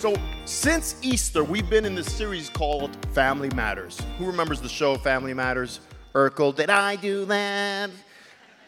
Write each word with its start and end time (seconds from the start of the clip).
So, 0.00 0.16
since 0.46 0.96
Easter, 1.02 1.44
we've 1.44 1.68
been 1.68 1.84
in 1.84 1.94
this 1.94 2.10
series 2.10 2.48
called 2.48 2.96
Family 3.12 3.50
Matters. 3.50 4.00
Who 4.16 4.24
remembers 4.24 4.58
the 4.58 4.68
show 4.70 4.96
Family 4.96 5.34
Matters? 5.34 5.80
Urkel, 6.14 6.56
did 6.56 6.70
I 6.70 6.96
do 6.96 7.26
that? 7.26 7.90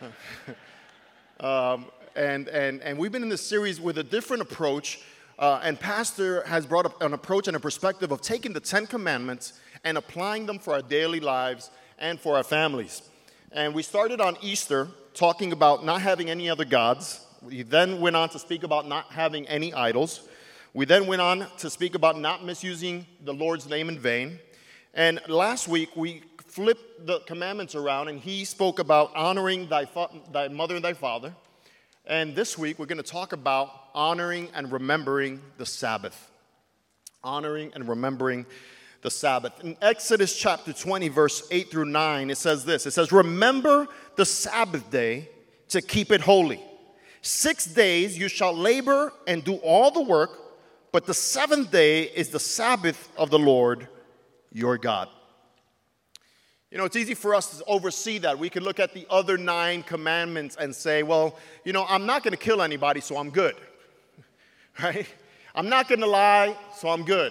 um, 1.41 1.87
and, 2.15 2.49
and, 2.49 2.83
and 2.83 2.99
we've 2.99 3.13
been 3.13 3.23
in 3.23 3.31
this 3.31 3.41
series 3.41 3.81
with 3.81 3.97
a 3.97 4.03
different 4.03 4.43
approach. 4.43 5.01
Uh, 5.39 5.59
and 5.63 5.81
Pastor 5.81 6.43
has 6.43 6.67
brought 6.67 6.85
up 6.85 7.01
an 7.01 7.15
approach 7.15 7.49
and 7.49 7.57
a 7.57 7.61
perspective 7.61 8.13
of 8.13 8.21
taking 8.21 8.53
the 8.53 8.61
Ten 8.61 8.87
Commandments 8.87 9.55
and 9.85 9.97
applying 9.97 10.45
them 10.45 10.59
for 10.59 10.75
our 10.75 10.83
daily 10.83 11.21
lives 11.21 11.71
and 11.99 12.21
for 12.21 12.37
our 12.37 12.45
families. 12.45 13.09
And 13.53 13.73
we 13.73 13.83
started 13.83 14.21
on 14.21 14.37
Easter 14.43 14.87
talking 15.15 15.53
about 15.53 15.83
not 15.83 16.03
having 16.03 16.29
any 16.29 16.51
other 16.51 16.67
gods. 16.67 17.25
We 17.41 17.63
then 17.63 18.03
went 18.03 18.17
on 18.17 18.29
to 18.29 18.39
speak 18.39 18.65
about 18.65 18.87
not 18.87 19.07
having 19.07 19.49
any 19.49 19.73
idols. 19.73 20.29
We 20.75 20.87
then 20.87 21.07
went 21.07 21.21
on 21.21 21.47
to 21.59 21.69
speak 21.69 21.95
about 21.95 22.19
not 22.19 22.47
misusing 22.47 23.07
the 23.23 23.35
Lord's 23.35 23.69
name 23.69 23.91
in 23.91 23.99
vain. 23.99 24.39
And 24.95 25.21
last 25.29 25.69
week 25.69 25.95
we 25.95 26.23
flipped 26.47 27.07
the 27.07 27.21
commandments 27.21 27.75
around 27.75 28.09
and 28.09 28.19
he 28.19 28.47
spoke 28.47 28.79
about 28.79 29.15
honoring 29.15 29.69
thy, 29.69 29.85
fa- 29.85 30.09
thy 30.33 30.49
mother 30.49 30.75
and 30.75 30.83
thy 30.83 30.95
father. 30.95 31.35
And 32.07 32.35
this 32.35 32.57
week 32.57 32.79
we're 32.79 32.87
going 32.87 33.03
to 33.03 33.03
talk 33.03 33.35
about 33.35 33.71
honoring 33.95 34.49
and 34.55 34.73
remembering 34.73 35.43
the 35.59 35.67
Sabbath. 35.67 36.31
Honoring 37.23 37.71
and 37.75 37.87
remembering 37.87 38.47
the 39.03 39.11
Sabbath. 39.11 39.53
In 39.63 39.77
Exodus 39.83 40.35
chapter 40.35 40.73
20, 40.73 41.09
verse 41.09 41.47
8 41.51 41.71
through 41.71 41.85
9, 41.85 42.31
it 42.31 42.39
says 42.39 42.65
this 42.65 42.87
It 42.87 42.93
says, 42.93 43.13
Remember 43.13 43.89
the 44.17 44.25
Sabbath 44.25 44.91
day 44.91 45.29
to 45.69 45.83
keep 45.83 46.11
it 46.11 46.23
holy. 46.23 46.63
Six 47.21 47.67
days 47.67 48.17
you 48.17 48.29
shall 48.29 48.57
labor 48.57 49.13
and 49.27 49.45
do 49.45 49.57
all 49.57 49.91
the 49.91 50.01
work 50.01 50.42
but 50.93 51.07
the 51.07 51.15
seventh 51.15 51.71
day 51.71 52.03
is 52.03 52.29
the 52.29 52.39
Sabbath 52.39 53.11
of 53.17 53.31
the 53.31 53.39
Lord 53.39 53.89
your 54.53 54.77
God. 54.79 55.09
You 56.71 56.79
know, 56.79 56.85
it's 56.85 56.97
easy 56.97 57.15
for 57.15 57.35
us 57.35 57.59
to 57.59 57.65
oversee 57.65 58.19
that. 58.19 58.39
We 58.39 58.49
can 58.49 58.63
look 58.63 58.81
at 58.81 58.95
the 58.95 59.07
other 59.11 59.37
nine 59.37 59.83
commandments 59.83 60.57
and 60.57 60.75
say, 60.75 61.03
well, 61.03 61.37
you 61.65 61.73
know, 61.73 61.85
I'm 61.87 62.07
not 62.07 62.23
going 62.23 62.33
to 62.33 62.39
kill 62.39 62.63
anybody, 62.63 63.01
so 63.01 63.17
I'm 63.17 63.31
good. 63.31 63.57
Right? 64.83 65.07
I'm 65.55 65.69
not 65.69 65.87
going 65.87 66.01
to 66.01 66.07
lie, 66.07 66.57
so 66.75 66.89
I'm 66.89 67.05
good. 67.05 67.31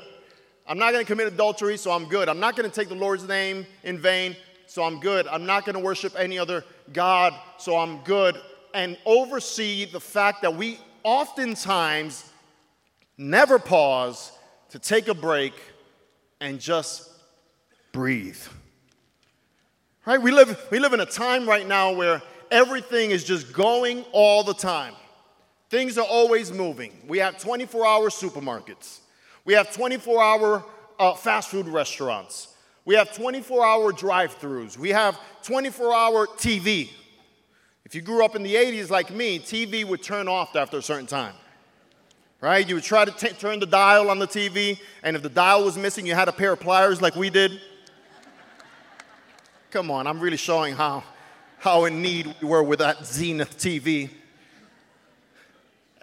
I'm 0.68 0.78
not 0.78 0.92
going 0.92 1.04
to 1.04 1.12
commit 1.12 1.26
adultery, 1.26 1.76
so 1.76 1.90
I'm 1.90 2.06
good. 2.06 2.30
I'm 2.30 2.40
not 2.40 2.56
going 2.56 2.70
to 2.70 2.76
take 2.76 2.88
the 2.88 2.94
Lord's 2.94 3.28
name 3.28 3.66
in 3.84 3.98
vain, 3.98 4.36
so 4.68 4.84
I'm 4.84 5.00
good. 5.00 5.26
I'm 5.26 5.48
not 5.48 5.66
going 5.66 5.74
to 5.74 5.80
worship 5.80 6.14
any 6.16 6.38
other 6.38 6.64
God, 6.94 7.34
so 7.58 7.80
I'm 7.80 7.98
good. 8.04 8.40
And 8.76 8.96
oversee 9.08 9.86
the 9.86 10.00
fact 10.00 10.44
that 10.44 10.56
we 10.56 10.80
oftentimes 11.04 12.31
never 13.22 13.60
pause 13.60 14.32
to 14.70 14.80
take 14.80 15.08
a 15.08 15.14
break 15.14 15.54
and 16.40 16.60
just 16.60 17.10
breathe. 17.92 18.42
Right? 20.06 20.22
We 20.22 20.32
live, 20.32 20.60
we 20.72 20.80
live 20.80 20.94
in 20.94 21.00
a 21.00 21.06
time 21.06 21.48
right 21.48 21.68
now 21.68 21.94
where 21.94 22.22
everything 22.50 23.12
is 23.12 23.24
just 23.24 23.54
going 23.54 24.04
all 24.12 24.44
the 24.44 24.56
time. 24.56 24.96
Things 25.70 25.98
are 25.98 26.06
always 26.06 26.52
moving. 26.52 26.92
We 27.08 27.20
have 27.20 27.38
24 27.38 27.86
hour 27.86 28.10
supermarkets, 28.10 29.00
we 29.46 29.54
have 29.54 29.74
24 29.74 30.22
hour 30.22 30.66
uh, 31.00 31.14
fast 31.14 31.50
food 31.50 31.68
restaurants, 31.68 32.48
we 32.86 32.96
have 32.96 33.14
24 33.16 33.66
hour 33.66 33.92
drive 33.92 34.38
throughs, 34.40 34.78
we 34.78 34.90
have 34.90 35.18
24 35.44 35.94
hour 35.94 36.28
TV. 36.28 36.90
If 37.86 37.96
you 37.96 38.02
grew 38.02 38.26
up 38.26 38.36
in 38.36 38.44
the 38.44 38.56
80s 38.56 38.90
like 38.90 39.12
me, 39.12 39.38
TV 39.40 39.86
would 39.86 40.02
turn 40.02 40.28
off 40.28 40.56
after 40.56 40.78
a 40.78 40.82
certain 40.82 41.08
time 41.08 41.34
right? 42.42 42.68
You 42.68 42.76
would 42.76 42.84
try 42.84 43.06
to 43.06 43.12
t- 43.12 43.30
turn 43.30 43.60
the 43.60 43.66
dial 43.68 44.10
on 44.10 44.20
the 44.20 44.28
TV, 44.28 44.80
and 45.04 45.16
if 45.16 45.22
the 45.22 45.30
dial 45.30 45.64
was 45.64 45.78
missing, 45.78 46.06
you 46.08 46.16
had 46.16 46.28
a 46.28 46.32
pair 46.32 46.52
of 46.52 46.60
pliers 46.60 47.02
like 47.02 47.16
we 47.16 47.30
did. 47.30 47.62
Come 49.70 49.92
on, 49.92 50.08
I'm 50.08 50.20
really 50.20 50.38
showing 50.38 50.76
how, 50.76 51.04
how 51.60 51.86
in 51.86 52.02
need 52.02 52.36
we 52.42 52.48
were 52.48 52.64
with 52.64 52.80
that 52.80 53.06
Zenith 53.06 53.58
TV. 53.58 54.10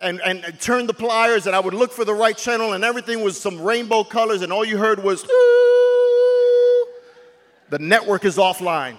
And, 0.00 0.20
and, 0.24 0.44
and 0.44 0.60
turn 0.60 0.86
the 0.86 0.94
pliers, 0.94 1.48
and 1.48 1.56
I 1.56 1.60
would 1.60 1.74
look 1.74 1.90
for 1.90 2.04
the 2.04 2.14
right 2.14 2.36
channel, 2.36 2.72
and 2.72 2.84
everything 2.84 3.20
was 3.20 3.38
some 3.38 3.60
rainbow 3.60 4.04
colors, 4.04 4.42
and 4.42 4.52
all 4.52 4.64
you 4.64 4.78
heard 4.78 5.02
was, 5.02 5.24
the 7.68 7.80
network 7.80 8.24
is 8.24 8.36
offline. 8.36 8.96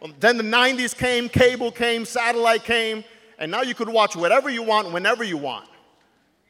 Well, 0.00 0.12
then 0.20 0.36
the 0.36 0.44
90s 0.44 0.96
came, 0.96 1.28
cable 1.28 1.72
came, 1.72 2.04
satellite 2.04 2.62
came, 2.62 3.02
and 3.40 3.50
now 3.50 3.62
you 3.62 3.74
could 3.74 3.88
watch 3.88 4.14
whatever 4.14 4.48
you 4.48 4.62
want, 4.62 4.92
whenever 4.92 5.24
you 5.24 5.36
want. 5.36 5.68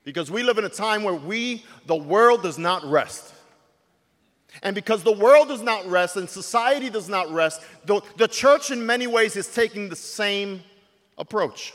Because 0.07 0.31
we 0.31 0.45
live 0.45 0.57
in 0.57 0.65
a 0.65 0.69
time 0.69 1.03
where 1.03 1.13
we, 1.13 1.65
the 1.87 1.97
world 1.97 2.45
does 2.45 2.59
not 2.59 2.85
rest. 2.85 3.35
And 4.63 4.73
because 4.73 5.03
the 5.03 5.11
world 5.11 5.49
does 5.49 5.63
not 5.63 5.85
rest 5.89 6.17
and 6.17 6.31
society 6.31 6.89
does 6.89 7.09
not 7.09 7.29
rest, 7.33 7.61
the, 7.87 8.01
the 8.17 8.29
church 8.29 8.71
in 8.71 8.87
many 8.87 9.09
ways 9.09 9.35
is 9.35 9.53
taking 9.53 9.89
the 9.89 9.97
same 9.97 10.63
approach. 11.19 11.75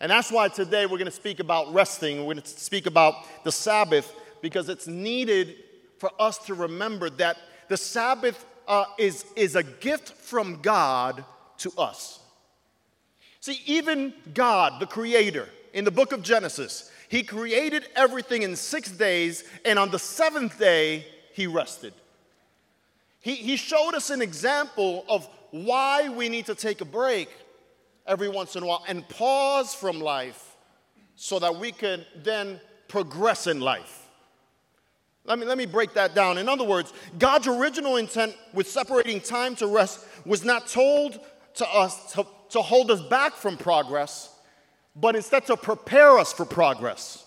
And 0.00 0.10
that's 0.10 0.32
why 0.32 0.48
today 0.48 0.86
we're 0.86 0.96
going 0.96 1.04
to 1.04 1.10
speak 1.10 1.40
about 1.40 1.70
resting. 1.74 2.16
We're 2.20 2.32
going 2.32 2.40
to 2.40 2.48
speak 2.48 2.86
about 2.86 3.16
the 3.44 3.52
Sabbath 3.52 4.10
because 4.40 4.70
it's 4.70 4.86
needed 4.86 5.56
for 5.98 6.10
us 6.18 6.38
to 6.46 6.54
remember 6.54 7.10
that 7.10 7.36
the 7.68 7.76
Sabbath 7.76 8.46
uh, 8.66 8.86
is, 8.96 9.26
is 9.36 9.56
a 9.56 9.62
gift 9.62 10.08
from 10.12 10.62
God 10.62 11.22
to 11.58 11.70
us. 11.76 12.18
See, 13.40 13.60
even 13.66 14.14
God, 14.32 14.80
the 14.80 14.86
Creator, 14.86 15.50
in 15.74 15.84
the 15.84 15.90
book 15.90 16.12
of 16.12 16.22
Genesis, 16.22 16.88
he 17.12 17.22
created 17.22 17.86
everything 17.94 18.40
in 18.40 18.56
six 18.56 18.90
days, 18.90 19.44
and 19.66 19.78
on 19.78 19.90
the 19.90 19.98
seventh 19.98 20.58
day, 20.58 21.04
he 21.34 21.46
rested. 21.46 21.92
He, 23.20 23.34
he 23.34 23.56
showed 23.56 23.94
us 23.94 24.08
an 24.08 24.22
example 24.22 25.04
of 25.10 25.28
why 25.50 26.08
we 26.08 26.30
need 26.30 26.46
to 26.46 26.54
take 26.54 26.80
a 26.80 26.86
break 26.86 27.28
every 28.06 28.30
once 28.30 28.56
in 28.56 28.62
a 28.62 28.66
while 28.66 28.82
and 28.88 29.06
pause 29.10 29.74
from 29.74 30.00
life 30.00 30.56
so 31.14 31.38
that 31.38 31.54
we 31.56 31.70
can 31.70 32.02
then 32.24 32.58
progress 32.88 33.46
in 33.46 33.60
life. 33.60 34.08
Let 35.26 35.38
me, 35.38 35.44
let 35.44 35.58
me 35.58 35.66
break 35.66 35.92
that 35.92 36.14
down. 36.14 36.38
In 36.38 36.48
other 36.48 36.64
words, 36.64 36.94
God's 37.18 37.46
original 37.46 37.98
intent 37.98 38.34
with 38.54 38.66
separating 38.66 39.20
time 39.20 39.54
to 39.56 39.66
rest 39.66 40.06
was 40.24 40.46
not 40.46 40.66
told 40.66 41.20
to 41.56 41.68
us 41.68 42.14
to, 42.14 42.26
to 42.48 42.62
hold 42.62 42.90
us 42.90 43.02
back 43.02 43.34
from 43.34 43.58
progress, 43.58 44.31
but 44.94 45.16
instead 45.16 45.46
to 45.46 45.56
prepare 45.56 46.18
us 46.18 46.32
for 46.32 46.44
progress. 46.44 47.24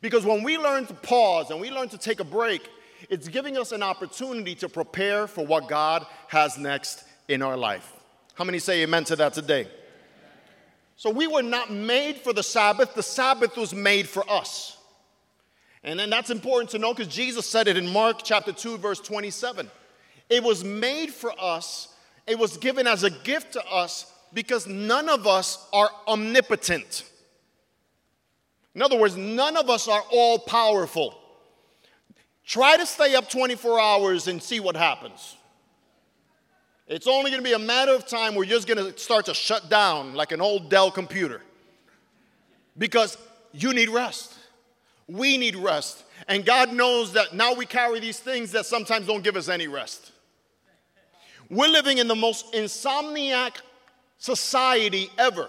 Because 0.00 0.24
when 0.24 0.42
we 0.42 0.56
learn 0.56 0.86
to 0.86 0.94
pause 0.94 1.50
and 1.50 1.60
we 1.60 1.70
learn 1.70 1.88
to 1.90 1.98
take 1.98 2.20
a 2.20 2.24
break, 2.24 2.68
it's 3.10 3.28
giving 3.28 3.56
us 3.56 3.72
an 3.72 3.82
opportunity 3.82 4.54
to 4.56 4.68
prepare 4.68 5.26
for 5.26 5.44
what 5.44 5.68
God 5.68 6.06
has 6.28 6.56
next 6.56 7.04
in 7.28 7.42
our 7.42 7.56
life. 7.56 7.92
How 8.34 8.44
many 8.44 8.58
say 8.58 8.82
amen 8.82 9.04
to 9.04 9.16
that 9.16 9.34
today? 9.34 9.68
So 10.96 11.10
we 11.10 11.26
were 11.26 11.42
not 11.42 11.70
made 11.70 12.16
for 12.16 12.32
the 12.32 12.42
Sabbath, 12.42 12.94
the 12.94 13.02
Sabbath 13.02 13.56
was 13.56 13.74
made 13.74 14.08
for 14.08 14.28
us. 14.28 14.76
And 15.84 15.98
then 15.98 16.10
that's 16.10 16.30
important 16.30 16.70
to 16.70 16.78
know 16.78 16.92
because 16.92 17.12
Jesus 17.12 17.46
said 17.46 17.68
it 17.68 17.76
in 17.76 17.86
Mark 17.88 18.20
chapter 18.24 18.52
2, 18.52 18.78
verse 18.78 19.00
27. 19.00 19.70
It 20.28 20.42
was 20.42 20.64
made 20.64 21.10
for 21.10 21.32
us, 21.40 21.94
it 22.26 22.38
was 22.38 22.56
given 22.56 22.86
as 22.86 23.04
a 23.04 23.10
gift 23.10 23.52
to 23.52 23.64
us 23.66 24.12
because 24.32 24.66
none 24.66 25.08
of 25.08 25.26
us 25.26 25.66
are 25.72 25.90
omnipotent. 26.06 27.04
In 28.74 28.82
other 28.82 28.98
words, 28.98 29.16
none 29.16 29.56
of 29.56 29.68
us 29.70 29.88
are 29.88 30.04
all 30.12 30.38
powerful. 30.38 31.18
Try 32.44 32.76
to 32.76 32.86
stay 32.86 33.14
up 33.14 33.28
24 33.28 33.80
hours 33.80 34.28
and 34.28 34.42
see 34.42 34.60
what 34.60 34.76
happens. 34.76 35.36
It's 36.86 37.06
only 37.06 37.30
going 37.30 37.42
to 37.42 37.48
be 37.48 37.54
a 37.54 37.58
matter 37.58 37.92
of 37.92 38.06
time 38.06 38.34
where 38.34 38.44
you're 38.44 38.56
just 38.56 38.66
going 38.66 38.92
to 38.92 38.98
start 38.98 39.26
to 39.26 39.34
shut 39.34 39.68
down 39.68 40.14
like 40.14 40.32
an 40.32 40.40
old 40.40 40.70
Dell 40.70 40.90
computer 40.90 41.42
because 42.78 43.18
you 43.52 43.74
need 43.74 43.90
rest. 43.90 44.34
We 45.06 45.36
need 45.36 45.56
rest. 45.56 46.04
And 46.26 46.44
God 46.44 46.72
knows 46.72 47.12
that 47.12 47.34
now 47.34 47.54
we 47.54 47.66
carry 47.66 48.00
these 48.00 48.18
things 48.18 48.52
that 48.52 48.64
sometimes 48.64 49.06
don't 49.06 49.22
give 49.22 49.36
us 49.36 49.48
any 49.48 49.68
rest. 49.68 50.12
We're 51.50 51.68
living 51.68 51.98
in 51.98 52.08
the 52.08 52.14
most 52.14 52.52
insomniac 52.52 53.56
society 54.18 55.10
ever. 55.16 55.48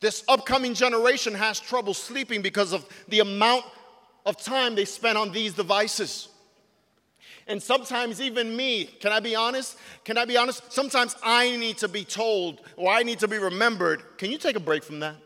This 0.00 0.24
upcoming 0.28 0.74
generation 0.74 1.34
has 1.34 1.60
trouble 1.60 1.92
sleeping 1.92 2.40
because 2.40 2.72
of 2.72 2.86
the 3.08 3.20
amount 3.20 3.64
of 4.24 4.36
time 4.36 4.74
they 4.74 4.84
spend 4.84 5.18
on 5.18 5.32
these 5.32 5.54
devices. 5.54 6.28
And 7.46 7.62
sometimes, 7.62 8.20
even 8.20 8.54
me, 8.56 8.84
can 8.84 9.12
I 9.12 9.20
be 9.20 9.34
honest? 9.34 9.76
Can 10.04 10.16
I 10.16 10.24
be 10.24 10.36
honest? 10.36 10.72
Sometimes 10.72 11.16
I 11.22 11.56
need 11.56 11.78
to 11.78 11.88
be 11.88 12.04
told 12.04 12.60
or 12.76 12.92
I 12.92 13.02
need 13.02 13.18
to 13.20 13.28
be 13.28 13.38
remembered 13.38 14.02
can 14.18 14.30
you 14.30 14.38
take 14.38 14.56
a 14.56 14.60
break 14.60 14.84
from 14.84 15.00
that? 15.00 15.16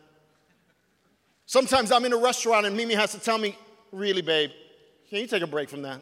Sometimes 1.46 1.92
I'm 1.92 2.04
in 2.04 2.12
a 2.12 2.16
restaurant 2.16 2.66
and 2.66 2.76
Mimi 2.76 2.94
has 2.94 3.12
to 3.12 3.20
tell 3.20 3.36
me, 3.36 3.56
really, 3.92 4.22
babe, 4.22 4.50
can 5.10 5.18
you 5.18 5.26
take 5.26 5.42
a 5.42 5.46
break 5.46 5.68
from 5.68 5.82
that? 5.82 6.00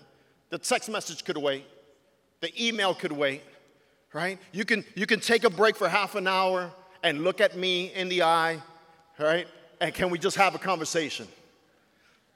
The 0.51 0.59
text 0.59 0.89
message 0.89 1.25
could 1.25 1.37
wait, 1.37 1.67
the 2.41 2.53
email 2.65 2.95
could 2.95 3.13
wait 3.13 3.43
right? 4.13 4.39
You 4.53 4.65
can, 4.65 4.85
you 4.95 5.07
can 5.07 5.21
take 5.21 5.45
a 5.45 5.51
break 5.51 5.77
for 5.77 5.89
half 5.89 6.15
an 6.15 6.27
hour 6.27 6.71
and 7.03 7.23
look 7.25 7.41
at 7.41 7.57
me 7.57 7.93
in 7.95 8.09
the 8.09 8.23
eye, 8.23 8.61
right? 9.19 9.47
And 9.81 9.93
can 9.95 10.11
we 10.11 10.19
just 10.19 10.37
have 10.37 10.55
a 10.55 10.59
conversation? 10.59 11.27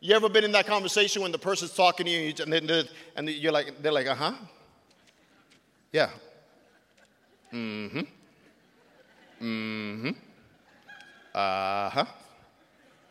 You 0.00 0.14
ever 0.14 0.28
been 0.28 0.44
in 0.44 0.52
that 0.52 0.67
conversation 0.67 1.23
when 1.23 1.32
the 1.32 1.38
person's 1.38 1.75
talking 1.75 2.06
to 2.06 2.12
you 2.12 2.34
and, 2.38 2.69
you, 2.69 2.82
and 3.17 3.28
you're 3.28 3.52
like, 3.52 3.82
they're 3.82 3.93
like, 3.93 4.06
uh 4.06 4.14
huh? 4.14 4.32
Yeah. 5.93 6.11
Mm 7.52 7.90
hmm. 7.90 7.99
Mm 9.40 10.00
hmm. 10.00 10.11
Uh 11.34 11.90
huh. 11.90 12.05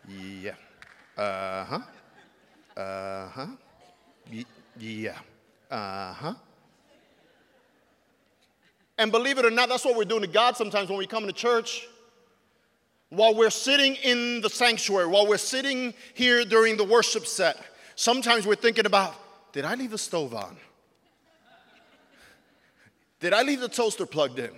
Yeah. 0.08 0.54
Uh 1.18 1.66
huh. 1.66 1.80
Uh 2.78 3.30
huh. 3.30 3.48
yeah. 4.80 5.18
Uh 5.72 6.14
huh. 6.14 6.34
And 8.98 9.12
believe 9.12 9.38
it 9.38 9.46
or 9.46 9.52
not, 9.52 9.70
that's 9.70 9.84
what 9.84 9.96
we're 9.96 10.06
doing 10.06 10.22
to 10.22 10.28
God 10.28 10.56
sometimes 10.56 10.90
when 10.90 10.98
we 10.98 11.08
come 11.08 11.26
to 11.28 11.34
church. 11.34 11.88
While 13.10 13.36
we're 13.36 13.50
sitting 13.50 13.96
in 13.96 14.42
the 14.42 14.50
sanctuary, 14.50 15.08
while 15.08 15.28
we're 15.28 15.38
sitting 15.38 15.94
here 16.14 16.44
during 16.44 16.78
the 16.78 16.84
worship 16.84 17.28
set, 17.28 17.58
sometimes 17.96 18.46
we're 18.46 18.56
thinking 18.56 18.86
about 18.86 19.16
did 19.54 19.64
I 19.64 19.76
leave 19.76 19.92
the 19.92 19.98
stove 19.98 20.34
on? 20.34 20.58
Did 23.22 23.32
I 23.34 23.44
leave 23.44 23.62
the 23.62 23.70
toaster 23.70 24.06
plugged 24.06 24.40
in? 24.40 24.52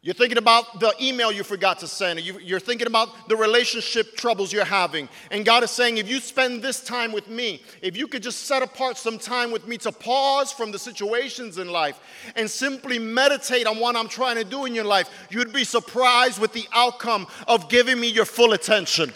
You're 0.00 0.14
thinking 0.14 0.38
about 0.38 0.78
the 0.78 0.94
email 1.00 1.32
you 1.32 1.42
forgot 1.42 1.80
to 1.80 1.88
send. 1.88 2.20
You're 2.20 2.60
thinking 2.60 2.86
about 2.86 3.28
the 3.28 3.36
relationship 3.36 4.16
troubles 4.16 4.52
you're 4.52 4.64
having. 4.64 5.08
And 5.32 5.44
God 5.44 5.64
is 5.64 5.72
saying, 5.72 5.98
if 5.98 6.08
you 6.08 6.20
spend 6.20 6.62
this 6.62 6.80
time 6.80 7.10
with 7.10 7.28
me, 7.28 7.62
if 7.82 7.96
you 7.96 8.06
could 8.06 8.22
just 8.22 8.44
set 8.44 8.62
apart 8.62 8.96
some 8.96 9.18
time 9.18 9.50
with 9.50 9.66
me 9.66 9.76
to 9.78 9.90
pause 9.90 10.52
from 10.52 10.70
the 10.70 10.78
situations 10.78 11.58
in 11.58 11.68
life 11.68 11.98
and 12.36 12.48
simply 12.48 13.00
meditate 13.00 13.66
on 13.66 13.80
what 13.80 13.96
I'm 13.96 14.08
trying 14.08 14.36
to 14.36 14.44
do 14.44 14.66
in 14.66 14.74
your 14.74 14.84
life, 14.84 15.10
you'd 15.30 15.52
be 15.52 15.64
surprised 15.64 16.40
with 16.40 16.52
the 16.52 16.68
outcome 16.72 17.26
of 17.48 17.68
giving 17.68 17.98
me 17.98 18.08
your 18.08 18.24
full 18.24 18.52
attention. 18.52 19.12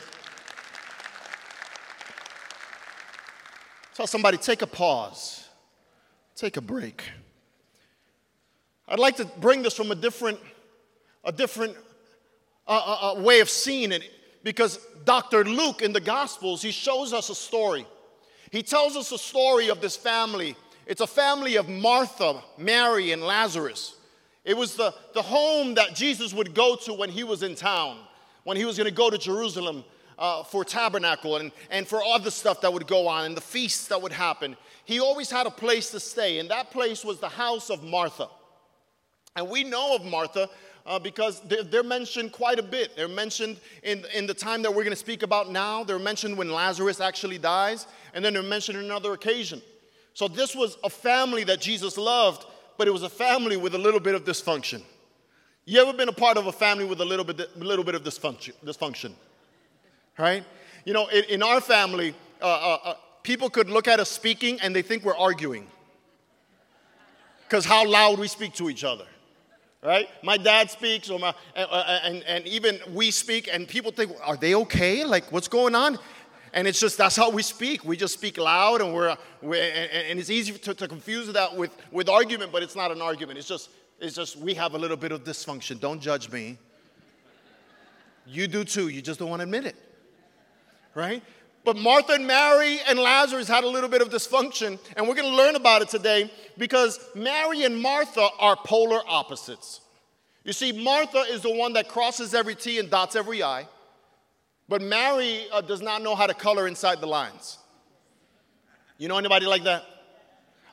Tell 3.94 4.08
somebody, 4.08 4.36
take 4.36 4.62
a 4.62 4.66
pause, 4.66 5.48
take 6.34 6.56
a 6.56 6.60
break. 6.60 7.04
I'd 8.88 8.98
like 8.98 9.16
to 9.18 9.24
bring 9.24 9.62
this 9.62 9.74
from 9.74 9.92
a 9.92 9.94
different 9.94 10.40
a 11.24 11.32
different 11.32 11.76
uh, 12.66 13.14
uh, 13.16 13.20
way 13.20 13.40
of 13.40 13.50
seeing 13.50 13.92
it 13.92 14.02
because 14.42 14.78
Dr. 15.04 15.44
Luke 15.44 15.82
in 15.82 15.92
the 15.92 16.00
Gospels, 16.00 16.62
he 16.62 16.70
shows 16.70 17.12
us 17.12 17.28
a 17.30 17.34
story. 17.34 17.86
He 18.50 18.62
tells 18.62 18.96
us 18.96 19.12
a 19.12 19.18
story 19.18 19.68
of 19.68 19.80
this 19.80 19.96
family. 19.96 20.56
It's 20.86 21.00
a 21.00 21.06
family 21.06 21.56
of 21.56 21.68
Martha, 21.68 22.42
Mary, 22.58 23.12
and 23.12 23.22
Lazarus. 23.22 23.96
It 24.44 24.56
was 24.56 24.74
the, 24.74 24.92
the 25.14 25.22
home 25.22 25.74
that 25.74 25.94
Jesus 25.94 26.34
would 26.34 26.54
go 26.54 26.76
to 26.76 26.92
when 26.92 27.08
he 27.08 27.24
was 27.24 27.42
in 27.42 27.54
town, 27.54 27.98
when 28.44 28.56
he 28.56 28.64
was 28.64 28.76
going 28.76 28.88
to 28.88 28.94
go 28.94 29.08
to 29.08 29.18
Jerusalem 29.18 29.84
uh, 30.18 30.42
for 30.42 30.64
tabernacle 30.64 31.36
and, 31.36 31.52
and 31.70 31.86
for 31.86 32.02
other 32.04 32.30
stuff 32.30 32.60
that 32.60 32.72
would 32.72 32.86
go 32.86 33.06
on 33.08 33.24
and 33.24 33.36
the 33.36 33.40
feasts 33.40 33.88
that 33.88 34.02
would 34.02 34.12
happen. 34.12 34.56
He 34.84 35.00
always 35.00 35.30
had 35.30 35.46
a 35.46 35.50
place 35.50 35.90
to 35.92 36.00
stay, 36.00 36.38
and 36.38 36.50
that 36.50 36.70
place 36.70 37.04
was 37.04 37.20
the 37.20 37.28
house 37.28 37.70
of 37.70 37.82
Martha. 37.84 38.28
And 39.36 39.48
we 39.48 39.64
know 39.64 39.94
of 39.94 40.04
Martha 40.04 40.50
uh, 40.86 40.98
because 40.98 41.40
they're, 41.42 41.62
they're, 41.62 41.82
mentioned 41.82 42.32
quite 42.32 42.58
a 42.58 42.62
bit. 42.62 42.96
They're 42.96 43.08
mentioned 43.08 43.58
in, 43.82 44.04
in 44.14 44.26
the 44.26 44.34
time 44.34 44.62
that 44.62 44.70
we're 44.70 44.84
going 44.84 44.90
to 44.90 44.96
speak 44.96 45.22
about 45.22 45.50
now. 45.50 45.84
They're 45.84 45.98
mentioned 45.98 46.36
when 46.36 46.50
Lazarus 46.50 47.00
actually 47.00 47.38
dies, 47.38 47.86
and 48.14 48.24
then 48.24 48.32
they're 48.32 48.42
mentioned 48.42 48.78
in 48.78 48.84
another 48.84 49.12
occasion. 49.12 49.62
So 50.14 50.28
this 50.28 50.54
was 50.54 50.76
a 50.84 50.90
family 50.90 51.44
that 51.44 51.60
Jesus 51.60 51.96
loved, 51.96 52.46
but 52.78 52.88
it 52.88 52.90
was 52.90 53.02
a 53.02 53.08
family 53.08 53.56
with 53.56 53.74
a 53.74 53.78
little 53.78 54.00
bit 54.00 54.14
of 54.14 54.24
dysfunction. 54.24 54.82
You 55.64 55.80
ever 55.80 55.92
been 55.92 56.08
a 56.08 56.12
part 56.12 56.36
of 56.36 56.46
a 56.46 56.52
family 56.52 56.84
with 56.84 57.00
a 57.00 57.04
little 57.04 57.24
bit, 57.24 57.40
a 57.40 57.58
little 57.58 57.84
bit 57.84 57.94
of 57.94 58.02
dysfunction, 58.02 58.52
dysfunction? 58.64 59.12
Right? 60.18 60.44
You 60.84 60.92
know, 60.92 61.06
in, 61.08 61.24
in 61.24 61.42
our 61.42 61.60
family, 61.60 62.14
uh, 62.40 62.44
uh, 62.44 62.78
uh 62.84 62.94
people 63.22 63.48
could 63.48 63.70
look 63.70 63.86
at 63.86 64.00
us 64.00 64.10
speaking 64.10 64.60
and 64.60 64.74
they 64.74 64.82
think 64.82 65.04
we're 65.04 65.16
arguing 65.16 65.68
because 67.44 67.64
how 67.64 67.86
loud 67.86 68.18
we 68.18 68.26
speak 68.26 68.54
to 68.54 68.68
each 68.68 68.82
other 68.82 69.06
right? 69.82 70.08
My 70.22 70.36
dad 70.36 70.70
speaks, 70.70 71.10
or 71.10 71.18
my, 71.18 71.34
uh, 71.56 71.58
uh, 71.58 72.00
and, 72.04 72.22
and 72.22 72.46
even 72.46 72.78
we 72.92 73.10
speak, 73.10 73.48
and 73.52 73.66
people 73.66 73.90
think, 73.90 74.12
are 74.24 74.36
they 74.36 74.54
okay? 74.54 75.04
Like, 75.04 75.30
what's 75.32 75.48
going 75.48 75.74
on? 75.74 75.98
And 76.54 76.68
it's 76.68 76.78
just 76.78 76.98
that's 76.98 77.16
how 77.16 77.30
we 77.30 77.42
speak. 77.42 77.84
We 77.84 77.96
just 77.96 78.14
speak 78.14 78.36
loud, 78.36 78.82
and 78.82 78.92
we're, 78.92 79.16
we're 79.40 79.62
and 79.64 80.18
it's 80.18 80.28
easy 80.28 80.52
to, 80.52 80.74
to 80.74 80.86
confuse 80.86 81.32
that 81.32 81.56
with, 81.56 81.70
with 81.90 82.08
argument, 82.08 82.52
but 82.52 82.62
it's 82.62 82.76
not 82.76 82.92
an 82.92 83.00
argument. 83.00 83.38
It's 83.38 83.48
just 83.48 83.70
it's 83.98 84.14
just 84.14 84.36
we 84.36 84.52
have 84.54 84.74
a 84.74 84.78
little 84.78 84.98
bit 84.98 85.12
of 85.12 85.24
dysfunction. 85.24 85.80
Don't 85.80 86.00
judge 86.00 86.30
me. 86.30 86.58
You 88.26 88.46
do 88.48 88.64
too. 88.64 88.88
You 88.88 89.00
just 89.00 89.18
don't 89.18 89.30
want 89.30 89.40
to 89.40 89.44
admit 89.44 89.64
it, 89.64 89.76
right? 90.94 91.22
But 91.64 91.76
Martha 91.76 92.14
and 92.14 92.26
Mary 92.26 92.80
and 92.88 92.98
Lazarus 92.98 93.46
had 93.46 93.62
a 93.62 93.68
little 93.68 93.88
bit 93.88 94.02
of 94.02 94.08
dysfunction, 94.08 94.78
and 94.96 95.06
we're 95.06 95.14
going 95.14 95.30
to 95.30 95.36
learn 95.36 95.54
about 95.54 95.82
it 95.82 95.88
today 95.88 96.30
because 96.58 96.98
Mary 97.14 97.62
and 97.62 97.80
Martha 97.80 98.28
are 98.38 98.56
polar 98.56 99.00
opposites. 99.06 99.80
You 100.42 100.52
see, 100.52 100.72
Martha 100.72 101.18
is 101.18 101.42
the 101.42 101.52
one 101.52 101.74
that 101.74 101.88
crosses 101.88 102.34
every 102.34 102.56
T 102.56 102.80
and 102.80 102.90
dots 102.90 103.14
every 103.14 103.44
I, 103.44 103.68
but 104.68 104.82
Mary 104.82 105.46
uh, 105.52 105.60
does 105.60 105.80
not 105.80 106.02
know 106.02 106.16
how 106.16 106.26
to 106.26 106.34
color 106.34 106.66
inside 106.66 107.00
the 107.00 107.06
lines. 107.06 107.58
You 108.98 109.06
know 109.06 109.18
anybody 109.18 109.46
like 109.46 109.62
that? 109.64 109.84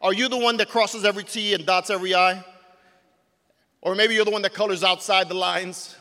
Are 0.01 0.13
you 0.13 0.27
the 0.27 0.37
one 0.37 0.57
that 0.57 0.69
crosses 0.69 1.05
every 1.05 1.23
T 1.23 1.53
and 1.53 1.67
dots 1.67 1.91
every 1.91 2.15
I? 2.15 2.43
Or 3.81 3.93
maybe 3.93 4.15
you're 4.15 4.25
the 4.25 4.31
one 4.31 4.41
that 4.41 4.53
colors 4.55 4.83
outside 4.83 5.29
the 5.29 5.35
lines? 5.35 5.95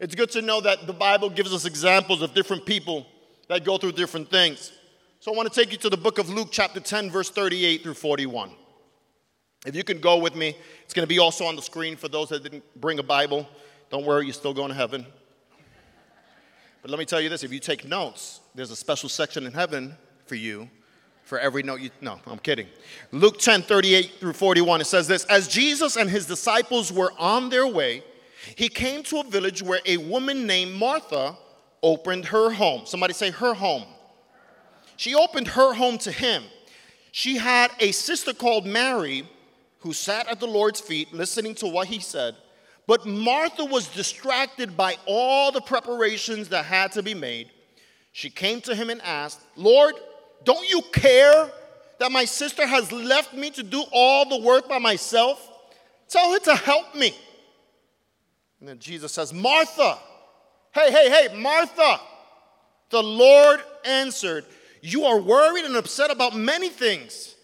It's 0.00 0.14
good 0.14 0.30
to 0.32 0.42
know 0.42 0.60
that 0.60 0.88
the 0.88 0.92
Bible 0.92 1.30
gives 1.30 1.54
us 1.54 1.64
examples 1.64 2.20
of 2.20 2.34
different 2.34 2.66
people 2.66 3.06
that 3.48 3.64
go 3.64 3.78
through 3.78 3.92
different 3.92 4.30
things. 4.30 4.72
So 5.20 5.32
I 5.32 5.36
want 5.36 5.52
to 5.52 5.60
take 5.60 5.72
you 5.72 5.78
to 5.78 5.90
the 5.90 5.96
book 5.96 6.18
of 6.18 6.28
Luke, 6.28 6.48
chapter 6.50 6.80
10, 6.80 7.10
verse 7.10 7.30
38 7.30 7.82
through 7.82 7.94
41. 7.94 8.50
If 9.64 9.74
you 9.74 9.82
can 9.82 10.00
go 10.00 10.18
with 10.18 10.36
me, 10.36 10.56
it's 10.84 10.94
going 10.94 11.04
to 11.04 11.08
be 11.08 11.18
also 11.18 11.44
on 11.44 11.56
the 11.56 11.62
screen 11.62 11.96
for 11.96 12.08
those 12.08 12.28
that 12.28 12.42
didn't 12.42 12.64
bring 12.80 12.98
a 12.98 13.02
Bible. 13.02 13.48
Don't 13.90 14.04
worry, 14.04 14.24
you're 14.26 14.34
still 14.34 14.54
going 14.54 14.68
to 14.68 14.74
heaven. 14.74 15.06
But 16.82 16.90
let 16.90 16.98
me 16.98 17.04
tell 17.04 17.20
you 17.20 17.28
this 17.28 17.42
if 17.42 17.52
you 17.52 17.58
take 17.58 17.84
notes, 17.84 18.40
there's 18.54 18.70
a 18.70 18.76
special 18.76 19.08
section 19.08 19.46
in 19.46 19.52
heaven 19.52 19.96
for 20.26 20.36
you 20.36 20.68
for 21.26 21.40
every 21.40 21.62
note 21.64 21.80
you 21.80 21.90
no 22.00 22.20
i'm 22.28 22.38
kidding 22.38 22.68
luke 23.10 23.38
10 23.38 23.62
38 23.62 24.12
through 24.20 24.32
41 24.32 24.80
it 24.80 24.84
says 24.84 25.08
this 25.08 25.24
as 25.24 25.48
jesus 25.48 25.96
and 25.96 26.08
his 26.08 26.24
disciples 26.24 26.92
were 26.92 27.12
on 27.18 27.50
their 27.50 27.66
way 27.66 28.02
he 28.54 28.68
came 28.68 29.02
to 29.02 29.18
a 29.18 29.24
village 29.24 29.60
where 29.60 29.80
a 29.86 29.96
woman 29.96 30.46
named 30.46 30.72
martha 30.72 31.36
opened 31.82 32.26
her 32.26 32.50
home. 32.50 32.86
Somebody 32.86 33.12
say 33.12 33.30
her 33.30 33.54
home. 33.54 33.84
She 34.96 35.14
opened 35.14 35.48
her 35.48 35.74
home 35.74 35.98
to 35.98 36.12
him. 36.12 36.42
She 37.12 37.36
had 37.36 37.70
a 37.80 37.92
sister 37.92 38.32
called 38.32 38.66
Mary 38.66 39.28
who 39.80 39.92
sat 39.92 40.28
at 40.28 40.40
the 40.40 40.46
Lord's 40.46 40.80
feet 40.80 41.12
listening 41.12 41.54
to 41.56 41.66
what 41.66 41.88
he 41.88 42.00
said. 42.00 42.34
But 42.86 43.06
Martha 43.06 43.64
was 43.64 43.88
distracted 43.88 44.76
by 44.76 44.96
all 45.06 45.50
the 45.52 45.60
preparations 45.60 46.48
that 46.50 46.64
had 46.64 46.92
to 46.92 47.02
be 47.02 47.14
made. 47.14 47.50
She 48.12 48.30
came 48.30 48.60
to 48.62 48.74
him 48.74 48.90
and 48.90 49.02
asked, 49.02 49.40
Lord, 49.56 49.94
don't 50.44 50.68
you 50.68 50.82
care 50.92 51.50
that 51.98 52.12
my 52.12 52.24
sister 52.24 52.66
has 52.66 52.92
left 52.92 53.34
me 53.34 53.50
to 53.50 53.62
do 53.62 53.84
all 53.92 54.28
the 54.28 54.38
work 54.38 54.68
by 54.68 54.78
myself? 54.78 55.50
Tell 56.08 56.32
her 56.32 56.38
to 56.38 56.54
help 56.54 56.94
me. 56.94 57.14
And 58.60 58.68
then 58.68 58.78
Jesus 58.78 59.12
says, 59.12 59.32
Martha, 59.34 59.98
Hey, 60.76 60.92
hey, 60.92 61.08
hey, 61.08 61.34
Martha. 61.40 62.00
The 62.90 63.02
Lord 63.02 63.60
answered, 63.86 64.44
You 64.82 65.04
are 65.04 65.18
worried 65.18 65.64
and 65.64 65.74
upset 65.74 66.10
about 66.10 66.36
many 66.36 66.68
things, 66.68 67.34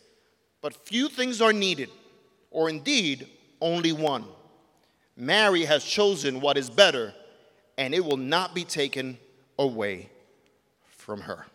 but 0.60 0.76
few 0.86 1.08
things 1.08 1.40
are 1.40 1.54
needed, 1.54 1.88
or 2.50 2.68
indeed 2.68 3.26
only 3.58 3.92
one. 3.92 4.26
Mary 5.16 5.64
has 5.64 5.82
chosen 5.82 6.42
what 6.42 6.58
is 6.58 6.68
better, 6.68 7.14
and 7.78 7.94
it 7.94 8.04
will 8.04 8.18
not 8.18 8.54
be 8.54 8.64
taken 8.64 9.16
away 9.58 10.10
from 10.84 11.22
her. 11.22 11.46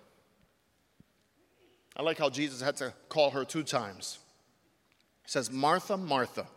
I 1.95 2.01
like 2.01 2.17
how 2.17 2.31
Jesus 2.31 2.59
had 2.59 2.77
to 2.77 2.91
call 3.07 3.29
her 3.29 3.45
two 3.45 3.61
times. 3.61 4.17
He 5.21 5.29
says, 5.29 5.51
Martha, 5.51 5.95
Martha. 5.95 6.47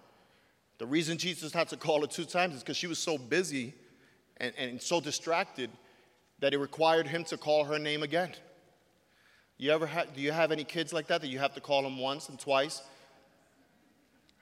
The 0.79 0.87
reason 0.87 1.19
Jesus 1.19 1.53
had 1.53 1.69
to 1.69 1.77
call 1.77 2.01
her 2.01 2.07
two 2.07 2.25
times 2.25 2.55
is 2.55 2.63
because 2.63 2.79
she 2.79 2.87
was 2.87 2.99
so 2.99 3.19
busy 3.19 3.75
and, 4.41 4.53
and 4.59 4.83
so 4.83 5.01
distracted 5.01 5.71
that 6.41 6.55
it 6.55 6.59
required 6.59 7.07
him 7.07 7.23
to 7.25 7.37
call 7.37 7.65
her 7.65 7.79
name 7.79 8.03
again. 8.03 8.33
You 9.59 9.73
ever 9.73 9.87
ha- 9.87 10.07
do 10.15 10.23
you 10.23 10.33
have 10.33 10.53
any 10.53 10.65
kids 10.65 10.93
like 10.93 11.07
that 11.09 11.21
that 11.21 11.29
you 11.29 11.39
have 11.39 11.55
to 11.55 11.61
call 11.61 11.83
them 11.83 11.99
once 11.99 12.31
and 12.31 12.39
twice? 12.39 12.83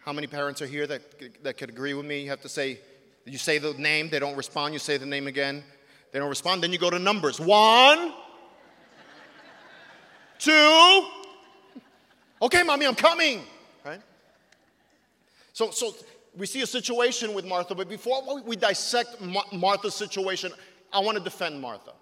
How 0.04 0.12
many 0.12 0.28
parents 0.28 0.62
are 0.62 0.66
here 0.66 0.86
that, 0.86 1.42
that 1.42 1.58
could 1.58 1.68
agree 1.68 1.92
with 1.92 2.06
me? 2.06 2.22
You 2.22 2.30
have 2.30 2.40
to 2.42 2.48
say, 2.48 2.78
you 3.24 3.36
say 3.36 3.58
the 3.58 3.74
name, 3.74 4.08
they 4.08 4.20
don't 4.20 4.36
respond, 4.36 4.72
you 4.72 4.78
say 4.78 4.96
the 4.96 5.06
name 5.06 5.26
again, 5.26 5.64
they 6.12 6.20
don't 6.20 6.28
respond, 6.28 6.62
then 6.62 6.72
you 6.72 6.78
go 6.78 6.88
to 6.88 7.00
numbers. 7.00 7.40
One, 7.40 8.14
two, 10.38 11.06
okay, 12.40 12.62
mommy, 12.62 12.86
I'm 12.86 12.94
coming, 12.94 13.42
right? 13.84 14.00
So, 15.52 15.72
so 15.72 15.92
we 16.38 16.46
see 16.46 16.62
a 16.62 16.66
situation 16.66 17.34
with 17.34 17.44
Martha, 17.44 17.74
but 17.74 17.88
before 17.88 18.22
we 18.42 18.54
dissect 18.54 19.20
Martha's 19.52 19.94
situation, 19.94 20.52
I 20.92 21.00
want 21.00 21.18
to 21.18 21.24
defend 21.24 21.60
Martha. 21.60 21.92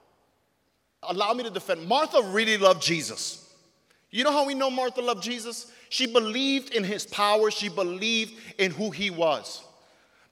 allow 1.03 1.33
me 1.33 1.43
to 1.45 1.51
defend. 1.51 1.87
Martha 1.87 2.21
really 2.23 2.59
loved 2.59 2.83
Jesus. 2.83 3.55
You 4.11 4.25
know 4.25 4.33
how 4.33 4.47
we 4.47 4.55
know 4.55 4.71
Martha 4.71 5.01
loved 5.01 5.23
Jesus? 5.23 5.73
She 5.89 6.07
believed 6.07 6.75
in 6.75 6.85
his 6.85 7.07
power, 7.07 7.51
she 7.51 7.69
believed 7.69 8.35
in 8.59 8.71
who 8.73 8.91
he 8.91 9.11
was. 9.11 9.63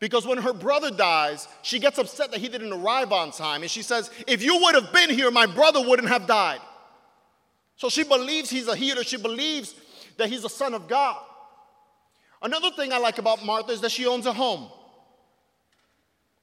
Because 0.00 0.26
when 0.26 0.38
her 0.38 0.52
brother 0.52 0.90
dies, 0.90 1.48
she 1.62 1.78
gets 1.78 1.98
upset 1.98 2.30
that 2.32 2.40
he 2.40 2.48
didn't 2.48 2.72
arrive 2.72 3.10
on 3.10 3.30
time. 3.30 3.62
And 3.62 3.70
she 3.70 3.82
says, 3.82 4.10
If 4.26 4.42
you 4.42 4.58
would 4.60 4.74
have 4.74 4.92
been 4.92 5.08
here, 5.08 5.30
my 5.30 5.46
brother 5.46 5.80
wouldn't 5.80 6.08
have 6.08 6.26
died. 6.26 6.60
So 7.76 7.88
she 7.88 8.04
believes 8.04 8.50
he's 8.50 8.68
a 8.68 8.76
healer. 8.76 9.02
She 9.02 9.16
believes 9.16 9.74
that 10.18 10.28
he's 10.28 10.44
a 10.44 10.48
son 10.48 10.74
of 10.74 10.88
God. 10.88 11.22
Another 12.44 12.70
thing 12.70 12.92
I 12.92 12.98
like 12.98 13.16
about 13.16 13.42
Martha 13.42 13.72
is 13.72 13.80
that 13.80 13.90
she 13.90 14.06
owns 14.06 14.26
a 14.26 14.32
home. 14.32 14.68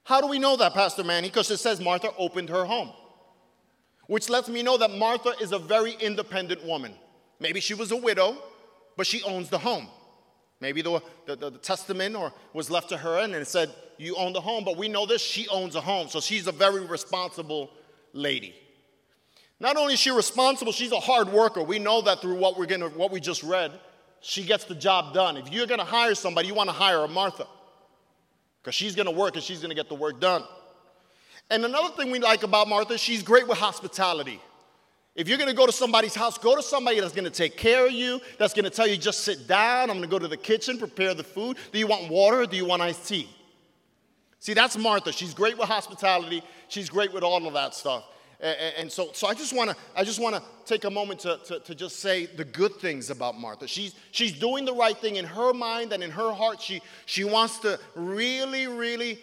How 0.02 0.20
do 0.20 0.26
we 0.26 0.40
know 0.40 0.56
that, 0.56 0.74
Pastor 0.74 1.04
Manny? 1.04 1.28
Because 1.28 1.48
it 1.48 1.58
says 1.58 1.80
Martha 1.80 2.10
opened 2.18 2.48
her 2.48 2.64
home, 2.64 2.90
which 4.08 4.28
lets 4.28 4.48
me 4.48 4.64
know 4.64 4.76
that 4.76 4.90
Martha 4.90 5.32
is 5.40 5.52
a 5.52 5.60
very 5.60 5.92
independent 6.00 6.64
woman. 6.64 6.92
Maybe 7.38 7.60
she 7.60 7.74
was 7.74 7.92
a 7.92 7.96
widow, 7.96 8.36
but 8.96 9.06
she 9.06 9.22
owns 9.22 9.48
the 9.48 9.58
home. 9.58 9.86
Maybe 10.60 10.82
the, 10.82 11.00
the, 11.26 11.36
the, 11.36 11.50
testament 11.52 12.16
or 12.16 12.32
was 12.52 12.68
left 12.68 12.88
to 12.88 12.96
her 12.96 13.20
and 13.20 13.32
it 13.34 13.46
said, 13.46 13.70
You 13.96 14.16
own 14.16 14.32
the 14.32 14.40
home, 14.40 14.64
but 14.64 14.76
we 14.76 14.88
know 14.88 15.06
this, 15.06 15.22
she 15.22 15.46
owns 15.48 15.76
a 15.76 15.80
home. 15.80 16.08
So 16.08 16.20
she's 16.20 16.48
a 16.48 16.52
very 16.52 16.84
responsible 16.84 17.70
lady. 18.12 18.54
Not 19.60 19.76
only 19.76 19.94
is 19.94 20.00
she 20.00 20.10
responsible, 20.10 20.72
she's 20.72 20.92
a 20.92 21.00
hard 21.00 21.28
worker. 21.28 21.62
We 21.62 21.78
know 21.78 22.02
that 22.02 22.20
through 22.20 22.36
what, 22.36 22.58
we're 22.58 22.66
gonna, 22.66 22.88
what 22.88 23.12
we 23.12 23.20
just 23.20 23.44
read. 23.44 23.72
She 24.22 24.44
gets 24.44 24.64
the 24.64 24.76
job 24.76 25.12
done. 25.12 25.36
If 25.36 25.52
you're 25.52 25.66
gonna 25.66 25.84
hire 25.84 26.14
somebody, 26.14 26.46
you 26.46 26.54
wanna 26.54 26.72
hire 26.72 27.00
a 27.04 27.08
Martha 27.08 27.46
because 28.62 28.74
she's 28.74 28.94
gonna 28.94 29.10
work 29.10 29.34
and 29.34 29.42
she's 29.42 29.60
gonna 29.60 29.74
get 29.74 29.88
the 29.88 29.96
work 29.96 30.20
done. 30.20 30.44
And 31.50 31.64
another 31.64 31.94
thing 31.96 32.12
we 32.12 32.20
like 32.20 32.44
about 32.44 32.68
Martha, 32.68 32.96
she's 32.96 33.22
great 33.22 33.48
with 33.48 33.58
hospitality. 33.58 34.40
If 35.16 35.28
you're 35.28 35.38
gonna 35.38 35.52
go 35.52 35.66
to 35.66 35.72
somebody's 35.72 36.14
house, 36.14 36.38
go 36.38 36.54
to 36.54 36.62
somebody 36.62 37.00
that's 37.00 37.12
gonna 37.12 37.30
take 37.30 37.56
care 37.56 37.86
of 37.86 37.92
you, 37.92 38.20
that's 38.38 38.54
gonna 38.54 38.70
tell 38.70 38.86
you 38.86 38.96
just 38.96 39.20
sit 39.24 39.48
down, 39.48 39.90
I'm 39.90 39.96
gonna 39.96 40.06
go 40.06 40.20
to 40.20 40.28
the 40.28 40.36
kitchen, 40.36 40.78
prepare 40.78 41.14
the 41.14 41.24
food. 41.24 41.56
Do 41.72 41.78
you 41.80 41.88
want 41.88 42.08
water 42.08 42.46
do 42.46 42.56
you 42.56 42.64
want 42.64 42.80
iced 42.80 43.08
tea? 43.08 43.28
See, 44.38 44.54
that's 44.54 44.76
Martha. 44.78 45.12
She's 45.12 45.34
great 45.34 45.58
with 45.58 45.68
hospitality, 45.68 46.42
she's 46.68 46.88
great 46.88 47.12
with 47.12 47.24
all 47.24 47.44
of 47.44 47.54
that 47.54 47.74
stuff. 47.74 48.04
And 48.42 48.90
so, 48.90 49.10
so 49.12 49.28
I 49.28 49.34
just 49.34 49.54
want 49.54 49.70
to 49.70 49.76
I 49.94 50.02
just 50.02 50.18
want 50.18 50.34
to 50.34 50.42
take 50.64 50.84
a 50.84 50.90
moment 50.90 51.20
to, 51.20 51.38
to, 51.46 51.60
to, 51.60 51.74
just 51.76 52.00
say 52.00 52.26
the 52.26 52.44
good 52.44 52.74
things 52.74 53.08
about 53.08 53.38
Martha. 53.38 53.68
She's, 53.68 53.94
she's 54.10 54.32
doing 54.32 54.64
the 54.64 54.74
right 54.74 54.96
thing 54.96 55.16
in 55.16 55.24
her 55.24 55.52
mind 55.52 55.92
and 55.92 56.02
in 56.02 56.10
her 56.10 56.32
heart. 56.32 56.60
She, 56.60 56.82
she 57.06 57.24
wants 57.24 57.58
to 57.60 57.78
really, 57.94 58.66
really 58.66 59.20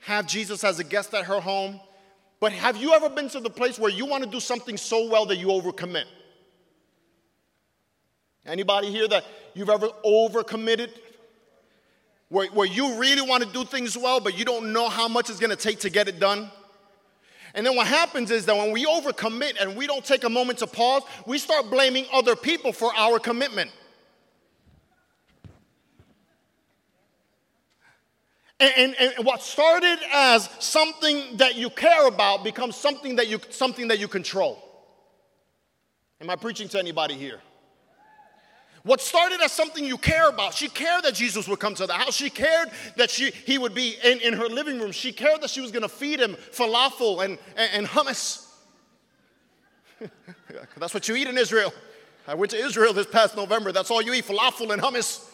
have 0.00 0.26
Jesus 0.26 0.64
as 0.64 0.78
a 0.78 0.84
guest 0.84 1.12
at 1.12 1.26
her 1.26 1.40
home. 1.40 1.80
But 2.40 2.52
have 2.52 2.76
you 2.76 2.92
ever 2.92 3.08
been 3.08 3.28
to 3.30 3.40
the 3.40 3.50
place 3.50 3.78
where 3.78 3.90
you 3.90 4.06
want 4.06 4.24
to 4.24 4.30
do 4.30 4.40
something 4.40 4.76
so 4.76 5.08
well 5.08 5.26
that 5.26 5.36
you 5.36 5.48
overcommit? 5.48 6.04
Anybody 8.44 8.90
here 8.90 9.06
that 9.06 9.24
you've 9.54 9.70
ever 9.70 9.88
overcommitted? 10.04 10.90
Where, 12.28 12.48
where 12.48 12.66
you 12.66 12.98
really 12.98 13.22
want 13.22 13.44
to 13.44 13.48
do 13.52 13.64
things 13.64 13.96
well, 13.96 14.18
but 14.18 14.38
you 14.38 14.44
don't 14.44 14.72
know 14.72 14.88
how 14.88 15.06
much 15.06 15.28
it's 15.28 15.38
going 15.38 15.50
to 15.50 15.56
take 15.56 15.80
to 15.80 15.90
get 15.90 16.08
it 16.08 16.18
done? 16.18 16.50
And 17.54 17.66
then 17.66 17.76
what 17.76 17.86
happens 17.86 18.30
is 18.30 18.46
that 18.46 18.56
when 18.56 18.72
we 18.72 18.86
overcommit 18.86 19.60
and 19.60 19.76
we 19.76 19.86
don't 19.86 20.04
take 20.04 20.24
a 20.24 20.30
moment 20.30 20.58
to 20.60 20.66
pause, 20.66 21.02
we 21.26 21.38
start 21.38 21.70
blaming 21.70 22.06
other 22.12 22.34
people 22.34 22.72
for 22.72 22.94
our 22.94 23.18
commitment. 23.18 23.70
And, 28.58 28.94
and, 28.96 29.14
and, 29.16 29.26
what 29.26 29.42
started 29.42 29.98
as 30.12 30.48
something 30.60 31.38
that 31.38 31.56
you 31.56 31.68
care 31.68 32.06
about 32.06 32.44
becomes 32.44 32.76
something 32.76 33.16
that 33.16 33.26
you 33.26 33.40
something 33.50 33.88
that 33.88 33.98
you 33.98 34.06
control. 34.06 34.62
Am 36.20 36.30
I 36.30 36.36
preaching 36.36 36.68
to 36.68 36.78
anybody 36.78 37.14
here? 37.14 37.40
What 38.84 39.00
started 39.00 39.40
as 39.40 39.52
something 39.52 39.84
you 39.84 39.96
care 39.96 40.28
about, 40.28 40.54
she 40.54 40.68
cared 40.68 41.04
that 41.04 41.14
Jesus 41.14 41.46
would 41.46 41.60
come 41.60 41.74
to 41.76 41.86
the 41.86 41.92
house. 41.92 42.14
She 42.14 42.30
cared 42.30 42.68
that 42.96 43.10
she, 43.10 43.30
he 43.30 43.56
would 43.56 43.74
be 43.74 43.94
in, 44.02 44.20
in 44.20 44.32
her 44.32 44.48
living 44.48 44.80
room. 44.80 44.90
She 44.90 45.12
cared 45.12 45.40
that 45.42 45.50
she 45.50 45.60
was 45.60 45.70
going 45.70 45.82
to 45.82 45.88
feed 45.88 46.18
him 46.18 46.36
falafel 46.50 47.24
and, 47.24 47.38
and, 47.56 47.70
and 47.74 47.86
hummus. 47.86 48.48
That's 50.78 50.94
what 50.94 51.06
you 51.06 51.14
eat 51.14 51.28
in 51.28 51.38
Israel. 51.38 51.72
I 52.26 52.34
went 52.34 52.50
to 52.50 52.56
Israel 52.56 52.92
this 52.92 53.06
past 53.06 53.36
November. 53.36 53.70
That's 53.70 53.90
all 53.90 54.02
you 54.02 54.14
eat 54.14 54.24
falafel 54.24 54.72
and 54.72 54.82
hummus. 54.82 55.28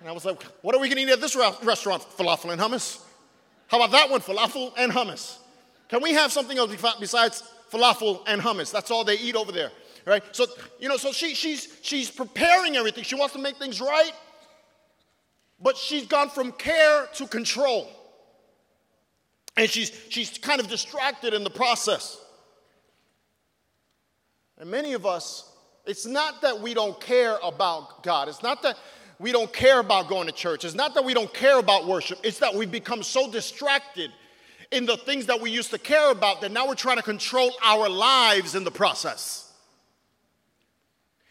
And 0.00 0.08
I 0.08 0.12
was 0.12 0.26
like, 0.26 0.42
what 0.60 0.74
are 0.74 0.78
we 0.78 0.88
going 0.88 0.96
to 0.96 1.10
eat 1.10 1.12
at 1.12 1.22
this 1.22 1.36
restaurant? 1.36 2.02
Falafel 2.02 2.52
and 2.52 2.60
hummus. 2.60 3.00
How 3.68 3.78
about 3.78 3.92
that 3.92 4.10
one? 4.10 4.20
Falafel 4.20 4.72
and 4.76 4.92
hummus. 4.92 5.38
Can 5.88 6.02
we 6.02 6.12
have 6.12 6.30
something 6.30 6.58
else 6.58 6.74
besides 7.00 7.44
falafel 7.70 8.22
and 8.26 8.42
hummus? 8.42 8.70
That's 8.70 8.90
all 8.90 9.04
they 9.04 9.16
eat 9.16 9.36
over 9.36 9.52
there 9.52 9.70
right? 10.06 10.22
So, 10.32 10.46
you 10.78 10.88
know, 10.88 10.96
so 10.96 11.12
she, 11.12 11.34
she's, 11.34 11.68
she's 11.82 12.10
preparing 12.10 12.76
everything. 12.76 13.04
She 13.04 13.14
wants 13.14 13.34
to 13.34 13.40
make 13.40 13.56
things 13.56 13.80
right, 13.80 14.12
but 15.60 15.76
she's 15.76 16.06
gone 16.06 16.30
from 16.30 16.52
care 16.52 17.06
to 17.14 17.26
control. 17.26 17.88
And 19.56 19.68
she's, 19.68 19.92
she's 20.08 20.38
kind 20.38 20.60
of 20.60 20.68
distracted 20.68 21.34
in 21.34 21.44
the 21.44 21.50
process. 21.50 22.18
And 24.58 24.70
many 24.70 24.94
of 24.94 25.04
us, 25.04 25.50
it's 25.86 26.06
not 26.06 26.42
that 26.42 26.60
we 26.60 26.74
don't 26.74 26.98
care 27.00 27.38
about 27.42 28.02
God. 28.02 28.28
It's 28.28 28.42
not 28.42 28.62
that 28.62 28.76
we 29.18 29.30
don't 29.30 29.52
care 29.52 29.80
about 29.80 30.08
going 30.08 30.26
to 30.26 30.32
church. 30.32 30.64
It's 30.64 30.74
not 30.74 30.94
that 30.94 31.04
we 31.04 31.14
don't 31.14 31.32
care 31.32 31.58
about 31.58 31.86
worship. 31.86 32.18
It's 32.24 32.38
that 32.38 32.54
we've 32.54 32.70
become 32.70 33.02
so 33.02 33.30
distracted 33.30 34.10
in 34.70 34.86
the 34.86 34.96
things 34.96 35.26
that 35.26 35.40
we 35.40 35.50
used 35.50 35.70
to 35.70 35.78
care 35.78 36.10
about 36.10 36.40
that 36.40 36.50
now 36.50 36.66
we're 36.66 36.74
trying 36.74 36.96
to 36.96 37.02
control 37.02 37.52
our 37.62 37.88
lives 37.88 38.54
in 38.54 38.64
the 38.64 38.70
process. 38.70 39.51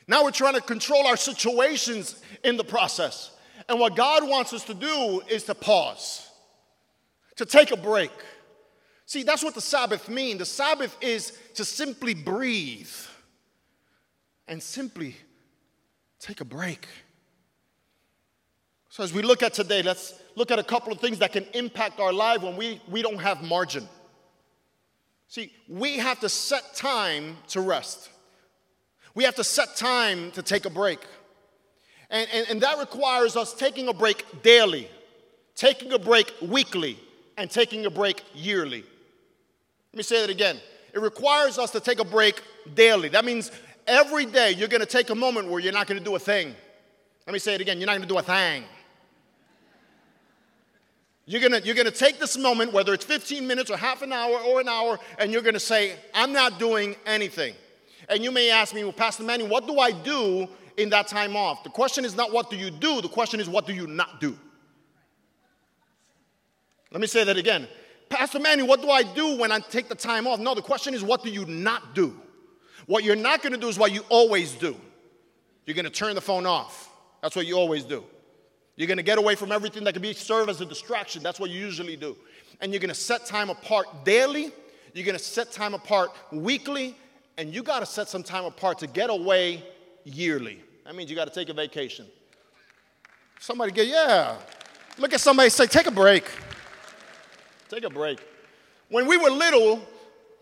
Now 0.08 0.24
we're 0.24 0.32
trying 0.32 0.56
to 0.56 0.62
control 0.62 1.08
our 1.08 1.18
situations 1.18 2.22
in 2.44 2.58
the 2.58 2.64
process. 2.64 3.32
And 3.70 3.80
what 3.80 3.96
God 3.96 4.28
wants 4.28 4.54
us 4.54 4.64
to 4.66 4.74
do 4.74 5.22
is 5.30 5.44
to 5.44 5.56
pause, 5.56 6.28
to 7.36 7.46
take 7.46 7.72
a 7.72 7.78
break. 7.78 8.12
See, 9.06 9.24
that's 9.24 9.44
what 9.44 9.56
the 9.56 9.62
Sabbath 9.62 10.10
means. 10.10 10.40
The 10.40 10.46
Sabbath 10.46 10.96
is 11.02 11.38
to 11.56 11.66
simply 11.66 12.14
breathe 12.14 12.90
and 14.48 14.62
simply 14.62 15.16
take 16.20 16.42
a 16.42 16.46
break. 16.46 16.88
So, 18.90 19.04
as 19.04 19.14
we 19.14 19.22
look 19.22 19.42
at 19.44 19.54
today, 19.54 19.82
let's 19.82 20.14
look 20.36 20.52
at 20.52 20.60
a 20.60 20.64
couple 20.64 20.92
of 20.92 21.00
things 21.00 21.20
that 21.20 21.32
can 21.32 21.46
impact 21.54 22.00
our 22.00 22.12
life 22.12 22.42
when 22.42 22.58
we, 22.58 22.82
we 22.90 23.02
don't 23.02 23.20
have 23.22 23.42
margin. 23.42 23.88
See, 25.30 25.54
we 25.70 25.98
have 25.98 26.20
to 26.20 26.30
set 26.30 26.76
time 26.76 27.38
to 27.50 27.62
rest. 27.62 28.10
We 29.14 29.24
have 29.26 29.36
to 29.36 29.44
set 29.44 29.76
time 29.76 30.32
to 30.32 30.42
take 30.42 30.66
a 30.66 30.70
break. 30.70 31.00
And, 32.10 32.28
and, 32.34 32.48
and, 32.50 32.62
that 32.62 32.78
requires 32.78 33.38
us 33.38 33.54
taking 33.54 33.88
a 33.88 33.94
break 33.94 34.26
daily, 34.44 34.90
taking 35.56 35.94
a 35.94 36.00
break 36.00 36.34
weekly, 36.42 37.00
and 37.38 37.50
taking 37.50 37.86
a 37.86 37.90
break 37.90 38.24
yearly. 38.34 38.84
Let 39.94 39.98
me 39.98 40.04
say 40.04 40.22
that 40.22 40.30
again. 40.30 40.58
It 40.94 41.00
requires 41.00 41.58
us 41.58 41.72
to 41.72 41.80
take 41.80 42.00
a 42.00 42.06
break 42.06 42.42
daily. 42.76 43.08
That 43.10 43.24
means 43.24 43.52
every 43.88 44.26
day 44.26 44.52
you're 44.52 44.68
to 44.82 44.86
take 44.86 45.10
a 45.10 45.16
moment 45.16 45.48
where 45.48 45.62
you're 45.62 45.72
not 45.72 45.88
to 45.88 46.04
do 46.04 46.16
a 46.16 46.20
thing. 46.20 46.54
Let 47.26 47.34
me 47.34 47.40
say 47.40 47.56
it 47.56 47.62
again. 47.62 47.80
You're 47.80 47.88
not 47.88 48.02
to 48.02 48.06
do 48.06 48.18
a 48.18 48.22
thing. 48.22 48.66
You're 51.26 51.42
gonna, 51.42 51.60
you're 51.64 51.76
gonna 51.76 51.92
take 51.92 52.20
this 52.20 52.38
moment, 52.38 52.74
whether 52.74 52.94
it's 52.94 53.06
15 53.06 53.48
minutes 53.48 53.70
or 53.70 53.78
half 53.78 54.02
an 54.02 54.12
hour 54.12 54.38
or 54.40 54.60
an 54.60 54.68
hour, 54.68 55.00
and 55.18 55.32
you're 55.32 55.44
gonna 55.44 55.60
say, 55.60 55.96
I'm 56.14 56.34
not 56.34 56.60
doing 56.60 56.96
anything. 57.06 57.54
And 58.12 58.22
you 58.26 58.30
may 58.30 58.52
ask 58.52 58.76
me, 58.76 58.84
well, 58.84 58.92
Pastor 58.92 59.24
Manny, 59.24 59.48
what 59.48 59.66
do 59.66 59.80
I 59.80 59.92
do 59.92 60.48
in 60.76 60.90
that 60.90 61.08
time 61.08 61.38
off? 61.38 61.64
The 61.64 61.70
question 61.70 62.04
is 62.04 62.14
not 62.14 62.34
what 62.34 62.50
do 62.50 62.58
you 62.58 62.70
do, 62.70 63.02
the 63.02 63.08
question 63.08 63.40
is 63.40 63.48
what 63.50 63.66
do 63.66 63.74
you 63.74 63.88
not 63.88 64.20
do? 64.20 64.38
Let 66.92 67.00
me 67.00 67.08
say 67.08 67.24
that 67.24 67.38
again. 67.38 67.70
Pastor 68.10 68.40
Manny, 68.40 68.64
what 68.64 68.82
do 68.82 68.90
I 68.90 69.04
do 69.04 69.38
when 69.38 69.50
I 69.50 69.60
take 69.60 69.88
the 69.88 69.96
time 69.96 70.28
off? 70.28 70.42
No, 70.42 70.54
the 70.54 70.62
question 70.62 70.94
is 70.94 71.02
what 71.02 71.24
do 71.24 71.30
you 71.30 71.46
not 71.46 71.96
do? 71.96 72.20
What 72.86 73.06
you're 73.06 73.16
not 73.16 73.42
gonna 73.42 73.58
do 73.58 73.70
is 73.70 73.80
what 73.80 73.94
you 73.94 74.04
always 74.10 74.52
do. 74.52 74.76
You're 75.66 75.76
gonna 75.76 75.90
turn 75.90 76.14
the 76.16 76.22
phone 76.22 76.46
off. 76.46 76.90
That's 77.22 77.38
what 77.38 77.48
you 77.48 77.56
always 77.56 77.86
do. 77.86 78.04
You're 78.76 78.90
gonna 78.90 79.04
get 79.04 79.20
away 79.20 79.36
from 79.36 79.54
everything 79.54 79.86
that 79.86 79.94
can 79.94 80.02
be 80.02 80.12
serve 80.14 80.50
as 80.50 80.60
a 80.60 80.66
distraction. 80.66 81.24
That's 81.24 81.40
what 81.40 81.50
you 81.50 81.62
usually 81.62 81.96
do. 81.96 82.18
And 82.60 82.74
you're 82.74 82.82
gonna 82.82 82.94
set 82.94 83.26
time 83.26 83.50
apart 83.50 84.04
daily. 84.04 84.52
You're 84.94 85.06
gonna 85.06 85.18
set 85.18 85.54
time 85.54 85.74
apart 85.74 86.12
weekly 86.34 86.98
and 87.38 87.54
you 87.54 87.64
got 87.64 87.80
to 87.80 87.86
set 87.86 88.10
some 88.10 88.24
time 88.24 88.46
apart 88.46 88.80
to 88.80 88.88
get 88.88 89.10
away 89.10 89.64
yearly. 90.04 90.62
That 90.86 90.96
means 90.96 91.10
you 91.10 91.16
got 91.16 91.28
to 91.28 91.34
take 91.34 91.50
a 91.50 91.54
vacation. 91.54 92.06
Somebody 93.40 93.72
get, 93.72 93.88
yeah. 93.88 94.38
Look 94.98 95.14
at 95.14 95.20
somebody 95.20 95.50
say, 95.50 95.66
take 95.66 95.88
a 95.88 95.92
break. 95.92 96.26
Take 97.70 97.84
a 97.84 97.90
break. 97.90 98.20
When 98.90 99.08
we 99.08 99.18
were 99.18 99.30
little, 99.30 99.82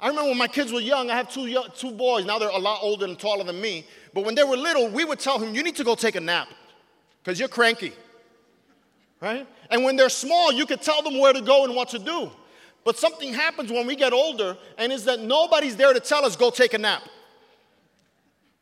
I 0.01 0.07
remember 0.07 0.29
when 0.29 0.37
my 0.37 0.47
kids 0.47 0.71
were 0.71 0.79
young, 0.79 1.09
I 1.11 1.15
have 1.15 1.31
two, 1.31 1.45
young, 1.45 1.67
two 1.75 1.91
boys. 1.91 2.25
Now 2.25 2.39
they're 2.39 2.49
a 2.49 2.57
lot 2.57 2.79
older 2.81 3.05
and 3.05 3.19
taller 3.19 3.43
than 3.43 3.61
me. 3.61 3.85
But 4.13 4.25
when 4.25 4.33
they 4.33 4.43
were 4.43 4.57
little, 4.57 4.89
we 4.89 5.05
would 5.05 5.19
tell 5.19 5.37
them, 5.37 5.53
you 5.53 5.61
need 5.61 5.75
to 5.75 5.83
go 5.83 5.95
take 5.95 6.15
a 6.15 6.19
nap 6.19 6.47
because 7.21 7.39
you're 7.39 7.49
cranky. 7.49 7.93
Right? 9.21 9.45
And 9.69 9.83
when 9.83 9.95
they're 9.95 10.09
small, 10.09 10.51
you 10.51 10.65
could 10.65 10.81
tell 10.81 11.01
them 11.01 11.19
where 11.19 11.33
to 11.33 11.41
go 11.41 11.65
and 11.65 11.75
what 11.75 11.89
to 11.89 11.99
do. 11.99 12.31
But 12.83 12.97
something 12.97 13.33
happens 13.33 13.71
when 13.71 13.85
we 13.85 13.95
get 13.95 14.13
older, 14.13 14.57
and 14.77 14.91
is 14.91 15.05
that 15.05 15.19
nobody's 15.19 15.75
there 15.75 15.93
to 15.93 15.99
tell 15.99 16.25
us, 16.25 16.35
go 16.35 16.49
take 16.49 16.73
a 16.73 16.77
nap. 16.77 17.03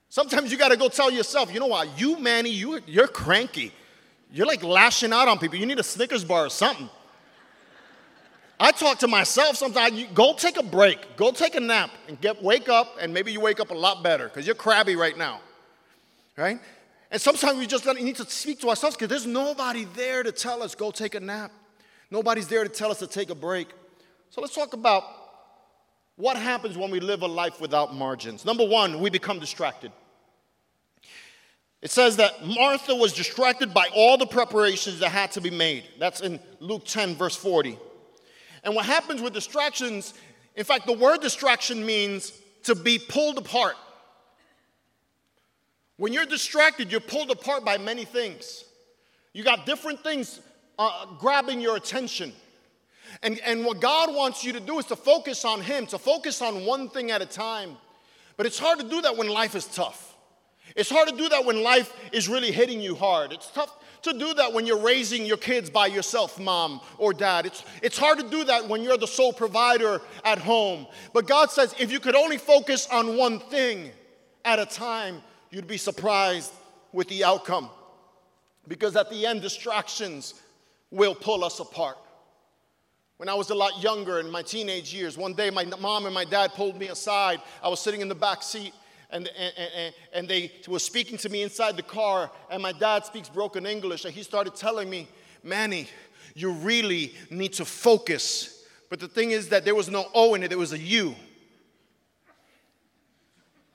Sometimes 0.09 0.51
you 0.51 0.57
got 0.57 0.69
to 0.69 0.77
go 0.77 0.89
tell 0.89 1.11
yourself, 1.11 1.53
you 1.53 1.59
know 1.59 1.67
what, 1.67 1.99
you, 1.99 2.17
Manny, 2.17 2.49
you, 2.49 2.79
you're 2.87 3.07
cranky. 3.07 3.71
You're 4.31 4.47
like 4.47 4.63
lashing 4.63 5.13
out 5.13 5.27
on 5.27 5.37
people. 5.37 5.57
You 5.57 5.65
need 5.65 5.79
a 5.79 5.83
Snickers 5.83 6.23
bar 6.23 6.45
or 6.45 6.49
something. 6.49 6.89
I 8.59 8.71
talk 8.71 8.99
to 8.99 9.07
myself 9.07 9.55
sometimes, 9.55 10.03
go 10.15 10.33
take 10.33 10.57
a 10.57 10.63
break, 10.63 11.15
go 11.15 11.31
take 11.31 11.55
a 11.55 11.59
nap, 11.59 11.91
and 12.07 12.19
get 12.19 12.41
wake 12.41 12.69
up, 12.69 12.97
and 12.99 13.13
maybe 13.13 13.31
you 13.31 13.39
wake 13.39 13.59
up 13.59 13.69
a 13.69 13.75
lot 13.75 14.01
better 14.01 14.27
because 14.27 14.47
you're 14.47 14.55
crabby 14.55 14.95
right 14.95 15.15
now. 15.15 15.41
Right? 16.35 16.59
And 17.11 17.21
sometimes 17.21 17.57
we 17.57 17.67
just 17.67 17.85
need 17.85 18.15
to 18.15 18.25
speak 18.25 18.59
to 18.61 18.69
ourselves 18.69 18.95
because 18.95 19.09
there's 19.09 19.27
nobody 19.27 19.85
there 19.95 20.23
to 20.23 20.31
tell 20.31 20.63
us, 20.63 20.73
go 20.73 20.91
take 20.91 21.15
a 21.15 21.19
nap. 21.19 21.51
Nobody's 22.09 22.47
there 22.47 22.63
to 22.63 22.69
tell 22.69 22.89
us 22.89 22.99
to 22.99 23.07
take 23.07 23.29
a 23.29 23.35
break. 23.35 23.67
So 24.29 24.41
let's 24.41 24.53
talk 24.53 24.73
about 24.73 25.03
what 26.15 26.37
happens 26.37 26.77
when 26.77 26.91
we 26.91 26.99
live 26.99 27.21
a 27.21 27.27
life 27.27 27.61
without 27.61 27.95
margins. 27.95 28.43
Number 28.43 28.65
one, 28.65 28.99
we 28.99 29.09
become 29.09 29.39
distracted. 29.39 29.91
It 31.81 31.91
says 31.91 32.17
that 32.17 32.45
Martha 32.45 32.95
was 32.95 33.13
distracted 33.13 33.73
by 33.73 33.87
all 33.93 34.17
the 34.17 34.25
preparations 34.25 34.99
that 34.99 35.09
had 35.09 35.31
to 35.33 35.41
be 35.41 35.51
made. 35.51 35.85
That's 35.99 36.21
in 36.21 36.39
Luke 36.59 36.85
10, 36.85 37.15
verse 37.15 37.35
40. 37.35 37.77
And 38.63 38.75
what 38.75 38.85
happens 38.85 39.21
with 39.21 39.33
distractions, 39.33 40.13
in 40.55 40.65
fact, 40.65 40.87
the 40.87 40.93
word 40.93 41.21
distraction 41.21 41.85
means 41.85 42.33
to 42.63 42.73
be 42.73 42.97
pulled 42.97 43.37
apart. 43.37 43.75
When 45.97 46.13
you're 46.13 46.25
distracted, 46.25 46.91
you're 46.91 46.99
pulled 46.99 47.31
apart 47.31 47.63
by 47.63 47.77
many 47.77 48.05
things. 48.05 48.65
You 49.33 49.43
got 49.43 49.65
different 49.65 50.03
things 50.03 50.39
uh, 50.79 51.05
grabbing 51.19 51.61
your 51.61 51.75
attention. 51.75 52.33
And, 53.23 53.39
and 53.39 53.65
what 53.65 53.81
God 53.81 54.13
wants 54.13 54.43
you 54.43 54.53
to 54.53 54.59
do 54.59 54.79
is 54.79 54.85
to 54.85 54.95
focus 54.95 55.45
on 55.45 55.61
Him, 55.61 55.85
to 55.87 55.97
focus 55.97 56.41
on 56.41 56.65
one 56.65 56.89
thing 56.89 57.11
at 57.11 57.21
a 57.21 57.25
time. 57.25 57.77
But 58.35 58.45
it's 58.45 58.59
hard 58.59 58.79
to 58.79 58.87
do 58.87 59.01
that 59.01 59.17
when 59.17 59.27
life 59.27 59.55
is 59.55 59.65
tough. 59.65 60.15
It's 60.75 60.89
hard 60.89 61.09
to 61.09 61.15
do 61.15 61.29
that 61.29 61.45
when 61.45 61.63
life 61.63 61.91
is 62.11 62.29
really 62.29 62.51
hitting 62.51 62.79
you 62.79 62.95
hard. 62.95 63.31
It's 63.31 63.49
tough 63.51 63.73
to 64.03 64.13
do 64.13 64.33
that 64.35 64.53
when 64.53 64.65
you're 64.65 64.79
raising 64.79 65.25
your 65.25 65.37
kids 65.37 65.69
by 65.69 65.87
yourself, 65.87 66.39
mom 66.39 66.81
or 66.97 67.13
dad. 67.13 67.45
It's, 67.45 67.63
it's 67.81 67.97
hard 67.97 68.19
to 68.19 68.29
do 68.29 68.43
that 68.45 68.67
when 68.67 68.83
you're 68.83 68.97
the 68.97 69.07
sole 69.07 69.33
provider 69.33 70.01
at 70.23 70.37
home. 70.37 70.87
But 71.13 71.27
God 71.27 71.49
says 71.49 71.73
if 71.79 71.91
you 71.91 71.99
could 71.99 72.15
only 72.15 72.37
focus 72.37 72.87
on 72.91 73.17
one 73.17 73.39
thing 73.39 73.91
at 74.45 74.59
a 74.59 74.65
time, 74.65 75.21
you'd 75.49 75.67
be 75.67 75.77
surprised 75.77 76.51
with 76.93 77.07
the 77.09 77.23
outcome. 77.23 77.69
Because 78.67 78.95
at 78.95 79.09
the 79.09 79.25
end, 79.25 79.41
distractions 79.41 80.35
will 80.91 81.15
pull 81.15 81.43
us 81.43 81.59
apart. 81.59 81.97
When 83.17 83.29
I 83.29 83.33
was 83.33 83.49
a 83.49 83.55
lot 83.55 83.81
younger 83.81 84.19
in 84.19 84.29
my 84.29 84.43
teenage 84.43 84.93
years, 84.93 85.17
one 85.17 85.33
day 85.33 85.49
my 85.49 85.65
mom 85.79 86.05
and 86.05 86.13
my 86.13 86.25
dad 86.25 86.53
pulled 86.53 86.77
me 86.77 86.87
aside. 86.87 87.41
I 87.63 87.67
was 87.67 87.79
sitting 87.79 88.01
in 88.01 88.09
the 88.09 88.15
back 88.15 88.43
seat 88.43 88.73
and, 89.09 89.29
and, 89.37 89.53
and, 89.75 89.93
and 90.13 90.27
they 90.27 90.51
were 90.67 90.79
speaking 90.79 91.17
to 91.19 91.29
me 91.29 91.41
inside 91.41 91.77
the 91.77 91.83
car, 91.83 92.29
and 92.51 92.61
my 92.61 92.73
dad 92.73 93.05
speaks 93.05 93.29
broken 93.29 93.65
English, 93.65 94.05
and 94.05 94.13
he 94.13 94.21
started 94.21 94.55
telling 94.55 94.89
me, 94.89 95.07
Manny, 95.43 95.87
you 96.35 96.51
really 96.51 97.13
need 97.29 97.53
to 97.53 97.65
focus. 97.65 98.65
But 98.89 98.99
the 98.99 99.07
thing 99.07 99.31
is 99.31 99.49
that 99.49 99.65
there 99.65 99.75
was 99.75 99.89
no 99.89 100.07
O 100.13 100.35
in 100.35 100.43
it, 100.43 100.49
there 100.49 100.57
was 100.57 100.73
a 100.73 100.79
U. 100.79 101.15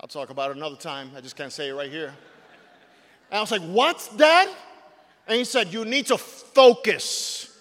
I'll 0.01 0.09
talk 0.09 0.31
about 0.31 0.51
it 0.51 0.57
another 0.57 0.77
time. 0.77 1.13
I 1.17 1.21
just 1.21 1.37
can't 1.37 1.53
say 1.53 1.69
it 1.69 1.73
right 1.73 1.91
here. 1.91 2.13
And 3.31 3.39
I 3.39 3.41
was 3.41 3.51
like, 3.51 3.63
What, 3.63 4.11
Dad? 4.17 4.49
And 5.29 5.39
he 5.39 5.45
said, 5.45 5.73
You 5.73 5.85
need 5.85 6.07
to 6.07 6.19
focus. 6.19 7.52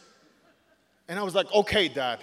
And 1.11 1.19
I 1.19 1.23
was 1.23 1.35
like, 1.35 1.53
Okay, 1.53 1.89
Dad. 1.89 2.19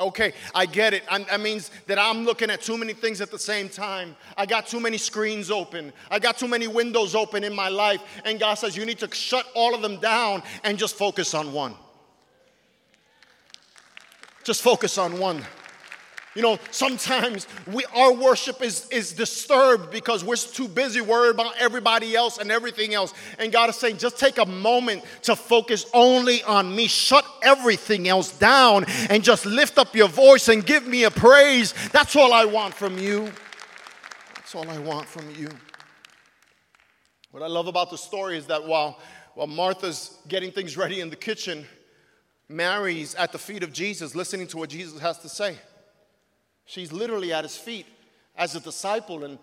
Okay, 0.00 0.32
I 0.52 0.66
get 0.66 0.94
it. 0.94 1.04
that 1.08 1.40
means 1.40 1.70
that 1.86 1.96
I'm 1.96 2.24
looking 2.24 2.50
at 2.50 2.60
too 2.60 2.76
many 2.76 2.92
things 2.92 3.20
at 3.20 3.30
the 3.30 3.38
same 3.38 3.68
time. 3.68 4.16
I 4.36 4.46
got 4.46 4.66
too 4.66 4.80
many 4.80 4.98
screens 4.98 5.48
open. 5.48 5.92
I 6.10 6.18
got 6.18 6.38
too 6.38 6.48
many 6.48 6.66
windows 6.66 7.14
open 7.14 7.44
in 7.44 7.54
my 7.54 7.68
life. 7.68 8.00
And 8.24 8.40
God 8.40 8.54
says, 8.54 8.76
You 8.76 8.84
need 8.84 8.98
to 8.98 9.14
shut 9.14 9.46
all 9.54 9.76
of 9.76 9.82
them 9.82 9.98
down 10.00 10.42
and 10.64 10.76
just 10.76 10.96
focus 10.96 11.34
on 11.34 11.52
one. 11.52 11.76
Just 14.42 14.60
focus 14.62 14.98
on 14.98 15.20
one. 15.20 15.44
You 16.34 16.40
know, 16.40 16.58
sometimes 16.70 17.46
we, 17.70 17.84
our 17.94 18.12
worship 18.12 18.62
is, 18.62 18.88
is 18.88 19.12
disturbed 19.12 19.90
because 19.90 20.24
we're 20.24 20.36
too 20.36 20.66
busy 20.66 21.02
worried 21.02 21.34
about 21.34 21.54
everybody 21.58 22.16
else 22.16 22.38
and 22.38 22.50
everything 22.50 22.94
else. 22.94 23.12
And 23.38 23.52
God 23.52 23.68
is 23.68 23.76
saying, 23.76 23.98
just 23.98 24.18
take 24.18 24.38
a 24.38 24.46
moment 24.46 25.04
to 25.22 25.36
focus 25.36 25.84
only 25.92 26.42
on 26.44 26.74
me. 26.74 26.86
Shut 26.86 27.26
everything 27.42 28.08
else 28.08 28.36
down 28.38 28.86
and 29.10 29.22
just 29.22 29.44
lift 29.44 29.76
up 29.76 29.94
your 29.94 30.08
voice 30.08 30.48
and 30.48 30.64
give 30.64 30.86
me 30.86 31.04
a 31.04 31.10
praise. 31.10 31.74
That's 31.92 32.16
all 32.16 32.32
I 32.32 32.46
want 32.46 32.72
from 32.72 32.96
you. 32.96 33.30
That's 34.36 34.54
all 34.54 34.68
I 34.70 34.78
want 34.78 35.06
from 35.06 35.30
you. 35.34 35.50
What 37.30 37.42
I 37.42 37.46
love 37.46 37.66
about 37.66 37.90
the 37.90 37.98
story 37.98 38.38
is 38.38 38.46
that 38.46 38.64
while, 38.64 38.98
while 39.34 39.46
Martha's 39.46 40.16
getting 40.28 40.50
things 40.50 40.78
ready 40.78 41.00
in 41.00 41.10
the 41.10 41.16
kitchen, 41.16 41.66
Mary's 42.48 43.14
at 43.16 43.32
the 43.32 43.38
feet 43.38 43.62
of 43.62 43.72
Jesus, 43.72 44.14
listening 44.14 44.46
to 44.48 44.56
what 44.56 44.70
Jesus 44.70 44.98
has 45.00 45.18
to 45.18 45.28
say. 45.28 45.58
She's 46.72 46.90
literally 46.90 47.34
at 47.34 47.44
his 47.44 47.54
feet 47.54 47.84
as 48.34 48.54
a 48.54 48.60
disciple. 48.60 49.24
And 49.24 49.38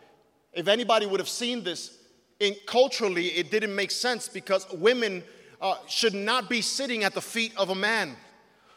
if 0.51 0.67
anybody 0.67 1.05
would 1.05 1.19
have 1.19 1.29
seen 1.29 1.63
this, 1.63 1.95
in, 2.39 2.55
culturally, 2.65 3.27
it 3.27 3.51
didn't 3.51 3.75
make 3.75 3.91
sense 3.91 4.27
because 4.27 4.65
women 4.73 5.23
uh, 5.61 5.75
should 5.87 6.15
not 6.15 6.49
be 6.49 6.63
sitting 6.63 7.03
at 7.03 7.13
the 7.13 7.21
feet 7.21 7.53
of 7.55 7.69
a 7.69 7.75
man. 7.75 8.15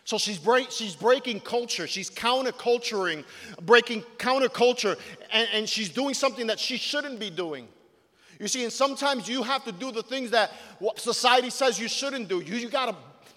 So 0.05 0.19
she's, 0.19 0.37
break, 0.37 0.71
she's 0.71 0.95
breaking 0.95 1.41
culture. 1.41 1.87
She's 1.87 2.11
counterculturing, 2.11 3.25
breaking 3.63 4.03
counterculture, 4.19 4.99
and, 5.33 5.49
and 5.55 5.67
she's 5.67 5.89
doing 5.89 6.13
something 6.13 6.49
that 6.49 6.61
she 6.61 6.77
shouldn't 6.77 7.19
be 7.19 7.31
doing. 7.31 7.67
You 8.39 8.49
see, 8.49 8.65
and 8.65 8.73
sometimes 8.73 9.31
you 9.31 9.43
have 9.45 9.65
to 9.65 9.73
do 9.73 9.91
the 9.93 10.03
things 10.03 10.31
that 10.33 10.53
society 10.97 11.49
says 11.49 11.81
you 11.81 11.89
shouldn't 11.89 12.29
do. 12.29 12.43
You, 12.43 12.57
you 12.57 12.69
gotta, 12.69 12.97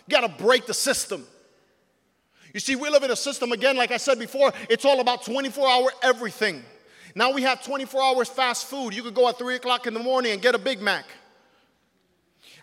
gotta 0.09 0.27
break 0.27 0.65
the 0.65 0.73
system. 0.73 1.25
You 2.55 2.61
see, 2.61 2.77
we 2.77 2.89
live 2.89 3.03
in 3.03 3.11
a 3.11 3.17
system, 3.17 3.51
again, 3.51 3.75
like 3.75 3.91
I 3.91 3.97
said 3.97 4.17
before, 4.17 4.53
it's 4.69 4.85
all 4.85 5.01
about 5.01 5.25
24 5.25 5.67
hour 5.67 5.89
everything. 6.01 6.63
Now 7.13 7.33
we 7.33 7.41
have 7.41 7.61
24 7.61 8.01
hours 8.01 8.29
fast 8.29 8.67
food. 8.67 8.95
You 8.95 9.03
could 9.03 9.13
go 9.13 9.27
at 9.27 9.37
3 9.37 9.55
o'clock 9.55 9.87
in 9.87 9.93
the 9.93 9.99
morning 9.99 10.31
and 10.31 10.41
get 10.41 10.55
a 10.55 10.57
Big 10.57 10.79
Mac. 10.81 11.03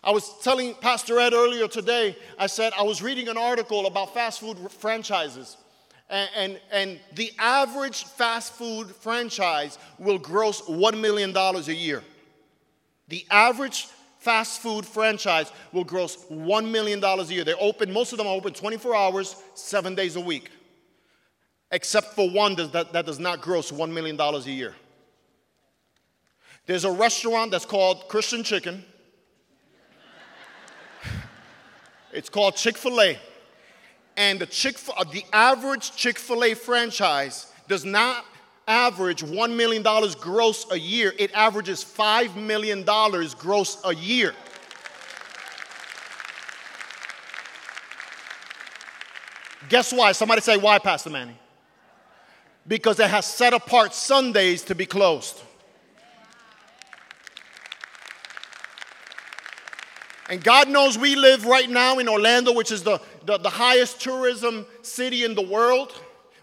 I 0.02 0.10
was 0.10 0.32
telling 0.42 0.72
Pastor 0.76 1.18
Ed 1.18 1.34
earlier 1.34 1.68
today, 1.68 2.16
I 2.38 2.46
said 2.46 2.72
I 2.78 2.84
was 2.84 3.02
reading 3.02 3.28
an 3.28 3.36
article 3.36 3.84
about 3.86 4.14
fast 4.14 4.40
food 4.40 4.56
franchises. 4.70 5.58
And, 6.08 6.30
and, 6.36 6.60
and 6.72 7.00
the 7.14 7.30
average 7.38 8.04
fast 8.04 8.54
food 8.54 8.96
franchise 8.96 9.78
will 9.98 10.18
gross 10.18 10.62
$1 10.62 10.98
million 11.02 11.36
a 11.36 11.60
year. 11.70 12.02
The 13.08 13.26
average 13.30 13.88
fast 14.22 14.60
food 14.60 14.86
franchise 14.86 15.50
will 15.72 15.84
gross 15.84 16.24
$1 16.26 16.70
million 16.70 17.02
a 17.02 17.22
year. 17.24 17.42
They're 17.44 17.56
open, 17.58 17.92
most 17.92 18.12
of 18.12 18.18
them 18.18 18.28
are 18.28 18.34
open 18.34 18.52
24 18.52 18.94
hours, 18.94 19.36
seven 19.54 19.94
days 19.96 20.14
a 20.16 20.20
week, 20.20 20.50
except 21.72 22.14
for 22.14 22.30
one 22.30 22.54
that, 22.54 22.92
that 22.92 23.04
does 23.04 23.18
not 23.18 23.40
gross 23.40 23.72
$1 23.72 23.90
million 23.92 24.20
a 24.20 24.38
year. 24.40 24.74
There's 26.66 26.84
a 26.84 26.92
restaurant 26.92 27.50
that's 27.50 27.66
called 27.66 28.08
Christian 28.08 28.44
Chicken. 28.44 28.84
It's 32.12 32.28
called 32.28 32.56
Chick 32.56 32.76
fil 32.76 33.00
A. 33.00 33.18
And 34.18 34.38
the, 34.38 34.46
Chick- 34.46 34.78
uh, 34.94 35.04
the 35.04 35.24
average 35.32 35.96
Chick 35.96 36.18
fil 36.18 36.44
A 36.44 36.52
franchise 36.52 37.50
does 37.68 37.86
not 37.86 38.26
average 38.66 39.22
$1 39.22 39.56
million 39.56 39.82
gross 40.20 40.70
a 40.70 40.78
year, 40.78 41.12
it 41.18 41.32
averages 41.34 41.84
$5 41.84 42.36
million 42.36 42.84
gross 43.38 43.78
a 43.84 43.94
year. 43.94 44.34
Guess 49.68 49.92
why? 49.92 50.12
Somebody 50.12 50.42
say, 50.42 50.56
why, 50.56 50.78
Pastor 50.78 51.10
Manny? 51.10 51.36
Because 52.66 53.00
it 53.00 53.08
has 53.08 53.26
set 53.26 53.54
apart 53.54 53.94
Sundays 53.94 54.62
to 54.64 54.74
be 54.74 54.86
closed. 54.86 55.40
And 60.28 60.42
God 60.42 60.68
knows 60.68 60.96
we 60.96 61.16
live 61.16 61.44
right 61.44 61.68
now 61.68 61.98
in 61.98 62.08
Orlando, 62.08 62.52
which 62.52 62.70
is 62.70 62.82
the, 62.82 63.00
the, 63.26 63.38
the 63.38 63.50
highest 63.50 64.00
tourism 64.00 64.66
city 64.82 65.24
in 65.24 65.34
the 65.34 65.42
world. 65.42 65.92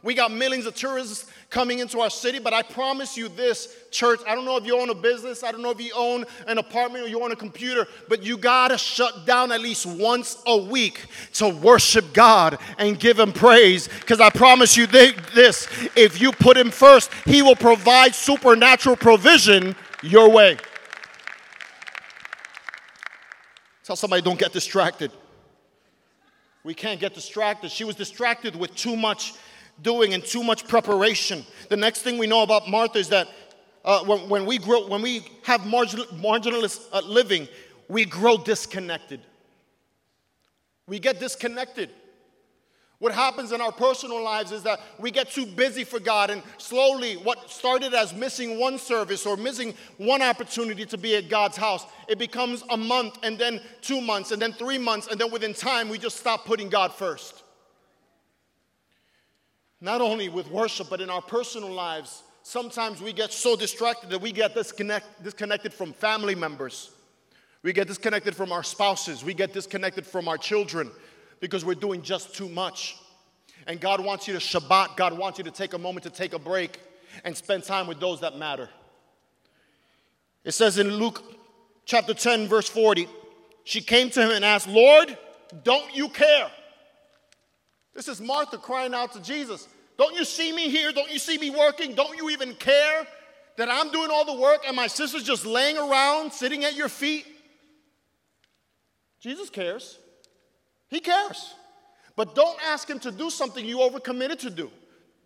We 0.04 0.14
got 0.14 0.32
millions 0.32 0.66
of 0.66 0.76
tourists 0.76 1.26
coming 1.50 1.80
into 1.80 2.00
our 2.00 2.12
city, 2.12 2.38
but 2.38 2.54
I 2.54 2.62
promise 2.62 3.18
you 3.18 3.28
this, 3.28 3.76
church, 3.90 4.20
I 4.28 4.36
don't 4.36 4.46
know 4.46 4.58
if 4.58 4.66
you 4.66 4.80
own 4.80 4.90
a 4.90 4.96
business, 4.96 5.44
I 5.44 5.52
don't 5.52 5.64
know 5.64 5.72
if 5.72 5.82
you 5.82 5.92
own 5.96 6.26
an 6.48 6.60
apartment 6.60 7.06
or 7.06 7.08
you 7.08 7.24
own 7.24 7.32
a 7.32 7.36
computer, 7.36 7.88
but 8.08 8.22
you 8.22 8.38
gotta 8.38 8.78
shut 8.78 9.26
down 9.26 9.52
at 9.52 9.60
least 9.60 9.86
once 9.86 10.42
a 10.46 10.56
week 10.56 11.06
to 11.34 11.50
worship 11.50 12.14
God 12.14 12.60
and 12.78 13.00
give 13.00 13.18
Him 13.18 13.34
praise. 13.34 13.88
Because 13.88 14.20
I 14.20 14.30
promise 14.30 14.78
you 14.78 14.86
this 14.86 15.68
if 15.96 16.22
you 16.22 16.32
put 16.32 16.56
Him 16.56 16.70
first, 16.70 17.12
He 17.26 17.42
will 17.42 17.56
provide 17.56 18.14
supernatural 18.14 18.96
provision 18.96 19.76
your 20.04 20.30
way. 20.30 20.58
Tell 23.84 23.96
somebody, 23.96 24.22
don't 24.22 24.38
get 24.38 24.54
distracted. 24.54 25.12
We 26.64 26.76
can't 26.76 27.00
get 27.00 27.16
distracted. 27.16 27.72
She 27.72 27.86
was 27.86 27.96
distracted 27.96 28.56
with 28.56 28.76
too 28.76 28.96
much 28.96 29.34
doing 29.82 30.14
and 30.14 30.24
too 30.24 30.44
much 30.44 30.68
preparation. 30.68 31.46
The 31.70 31.78
next 31.78 32.02
thing 32.02 32.18
we 32.18 32.28
know 32.28 32.44
about 32.44 32.70
Martha 32.70 33.00
is 33.00 33.10
that 33.10 33.28
uh, 33.86 34.04
when, 34.04 34.30
when, 34.30 34.46
we 34.46 34.58
grow, 34.58 34.88
when 34.88 35.02
we 35.02 35.26
have 35.44 35.66
marginal, 35.66 36.06
marginalist 36.08 36.82
uh, 36.92 37.02
living, 37.06 37.48
we 37.88 38.06
grow 38.06 38.38
disconnected. 38.38 39.22
We 40.88 41.00
get 41.00 41.20
disconnected. 41.20 41.90
What 43.00 43.14
happens 43.14 43.54
in 43.54 43.62
our 43.62 43.72
personal 43.72 44.22
lives 44.22 44.52
is 44.52 44.64
that 44.64 44.82
we 45.00 45.10
get 45.10 45.32
too 45.32 45.46
busy 45.46 45.86
for 45.86 46.02
God, 46.02 46.30
and 46.30 46.44
slowly, 46.58 47.16
what 47.16 47.50
started 47.50 47.94
as 47.94 48.14
missing 48.14 48.60
one 48.60 48.78
service 48.78 49.26
or 49.26 49.38
missing 49.38 49.74
one 49.98 50.22
opportunity 50.22 50.86
to 50.88 50.98
be 50.98 51.16
at 51.16 51.30
God's 51.30 51.56
house, 51.56 51.86
it 52.10 52.20
becomes 52.20 52.62
a 52.70 52.76
month, 52.76 53.18
and 53.24 53.40
then 53.40 53.62
two 53.82 54.02
months, 54.02 54.32
and 54.32 54.42
then 54.42 54.52
three 54.52 54.78
months, 54.78 55.08
and 55.08 55.20
then 55.20 55.32
within 55.32 55.54
time, 55.54 55.88
we 55.88 55.98
just 55.98 56.18
stop 56.18 56.44
putting 56.44 56.68
God 56.68 56.92
first. 56.94 57.44
Not 59.82 60.02
only 60.02 60.30
with 60.30 60.50
worship, 60.50 60.88
but 60.90 61.02
in 61.02 61.10
our 61.10 61.22
personal 61.22 61.72
lives, 61.72 62.24
sometimes 62.44 63.02
we 63.02 63.14
get 63.14 63.32
so 63.32 63.56
distracted 63.56 64.10
that 64.10 64.22
we 64.22 64.32
get 64.32 64.54
disconnect, 64.54 65.24
disconnected 65.24 65.74
from 65.74 65.94
family 65.94 66.36
members. 66.36 66.92
We 67.64 67.74
get 67.74 67.88
disconnected 67.88 68.36
from 68.36 68.52
our 68.52 68.64
spouses. 68.64 69.24
We 69.24 69.34
get 69.34 69.54
disconnected 69.54 70.06
from 70.06 70.28
our 70.28 70.38
children 70.38 70.92
because 71.40 71.64
we're 71.64 71.76
doing 71.76 72.02
just 72.02 72.36
too 72.36 72.50
much. 72.50 72.98
And 73.68 73.80
God 73.80 74.04
wants 74.04 74.28
you 74.28 74.34
to 74.34 74.40
Shabbat. 74.40 74.98
God 74.98 75.18
wants 75.18 75.38
you 75.38 75.44
to 75.46 75.52
take 75.52 75.74
a 75.74 75.78
moment 75.78 76.04
to 76.04 76.10
take 76.10 76.34
a 76.34 76.40
break 76.40 76.80
and 77.24 77.36
spend 77.36 77.64
time 77.64 77.88
with 77.88 78.00
those 78.00 78.22
that 78.22 78.38
matter. 78.38 78.70
It 80.44 80.52
says 80.52 80.78
in 80.78 80.90
Luke 80.90 81.22
chapter 81.86 82.14
10, 82.14 82.48
verse 82.48 82.70
40, 82.70 83.08
she 83.64 83.82
came 83.82 84.10
to 84.12 84.22
him 84.22 84.32
and 84.32 84.46
asked, 84.46 84.68
Lord, 84.68 85.18
don't 85.64 85.96
you 85.96 86.10
care? 86.10 86.50
This 88.00 88.08
is 88.08 88.22
Martha 88.22 88.58
crying 88.58 88.94
out 88.94 89.12
to 89.12 89.22
Jesus. 89.22 89.68
Don't 89.98 90.16
you 90.16 90.24
see 90.24 90.54
me 90.54 90.70
here? 90.70 90.94
Don't 90.94 91.12
you 91.12 91.20
see 91.20 91.38
me 91.38 91.50
working? 91.50 91.96
Don't 91.96 92.16
you 92.16 92.30
even 92.30 92.54
care 92.54 93.06
that 93.58 93.68
I'm 93.70 93.92
doing 93.92 94.10
all 94.10 94.24
the 94.24 94.40
work 94.40 94.62
and 94.66 94.74
my 94.74 94.88
sister's 94.88 95.24
just 95.24 95.46
laying 95.46 95.78
around 95.78 96.32
sitting 96.32 96.64
at 96.64 96.78
your 96.78 96.88
feet? 96.88 97.28
Jesus 99.20 99.50
cares. 99.50 100.00
He 100.88 101.02
cares. 101.02 101.56
But 102.16 102.36
don't 102.36 102.58
ask 102.66 102.90
him 102.90 103.00
to 103.00 103.12
do 103.12 103.30
something 103.30 103.66
you 103.66 103.80
overcommitted 103.80 104.40
to 104.40 104.50
do. 104.50 104.72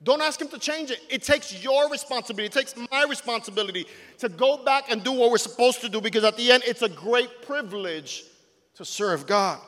Don't 0.01 0.23
ask 0.23 0.41
him 0.41 0.47
to 0.47 0.57
change 0.57 0.89
it. 0.89 0.99
It 1.12 1.21
takes 1.21 1.63
your 1.63 1.91
responsibility, 1.91 2.47
it 2.47 2.59
takes 2.59 2.73
my 2.91 3.05
responsibility 3.07 3.86
to 4.17 4.29
go 4.29 4.63
back 4.65 4.89
and 4.89 5.03
do 5.03 5.12
what 5.12 5.29
we're 5.29 5.38
supposed 5.38 5.81
to 5.81 5.89
do 5.89 6.01
because 6.01 6.23
at 6.23 6.38
the 6.38 6.51
end, 6.51 6.63
it's 6.65 6.81
a 6.81 6.89
great 6.89 7.43
privilege 7.43 8.23
to 8.77 8.83
serve 8.83 9.27
God. 9.27 9.59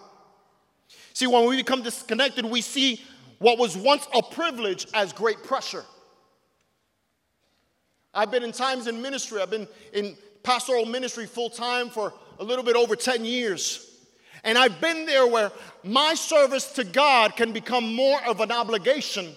See, 1.15 1.27
when 1.27 1.47
we 1.47 1.55
become 1.55 1.81
disconnected, 1.81 2.45
we 2.45 2.59
see 2.59 3.01
what 3.39 3.57
was 3.57 3.77
once 3.77 4.05
a 4.13 4.21
privilege 4.21 4.85
as 4.93 5.13
great 5.13 5.41
pressure. 5.43 5.85
I've 8.13 8.29
been 8.29 8.43
in 8.43 8.51
times 8.51 8.87
in 8.87 9.01
ministry, 9.01 9.41
I've 9.41 9.49
been 9.49 9.67
in 9.93 10.17
pastoral 10.43 10.85
ministry 10.85 11.25
full 11.25 11.49
time 11.49 11.89
for 11.89 12.13
a 12.37 12.43
little 12.43 12.65
bit 12.65 12.75
over 12.75 12.97
10 12.97 13.23
years. 13.23 13.89
And 14.43 14.57
I've 14.57 14.81
been 14.81 15.05
there 15.05 15.25
where 15.25 15.53
my 15.85 16.15
service 16.15 16.73
to 16.73 16.83
God 16.83 17.37
can 17.37 17.53
become 17.53 17.95
more 17.95 18.19
of 18.27 18.41
an 18.41 18.51
obligation 18.51 19.33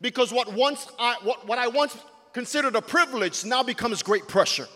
because 0.00 0.32
what 0.32 0.52
once 0.52 0.88
I, 0.98 1.18
what, 1.22 1.46
what 1.46 1.58
I 1.60 1.68
once 1.68 1.96
considered 2.32 2.74
a 2.74 2.82
privilege 2.82 3.44
now 3.44 3.62
becomes 3.62 4.02
great 4.02 4.26
pressure. 4.26 4.66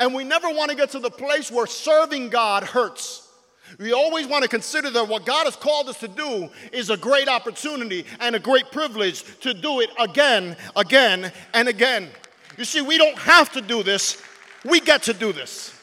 And 0.00 0.14
we 0.14 0.24
never 0.24 0.48
want 0.50 0.70
to 0.72 0.76
get 0.76 0.90
to 0.90 0.98
the 0.98 1.10
place 1.10 1.48
where 1.48 1.68
serving 1.68 2.30
God 2.30 2.64
hurts. 2.64 3.28
We 3.78 3.92
always 3.92 4.26
want 4.26 4.42
to 4.42 4.48
consider 4.48 4.90
that 4.90 5.08
what 5.08 5.24
God 5.24 5.44
has 5.44 5.56
called 5.56 5.88
us 5.88 5.98
to 6.00 6.08
do 6.08 6.50
is 6.72 6.90
a 6.90 6.96
great 6.96 7.28
opportunity 7.28 8.04
and 8.20 8.34
a 8.34 8.40
great 8.40 8.70
privilege 8.70 9.22
to 9.40 9.54
do 9.54 9.80
it 9.80 9.90
again, 9.98 10.56
again, 10.76 11.32
and 11.54 11.68
again. 11.68 12.08
You 12.58 12.64
see, 12.64 12.80
we 12.80 12.98
don't 12.98 13.18
have 13.18 13.52
to 13.52 13.60
do 13.60 13.82
this, 13.82 14.20
we 14.64 14.80
get 14.80 15.04
to 15.04 15.14
do 15.14 15.32
this. 15.32 15.74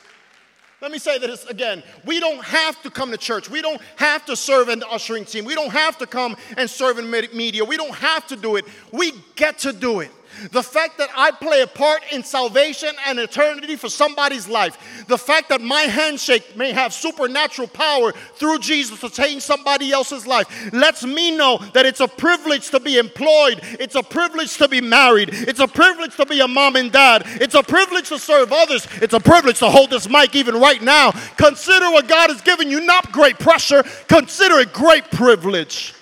Let 0.79 0.91
me 0.91 0.99
say 0.99 1.17
this 1.17 1.43
again. 1.45 1.81
We 2.05 2.19
don't 2.19 2.43
have 2.43 2.79
to 2.83 2.91
come 2.91 3.09
to 3.09 3.17
church. 3.17 3.49
We 3.49 3.63
don't 3.63 3.81
have 3.95 4.25
to 4.27 4.35
serve 4.35 4.69
in 4.69 4.77
the 4.77 4.87
ushering 4.87 5.25
team. 5.25 5.43
We 5.43 5.55
don't 5.55 5.71
have 5.71 5.97
to 5.97 6.05
come 6.05 6.37
and 6.55 6.69
serve 6.69 6.99
in 6.99 7.09
media. 7.09 7.65
We 7.65 7.77
don't 7.77 7.95
have 7.95 8.27
to 8.27 8.35
do 8.35 8.57
it. 8.57 8.65
We 8.91 9.13
get 9.35 9.57
to 9.59 9.73
do 9.73 10.01
it. 10.01 10.11
The 10.51 10.63
fact 10.63 10.97
that 10.99 11.09
I 11.15 11.31
play 11.31 11.61
a 11.61 11.67
part 11.67 12.01
in 12.11 12.23
salvation 12.23 12.89
and 13.07 13.19
eternity 13.19 13.75
for 13.75 13.89
somebody's 13.89 14.47
life, 14.47 15.05
the 15.07 15.17
fact 15.17 15.49
that 15.49 15.61
my 15.61 15.81
handshake 15.81 16.55
may 16.55 16.71
have 16.71 16.93
supernatural 16.93 17.67
power 17.67 18.11
through 18.35 18.59
Jesus 18.59 18.99
to 19.01 19.09
change 19.09 19.41
somebody 19.41 19.91
else's 19.91 20.27
life, 20.27 20.71
lets 20.73 21.03
me 21.03 21.35
know 21.35 21.57
that 21.73 21.85
it's 21.85 21.99
a 21.99 22.07
privilege 22.07 22.69
to 22.69 22.79
be 22.79 22.97
employed, 22.97 23.61
it's 23.79 23.95
a 23.95 24.03
privilege 24.03 24.57
to 24.57 24.67
be 24.67 24.81
married, 24.81 25.29
it's 25.31 25.59
a 25.59 25.67
privilege 25.67 26.15
to 26.15 26.25
be 26.25 26.39
a 26.39 26.47
mom 26.47 26.75
and 26.75 26.91
dad, 26.91 27.23
it's 27.41 27.55
a 27.55 27.63
privilege 27.63 28.09
to 28.09 28.19
serve 28.19 28.51
others, 28.51 28.87
it's 29.01 29.13
a 29.13 29.19
privilege 29.19 29.59
to 29.59 29.69
hold 29.69 29.89
this 29.89 30.07
mic 30.09 30.35
even 30.35 30.55
right 30.55 30.81
now. 30.81 31.11
Consider 31.37 31.91
what 31.91 32.07
God 32.07 32.29
has 32.29 32.41
given 32.41 32.69
you, 32.69 32.81
not 32.81 33.11
great 33.11 33.39
pressure, 33.39 33.83
consider 34.07 34.59
it 34.59 34.73
great 34.73 35.09
privilege. 35.11 35.93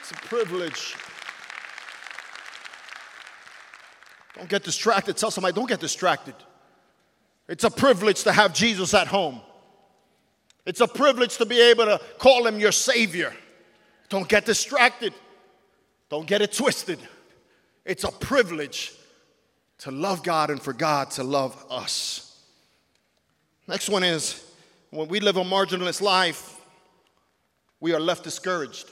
It's 0.00 0.12
a 0.12 0.14
privilege. 0.14 0.94
Don't 4.34 4.48
get 4.48 4.64
distracted. 4.64 5.16
Tell 5.16 5.30
somebody, 5.30 5.54
don't 5.54 5.68
get 5.68 5.80
distracted. 5.80 6.34
It's 7.48 7.64
a 7.64 7.70
privilege 7.70 8.24
to 8.24 8.32
have 8.32 8.54
Jesus 8.54 8.94
at 8.94 9.06
home. 9.06 9.40
It's 10.66 10.80
a 10.80 10.88
privilege 10.88 11.36
to 11.38 11.46
be 11.46 11.60
able 11.60 11.84
to 11.84 12.00
call 12.18 12.46
him 12.46 12.58
your 12.58 12.72
Savior. 12.72 13.34
Don't 14.08 14.28
get 14.28 14.46
distracted. 14.46 15.12
Don't 16.08 16.26
get 16.26 16.42
it 16.42 16.52
twisted. 16.52 16.98
It's 17.84 18.04
a 18.04 18.10
privilege 18.10 18.92
to 19.78 19.90
love 19.90 20.22
God 20.22 20.50
and 20.50 20.60
for 20.60 20.72
God 20.72 21.10
to 21.12 21.24
love 21.24 21.64
us. 21.70 22.40
Next 23.66 23.88
one 23.88 24.04
is 24.04 24.42
when 24.90 25.08
we 25.08 25.20
live 25.20 25.36
a 25.36 25.44
marginalist 25.44 26.00
life, 26.00 26.60
we 27.80 27.92
are 27.92 28.00
left 28.00 28.24
discouraged. 28.24 28.90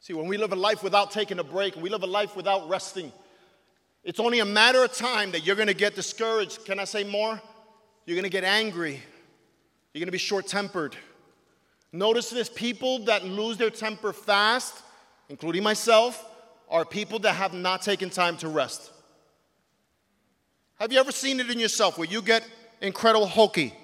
See, 0.00 0.12
when 0.12 0.28
we 0.28 0.36
live 0.36 0.52
a 0.52 0.56
life 0.56 0.84
without 0.84 1.10
taking 1.10 1.38
a 1.40 1.44
break, 1.44 1.74
we 1.74 1.88
live 1.88 2.04
a 2.04 2.06
life 2.06 2.36
without 2.36 2.68
resting, 2.68 3.12
it's 4.06 4.20
only 4.20 4.38
a 4.38 4.44
matter 4.44 4.84
of 4.84 4.92
time 4.92 5.32
that 5.32 5.44
you're 5.44 5.56
going 5.56 5.66
to 5.66 5.74
get 5.74 5.96
discouraged. 5.96 6.64
Can 6.64 6.78
I 6.78 6.84
say 6.84 7.02
more? 7.02 7.42
You're 8.04 8.14
going 8.14 8.22
to 8.22 8.30
get 8.30 8.44
angry. 8.44 9.02
You're 9.92 10.00
going 10.00 10.06
to 10.06 10.12
be 10.12 10.18
short 10.18 10.46
tempered. 10.46 10.96
Notice 11.92 12.30
this 12.30 12.48
people 12.48 13.00
that 13.06 13.24
lose 13.24 13.56
their 13.56 13.68
temper 13.68 14.12
fast, 14.12 14.80
including 15.28 15.64
myself, 15.64 16.24
are 16.68 16.84
people 16.84 17.18
that 17.18 17.32
have 17.32 17.52
not 17.52 17.82
taken 17.82 18.08
time 18.08 18.36
to 18.36 18.48
rest. 18.48 18.92
Have 20.78 20.92
you 20.92 21.00
ever 21.00 21.10
seen 21.10 21.40
it 21.40 21.50
in 21.50 21.58
yourself 21.58 21.98
where 21.98 22.06
you 22.06 22.22
get 22.22 22.46
incredible 22.80 23.26
hokey? 23.26 23.74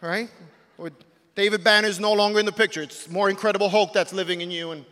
Right? 0.00 0.30
Where 0.76 0.92
David 1.34 1.64
Banner 1.64 1.88
is 1.88 1.98
no 1.98 2.12
longer 2.12 2.38
in 2.38 2.46
the 2.46 2.52
picture. 2.52 2.82
It's 2.82 3.10
more 3.10 3.28
incredible 3.28 3.70
Hulk 3.70 3.92
that's 3.92 4.12
living 4.12 4.40
in 4.40 4.52
you, 4.52 4.70
and 4.70 4.84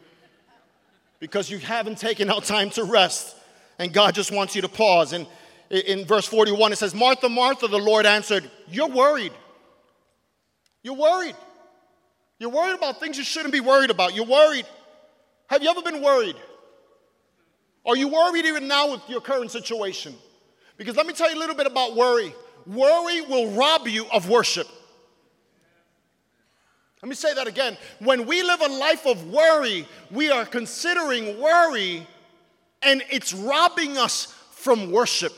because 1.20 1.48
you 1.48 1.58
haven't 1.58 1.98
taken 1.98 2.28
out 2.28 2.42
time 2.42 2.70
to 2.70 2.82
rest 2.82 3.36
and 3.78 3.92
God 3.92 4.14
just 4.14 4.30
wants 4.32 4.54
you 4.54 4.62
to 4.62 4.68
pause. 4.68 5.12
And 5.12 5.26
in 5.70 6.04
verse 6.04 6.26
41, 6.26 6.72
it 6.72 6.76
says, 6.76 6.94
Martha, 6.94 7.28
Martha, 7.28 7.68
the 7.68 7.78
Lord 7.78 8.06
answered, 8.06 8.50
You're 8.68 8.88
worried. 8.88 9.32
You're 10.82 10.94
worried. 10.94 11.34
You're 12.38 12.50
worried 12.50 12.76
about 12.76 13.00
things 13.00 13.16
you 13.18 13.24
shouldn't 13.24 13.52
be 13.52 13.60
worried 13.60 13.90
about. 13.90 14.14
You're 14.14 14.26
worried. 14.26 14.66
Have 15.48 15.62
you 15.62 15.70
ever 15.70 15.82
been 15.82 16.02
worried? 16.02 16.36
Are 17.84 17.96
you 17.96 18.08
worried 18.08 18.44
even 18.44 18.68
now 18.68 18.92
with 18.92 19.08
your 19.08 19.20
current 19.20 19.50
situation? 19.50 20.14
Because 20.76 20.96
let 20.96 21.06
me 21.06 21.12
tell 21.12 21.30
you 21.30 21.36
a 21.36 21.40
little 21.40 21.54
bit 21.54 21.66
about 21.66 21.94
worry. 21.94 22.34
Worry 22.66 23.22
will 23.22 23.52
rob 23.52 23.86
you 23.86 24.06
of 24.12 24.28
worship. 24.28 24.66
Let 27.02 27.08
me 27.08 27.14
say 27.14 27.34
that 27.34 27.46
again. 27.46 27.76
When 28.00 28.26
we 28.26 28.42
live 28.42 28.60
a 28.60 28.68
life 28.68 29.06
of 29.06 29.30
worry, 29.30 29.86
we 30.10 30.30
are 30.30 30.44
considering 30.44 31.40
worry 31.40 32.06
and 32.82 33.02
it's 33.10 33.32
robbing 33.32 33.96
us 33.96 34.34
from 34.50 34.90
worship. 34.90 35.32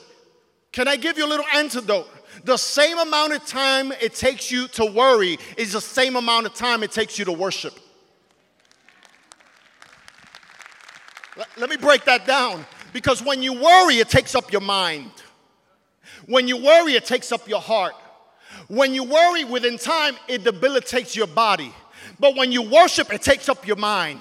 Can 0.73 0.89
I 0.89 0.97
give 0.97 1.19
you 1.19 1.27
a 1.27 1.29
little 1.29 1.47
antidote? 1.55 2.09
The 2.45 2.57
same 2.57 2.99
amount 2.99 3.33
of 3.35 3.45
time 3.47 3.93
it 3.93 4.15
takes 4.15 4.51
you 4.51 4.69
to 4.69 4.87
worry 4.87 5.39
is 5.57 5.73
the 5.73 5.81
same 5.81 6.17
amount 6.17 6.47
of 6.47 6.55
time 6.55 6.83
it 6.83 6.93
takes 6.93 7.19
you 7.19 7.25
to 7.25 7.33
worship. 7.33 7.75
Let 11.57 11.71
me 11.71 11.77
break 11.77 12.05
that 12.05 12.27
down 12.27 12.67
because 12.93 13.23
when 13.23 13.43
you 13.43 13.53
worry, 13.53 13.97
it 13.97 14.09
takes 14.09 14.35
up 14.35 14.51
your 14.53 14.61
mind. 14.61 15.11
When 16.27 16.49
you 16.49 16.57
worry, 16.57 16.95
it 16.95 17.05
takes 17.05 17.33
up 17.33 17.49
your 17.49 17.61
heart. 17.61 17.95
When 18.69 18.93
you 18.93 19.05
worry 19.05 19.45
within 19.45 19.79
time, 19.79 20.17
it 20.27 20.45
debilitates 20.45 21.15
your 21.15 21.27
body. 21.27 21.73
But 22.19 22.37
when 22.37 22.51
you 22.51 22.63
worship, 22.63 23.13
it 23.13 23.23
takes 23.23 23.49
up 23.49 23.67
your 23.67 23.77
mind. 23.77 24.21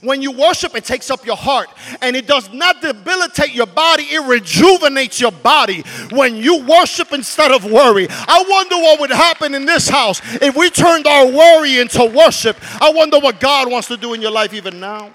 When 0.00 0.22
you 0.22 0.32
worship, 0.32 0.74
it 0.74 0.84
takes 0.84 1.10
up 1.10 1.24
your 1.24 1.36
heart 1.36 1.68
and 2.00 2.16
it 2.16 2.26
does 2.26 2.52
not 2.52 2.80
debilitate 2.82 3.54
your 3.54 3.66
body, 3.66 4.04
it 4.04 4.26
rejuvenates 4.26 5.20
your 5.20 5.32
body 5.32 5.82
when 6.10 6.36
you 6.36 6.64
worship 6.64 7.12
instead 7.12 7.52
of 7.52 7.64
worry. 7.64 8.06
I 8.10 8.44
wonder 8.48 8.76
what 8.76 9.00
would 9.00 9.10
happen 9.10 9.54
in 9.54 9.66
this 9.66 9.88
house 9.88 10.20
if 10.42 10.56
we 10.56 10.70
turned 10.70 11.06
our 11.06 11.26
worry 11.26 11.78
into 11.78 12.04
worship. 12.04 12.56
I 12.80 12.90
wonder 12.90 13.18
what 13.18 13.40
God 13.40 13.70
wants 13.70 13.88
to 13.88 13.96
do 13.96 14.14
in 14.14 14.22
your 14.22 14.30
life 14.30 14.52
even 14.54 14.80
now. 14.80 15.12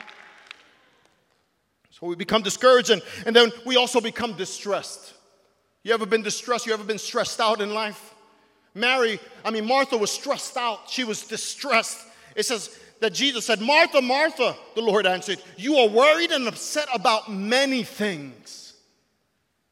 So 1.91 2.07
we 2.07 2.15
become 2.15 2.41
discouraged 2.41 2.89
and, 2.89 3.01
and 3.25 3.35
then 3.35 3.51
we 3.65 3.77
also 3.77 4.01
become 4.01 4.33
distressed. 4.33 5.13
You 5.83 5.93
ever 5.93 6.05
been 6.05 6.23
distressed? 6.23 6.65
You 6.65 6.73
ever 6.73 6.83
been 6.83 6.97
stressed 6.97 7.39
out 7.39 7.61
in 7.61 7.73
life? 7.73 8.13
Mary, 8.73 9.19
I 9.45 9.51
mean, 9.51 9.65
Martha 9.65 9.97
was 9.97 10.11
stressed 10.11 10.57
out. 10.57 10.89
She 10.89 11.03
was 11.03 11.23
distressed. 11.23 11.99
It 12.35 12.45
says, 12.45 12.77
that 13.03 13.13
Jesus 13.13 13.45
said, 13.45 13.59
Martha, 13.59 14.01
Martha, 14.01 14.55
the 14.75 14.81
Lord 14.81 15.05
answered, 15.05 15.37
You 15.57 15.75
are 15.75 15.89
worried 15.89 16.31
and 16.31 16.47
upset 16.47 16.87
about 16.93 17.29
many 17.29 17.83
things. 17.83 18.75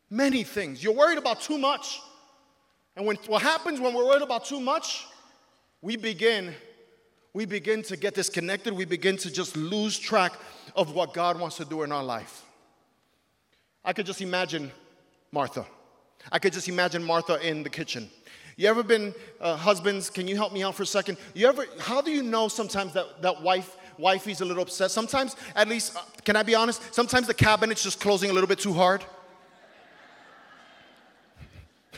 Many 0.10 0.44
things. 0.44 0.84
You're 0.84 0.94
worried 0.94 1.18
about 1.18 1.40
too 1.40 1.58
much. 1.58 2.02
And 2.98 3.06
when, 3.06 3.16
what 3.28 3.42
happens 3.42 3.80
when 3.80 3.94
we're 3.94 4.06
worried 4.06 4.22
about 4.22 4.44
too 4.44 4.60
much? 4.60 5.06
We 5.82 5.96
begin, 5.96 6.54
we 7.34 7.46
begin 7.46 7.84
to 7.84 7.96
get 7.96 8.16
disconnected. 8.16 8.74
We 8.74 8.84
begin 8.84 9.16
to 9.20 9.32
just 9.32 9.56
lose 9.56 9.98
track 9.98 10.34
of 10.76 10.94
what 10.94 11.14
God 11.14 11.40
wants 11.40 11.56
to 11.56 11.64
do 11.64 11.84
in 11.84 11.94
our 11.94 12.04
life. 12.04 12.44
I 13.86 13.94
could 13.94 14.06
just 14.06 14.20
imagine 14.20 14.74
Martha. 15.32 15.66
I 16.30 16.40
could 16.40 16.52
just 16.52 16.68
imagine 16.68 17.02
Martha 17.02 17.40
in 17.40 17.64
the 17.64 17.70
kitchen. 17.70 18.10
You 18.58 18.68
ever 18.68 18.84
been 18.84 19.14
uh, 19.40 19.56
husbands? 19.56 20.10
Can 20.10 20.28
you 20.28 20.36
help 20.36 20.52
me 20.54 20.64
out 20.64 20.76
for 20.76 20.84
a 20.84 20.88
second? 20.88 21.18
You 21.34 21.48
ever? 21.48 21.66
How 21.80 22.02
do 22.02 22.12
you 22.12 22.24
know 22.24 22.48
sometimes 22.48 22.94
that 22.94 23.22
that 23.22 23.42
wife 23.42 23.78
wifey's 23.98 24.42
a 24.42 24.46
little 24.46 24.64
upset? 24.64 24.92
Sometimes, 24.92 25.36
at 25.56 25.68
least, 25.68 25.96
uh, 25.96 26.02
can 26.24 26.36
I 26.36 26.44
be 26.44 26.56
honest? 26.56 26.94
Sometimes 26.94 27.28
the 27.28 27.34
cabinet's 27.34 27.84
just 27.84 28.00
closing 28.00 28.30
a 28.30 28.34
little 28.34 28.48
bit 28.48 28.60
too 28.60 28.74
hard. 28.74 29.04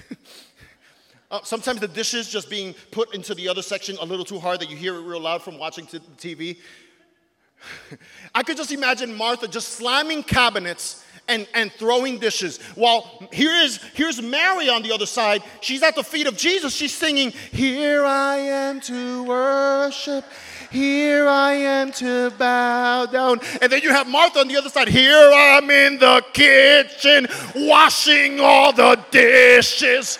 uh, 1.32 1.39
sometimes 1.44 1.80
the 1.80 1.88
dishes 1.88 2.30
just 2.30 2.50
being 2.50 2.76
put 2.92 3.13
into 3.16 3.34
the 3.34 3.48
other 3.50 3.62
section 3.62 3.98
a 4.00 4.06
little 4.06 4.26
too 4.26 4.39
hard 4.39 4.60
that 4.60 4.70
you 4.70 4.78
hear 4.78 4.96
it 4.96 5.02
real 5.02 5.22
loud 5.22 5.42
from 5.42 5.58
watching 5.58 5.86
t- 5.86 6.00
TV. 6.18 6.58
I 8.36 8.44
could 8.44 8.58
just 8.58 8.72
imagine 8.72 9.16
Martha 9.16 9.48
just 9.48 9.70
slamming 9.70 10.24
cabinets 10.24 11.04
and, 11.27 11.47
and 11.53 11.71
throwing 11.73 12.19
dishes. 12.19 12.59
While 12.75 13.27
here 13.31 13.53
is 13.63 13.77
here's 13.93 14.21
Mary 14.21 14.69
on 14.69 14.83
the 14.83 14.91
other 14.91 15.05
side. 15.05 15.43
She's 15.62 15.83
at 15.83 15.95
the 15.95 16.03
feet 16.03 16.27
of 16.27 16.38
Jesus. 16.38 16.73
She's 16.73 16.95
singing, 16.95 17.31
Here 17.51 18.03
I 18.03 18.38
am 18.38 18.81
to 18.81 19.23
worship. 19.23 20.25
Here 20.71 21.27
I 21.27 21.53
am 21.53 21.91
to 21.93 22.31
bow 22.31 23.05
down. 23.05 23.39
And 23.62 23.71
then 23.71 23.81
you 23.81 23.91
have 23.91 24.07
Martha 24.07 24.39
on 24.39 24.47
the 24.47 24.57
other 24.57 24.69
side. 24.69 24.88
Here 24.88 25.31
I'm 25.33 25.69
in 25.69 25.99
the 25.99 26.23
kitchen 26.33 27.27
washing 27.55 28.39
all 28.39 28.73
the 28.73 28.99
dishes. 29.12 30.19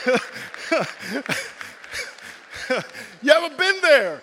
you 3.22 3.32
ever 3.32 3.54
been 3.56 3.80
there? 3.82 4.22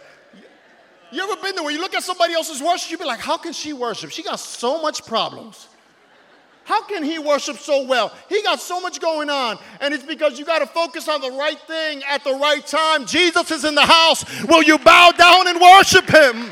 You 1.11 1.23
ever 1.23 1.41
been 1.41 1.55
there 1.55 1.63
where 1.63 1.73
you 1.73 1.79
look 1.79 1.93
at 1.93 2.03
somebody 2.03 2.33
else's 2.33 2.61
worship, 2.61 2.91
you 2.91 2.97
be 2.97 3.05
like, 3.05 3.19
how 3.19 3.37
can 3.37 3.53
she 3.53 3.71
worship? 3.73 4.11
She 4.11 4.23
got 4.23 4.39
so 4.39 4.81
much 4.81 5.05
problems. 5.05 5.67
How 6.65 6.83
can 6.83 7.01
he 7.01 7.17
worship 7.17 7.57
so 7.59 7.85
well? 7.85 8.13
He 8.27 8.43
got 8.43 8.59
so 8.59 8.81
much 8.81 8.99
going 8.99 9.29
on. 9.29 9.57
And 9.79 9.93
it's 9.93 10.03
because 10.03 10.37
you 10.37 10.43
got 10.43 10.59
to 10.59 10.65
focus 10.65 11.07
on 11.07 11.21
the 11.21 11.31
right 11.31 11.57
thing 11.61 12.03
at 12.09 12.25
the 12.25 12.33
right 12.33 12.65
time. 12.67 13.05
Jesus 13.05 13.49
is 13.51 13.63
in 13.63 13.73
the 13.73 13.85
house. 13.85 14.25
Will 14.43 14.63
you 14.63 14.77
bow 14.77 15.11
down 15.17 15.47
and 15.47 15.61
worship 15.61 16.09
him? 16.09 16.51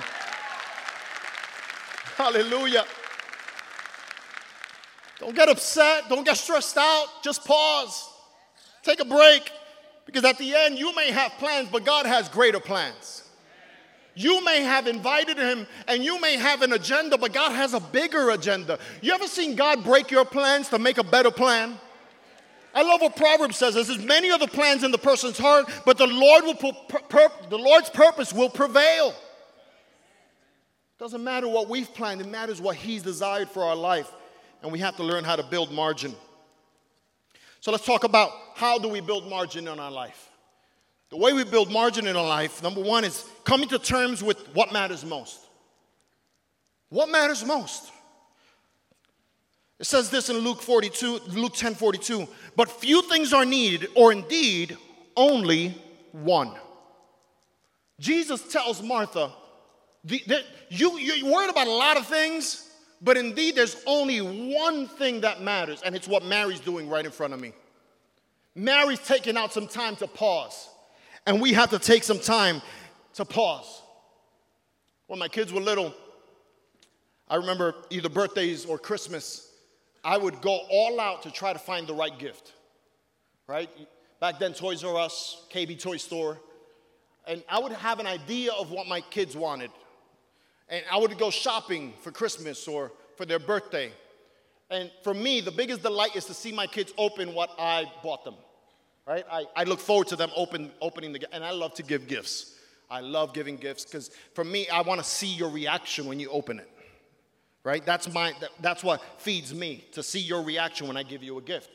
Hallelujah. 2.16 2.86
Don't 5.20 5.36
get 5.36 5.50
upset. 5.50 6.08
Don't 6.08 6.24
get 6.24 6.38
stressed 6.38 6.78
out. 6.78 7.08
Just 7.22 7.44
pause. 7.44 8.10
Take 8.84 9.02
a 9.02 9.06
break. 9.06 9.52
Because 10.06 10.24
at 10.24 10.38
the 10.38 10.54
end, 10.54 10.78
you 10.78 10.96
may 10.96 11.12
have 11.12 11.32
plans, 11.34 11.70
but 11.72 11.84
God 11.84 12.06
has 12.06 12.30
greater 12.30 12.60
plans. 12.60 13.24
You 14.16 14.44
may 14.46 14.62
have 14.62 14.88
invited 14.88 15.38
him 15.38 15.68
and 15.88 16.04
you 16.04 16.22
may 16.22 16.38
have 16.38 16.62
an 16.62 16.72
agenda, 16.72 17.18
but 17.18 17.34
God 17.34 17.52
has 17.52 17.74
a 17.74 17.82
bigger 17.82 18.30
agenda. 18.30 18.80
You 19.02 19.14
ever 19.14 19.28
seen 19.28 19.56
God 19.56 19.84
break 19.84 20.10
your 20.10 20.24
plans 20.24 20.70
to 20.70 20.80
make 20.80 20.98
a 20.98 21.04
better 21.04 21.32
plan? 21.32 21.78
I 22.74 22.84
love 22.84 23.02
what 23.02 23.16
Proverbs 23.16 23.58
says. 23.58 23.76
There's 23.76 24.04
many 24.04 24.32
other 24.32 24.48
plans 24.48 24.84
in 24.84 24.92
the 24.92 24.98
person's 24.98 25.38
heart, 25.38 25.70
but 25.86 25.98
the 25.98 26.08
Lord 26.08 26.44
will 26.44 26.56
pur- 26.56 27.32
the 27.50 27.58
Lord's 27.58 27.90
purpose 27.90 28.34
will 28.34 28.50
prevail. 28.50 29.14
Doesn't 30.98 31.24
matter 31.24 31.48
what 31.48 31.70
we've 31.70 31.94
planned, 31.94 32.22
it 32.22 32.28
matters 32.28 32.62
what 32.62 32.76
He's 32.76 33.04
desired 33.04 33.50
for 33.50 33.64
our 33.64 33.76
life. 33.76 34.10
And 34.62 34.72
we 34.72 34.80
have 34.80 34.96
to 34.98 35.04
learn 35.04 35.24
how 35.24 35.36
to 35.36 35.44
build 35.44 35.72
margin. 35.72 36.16
So 37.66 37.72
let's 37.72 37.84
talk 37.84 38.04
about 38.04 38.32
how 38.54 38.78
do 38.78 38.88
we 38.88 39.02
build 39.02 39.28
margin 39.28 39.68
in 39.68 39.80
our 39.80 39.90
life. 39.90 40.30
The 41.10 41.18
way 41.18 41.34
we 41.34 41.44
build 41.44 41.72
margin 41.72 42.06
in 42.06 42.16
our 42.16 42.28
life, 42.28 42.62
number 42.62 42.80
one, 42.80 43.04
is 43.04 43.28
coming 43.44 43.68
to 43.70 43.80
terms 43.80 44.22
with 44.22 44.38
what 44.54 44.72
matters 44.72 45.04
most. 45.04 45.40
What 46.90 47.10
matters 47.10 47.44
most? 47.44 47.92
It 49.80 49.88
says 49.88 50.12
this 50.12 50.30
in 50.30 50.38
Luke 50.38 50.62
42, 50.62 51.22
Luke 51.30 51.56
10 51.56 51.74
42. 51.74 52.28
But 52.56 52.70
few 52.70 53.02
things 53.02 53.34
are 53.34 53.46
needed, 53.46 53.90
or 53.96 54.12
indeed 54.12 54.78
only 55.18 55.70
one. 56.12 56.52
Jesus 58.00 58.48
tells 58.54 58.80
Martha, 58.84 59.32
the, 60.04 60.22
the, 60.28 60.44
you, 60.70 61.00
you're 61.00 61.34
worried 61.34 61.50
about 61.50 61.66
a 61.66 61.74
lot 61.74 61.98
of 61.98 62.06
things, 62.06 62.70
but 63.02 63.18
indeed, 63.18 63.56
there's 63.56 63.84
only 63.86 64.20
one 64.20 64.88
thing 64.88 65.22
that 65.22 65.42
matters, 65.42 65.82
and 65.84 65.96
it's 65.96 66.08
what 66.08 66.24
Mary's 66.24 66.60
doing 66.60 66.90
right 66.90 67.06
in 67.06 67.12
front 67.12 67.34
of 67.34 67.40
me. 67.40 67.54
Mary's 68.56 69.00
taking 69.00 69.38
out 69.38 69.52
some 69.52 69.68
time 69.68 69.96
to 69.98 70.08
pause, 70.08 70.70
and 71.28 71.42
we 71.42 71.54
have 71.54 71.70
to 71.72 71.80
take 71.80 72.04
some 72.04 72.20
time 72.20 72.62
to 73.16 73.26
pause. 73.26 73.82
When 75.08 75.20
my 75.20 75.28
kids 75.28 75.52
were 75.52 75.62
little, 75.62 75.94
I 77.28 77.36
remember 77.36 77.76
either 77.90 78.10
birthdays 78.10 78.66
or 78.66 78.78
Christmas, 78.78 79.52
I 80.04 80.18
would 80.18 80.42
go 80.42 80.60
all 80.70 81.00
out 81.00 81.24
to 81.24 81.32
try 81.32 81.52
to 81.52 81.60
find 81.60 81.88
the 81.88 81.94
right 81.94 82.18
gift, 82.18 82.54
right? 83.48 83.70
Back 84.20 84.40
then, 84.40 84.54
Toys 84.54 84.84
R 84.84 84.96
Us, 84.98 85.44
KB 85.52 85.80
Toy 85.80 85.98
Store, 85.98 86.40
and 87.28 87.44
I 87.50 87.60
would 87.60 87.72
have 87.74 88.00
an 88.00 88.08
idea 88.08 88.54
of 88.54 88.72
what 88.72 88.88
my 88.88 89.02
kids 89.02 89.36
wanted. 89.36 89.72
And 90.70 90.84
I 90.92 90.98
would 90.98 91.18
go 91.18 91.30
shopping 91.30 91.94
for 92.02 92.12
Christmas 92.12 92.68
or 92.68 92.92
for 93.18 93.26
their 93.26 93.40
birthday. 93.40 93.92
And 94.70 94.92
for 95.04 95.14
me, 95.14 95.42
the 95.42 95.52
biggest 95.52 95.84
delight 95.84 96.16
is 96.16 96.26
to 96.26 96.34
see 96.34 96.52
my 96.52 96.68
kids 96.68 96.94
open 96.98 97.34
what 97.34 97.52
I 97.60 97.86
bought 98.04 98.24
them. 98.24 98.36
Right? 99.08 99.24
I, 99.32 99.46
I 99.56 99.64
look 99.66 99.80
forward 99.80 100.08
to 100.08 100.16
them 100.16 100.32
open, 100.36 100.72
opening 100.82 101.14
the 101.14 101.22
and 101.32 101.44
I 101.44 101.52
love 101.52 101.76
to 101.76 101.84
give 101.84 102.08
gifts. 102.08 102.56
I 102.90 103.02
love 103.02 103.34
giving 103.34 103.58
gifts 103.58 103.86
because 103.86 104.10
for 104.34 104.44
me, 104.44 104.68
I 104.70 104.82
want 104.82 105.00
to 105.00 105.06
see 105.06 105.28
your 105.28 105.50
reaction 105.50 106.08
when 106.08 106.20
you 106.20 106.30
open 106.30 106.60
it. 106.60 106.70
Right? 107.64 107.86
That's 107.86 108.12
my 108.12 108.34
that, 108.42 108.50
that's 108.62 108.84
what 108.84 109.04
feeds 109.20 109.54
me 109.54 109.86
to 109.92 110.02
see 110.02 110.20
your 110.20 110.42
reaction 110.42 110.88
when 110.88 110.98
I 110.98 111.04
give 111.04 111.24
you 111.24 111.38
a 111.38 111.42
gift. 111.42 111.70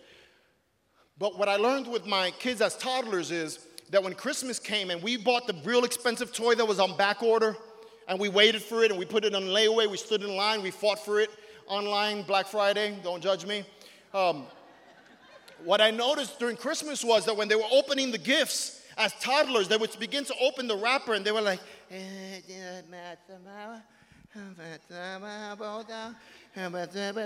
But 1.19 1.39
what 1.39 1.49
I 1.49 1.57
learned 1.57 1.87
with 1.87 2.07
my 2.07 2.33
kids 2.33 2.61
as 2.61 2.77
toddlers 2.77 3.31
is 3.31 3.67
that 3.91 4.03
when 4.03 4.15
Christmas 4.15 4.59
came 4.59 4.91
and 4.91 5.03
we 5.03 5.17
bought 5.17 5.47
the 5.47 5.55
real 5.65 5.85
expensive 5.85 6.33
toy 6.33 6.55
that 6.55 6.67
was 6.67 6.81
on 6.81 6.97
back 6.97 7.23
order, 7.23 7.57
and 8.11 8.19
we 8.19 8.29
waited 8.29 8.61
for 8.61 8.83
it 8.83 8.91
and 8.91 8.99
we 8.99 9.07
put 9.07 9.25
it 9.25 9.37
on 9.37 9.45
layaway. 9.45 9.89
We 9.89 9.97
stood 9.97 10.23
in 10.23 10.37
line, 10.37 10.63
we 10.63 10.73
fought 10.73 10.99
for 10.99 11.21
it 11.21 11.31
online 11.69 12.23
Black 12.23 12.47
Friday. 12.49 12.99
Don't 13.05 13.23
judge 13.23 13.47
me. 13.47 13.65
Um, 14.13 14.47
what 15.65 15.81
I 15.81 15.93
noticed 15.93 16.41
during 16.41 16.57
Christmas 16.57 17.05
was 17.05 17.25
that 17.27 17.37
when 17.37 17.47
they 17.47 17.55
were 17.55 17.71
opening 17.71 18.11
the 18.11 18.19
gifts 18.19 18.83
as 18.99 19.13
toddlers, 19.21 19.69
they 19.69 19.77
would 19.77 19.97
begin 20.01 20.25
to 20.25 20.35
open 20.41 20.67
the 20.67 20.77
wrapper 20.77 21.15
and 21.15 21.25
they 21.25 21.31
were 21.31 21.41
like, 21.41 21.61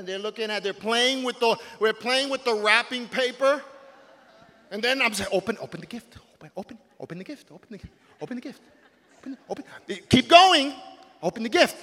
they're 0.04 0.18
looking 0.18 0.50
at, 0.50 0.62
they're 0.62 0.74
playing 0.74 1.24
with 1.24 1.40
the, 1.40 1.56
we're 1.80 1.94
playing 1.94 2.28
with 2.28 2.44
the 2.44 2.54
wrapping 2.54 3.08
paper. 3.08 3.62
And 4.70 4.82
then 4.82 5.00
I'm 5.00 5.14
saying, 5.14 5.30
open, 5.32 5.56
open 5.62 5.80
the 5.80 5.86
gift, 5.86 6.18
open, 6.34 6.50
open, 6.58 6.78
open 7.00 7.18
the 7.18 7.24
gift, 7.24 7.50
open 7.50 7.68
the 7.70 7.78
gift, 7.78 7.92
open 8.20 8.36
the 8.36 8.42
gift. 8.42 8.60
Open, 9.24 9.38
open. 9.48 9.64
Keep 10.10 10.28
going. 10.28 10.74
Open 11.22 11.42
the 11.42 11.48
gift. 11.48 11.76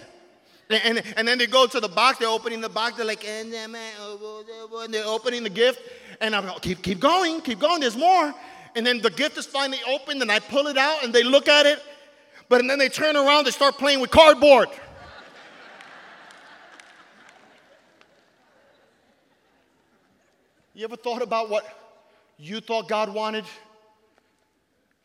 And, 0.70 0.98
and, 1.00 1.06
and 1.18 1.28
then 1.28 1.40
they 1.40 1.48
go 1.48 1.66
to 1.66 1.80
the 1.80 1.88
box, 1.90 2.20
they're 2.20 2.28
opening 2.30 2.62
the 2.62 2.70
box, 2.70 2.96
they're 2.96 3.06
like, 3.06 3.26
oh, 3.28 3.44
oh, 4.00 4.46
oh, 4.72 4.84
and 4.84 4.94
they're 4.94 5.06
opening 5.06 5.42
the 5.44 5.50
gift. 5.50 5.82
And 6.22 6.36
I'm 6.36 6.46
like, 6.46 6.62
keep, 6.62 6.82
keep 6.84 7.00
going, 7.00 7.42
keep 7.42 7.60
going, 7.60 7.82
there's 7.82 7.98
more. 7.98 8.34
And 8.76 8.86
then 8.86 9.02
the 9.02 9.10
gift 9.10 9.38
is 9.38 9.46
finally 9.46 9.80
opened, 9.88 10.22
and 10.22 10.32
I 10.32 10.40
pull 10.40 10.68
it 10.68 10.78
out, 10.78 11.04
and 11.04 11.12
they 11.12 11.24
look 11.24 11.50
at 11.50 11.66
it. 11.66 11.82
But 12.48 12.62
and 12.62 12.70
then 12.70 12.80
they 12.80 12.88
turn 12.88 13.18
around, 13.18 13.46
they 13.46 13.52
start 13.52 13.78
playing 13.78 14.00
with 14.00 14.12
cardboard. 14.12 14.70
you 20.74 20.86
ever 20.86 20.96
thought 20.96 21.22
about 21.22 21.50
what 21.50 21.66
you 22.38 22.62
thought 22.62 22.88
God 22.88 23.14
wanted 23.14 23.44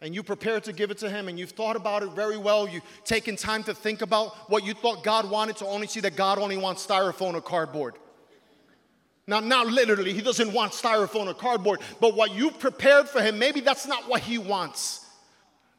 and 0.01 0.15
you 0.15 0.23
prepared 0.23 0.65
to 0.65 0.73
give 0.73 0.91
it 0.91 0.99
to 0.99 1.09
him 1.09 1.29
and 1.29 1.39
you've 1.39 1.51
thought 1.51 1.77
about 1.77 2.03
it 2.03 2.11
very 2.13 2.37
well, 2.37 2.69
you've 2.69 2.83
taken 3.05 3.37
time 3.37 3.63
to 3.65 3.75
think 3.75 4.03
about 4.03 4.51
what 4.51 4.65
you 4.65 4.75
thought 4.75 5.03
God 5.03 5.31
wanted 5.31 5.57
to 5.57 5.67
only 5.67 5.87
see 5.87 6.01
that 6.01 6.17
God 6.17 6.39
only 6.39 6.57
wants 6.57 6.87
styrofoam 6.87 7.35
or 7.35 7.41
cardboard. 7.41 7.95
Now, 9.27 9.41
not 9.41 9.67
literally, 9.67 10.13
he 10.13 10.21
doesn't 10.21 10.53
want 10.53 10.73
styrofoam 10.73 11.27
or 11.27 11.35
cardboard, 11.35 11.81
but 12.01 12.15
what 12.15 12.33
you 12.33 12.51
prepared 12.51 13.09
for 13.09 13.21
him, 13.21 13.39
maybe 13.39 13.61
that's 13.61 13.87
not 13.87 14.09
what 14.09 14.21
he 14.21 14.39
wants. 14.39 15.05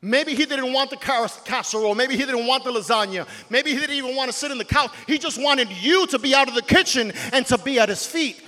Maybe 0.02 0.36
he 0.36 0.46
didn't 0.46 0.74
want 0.74 0.90
the 0.90 0.98
casserole. 0.98 1.96
Maybe 1.96 2.16
he 2.16 2.26
didn't 2.26 2.46
want 2.46 2.64
the 2.64 2.72
lasagna. 2.72 3.28
Maybe 3.50 3.72
he 3.72 3.80
didn't 3.80 3.96
even 3.96 4.16
want 4.16 4.30
to 4.30 4.38
sit 4.38 4.52
in 4.52 4.58
the 4.58 4.66
couch. 4.66 4.92
He 5.08 5.18
just 5.18 5.42
wanted 5.42 5.72
you 5.72 6.06
to 6.08 6.20
be 6.20 6.36
out 6.36 6.48
of 6.48 6.54
the 6.54 6.62
kitchen 6.62 7.14
and 7.34 7.46
to 7.48 7.58
be 7.58 7.80
at 7.80 7.90
his 7.90 8.06
feet. 8.06 8.42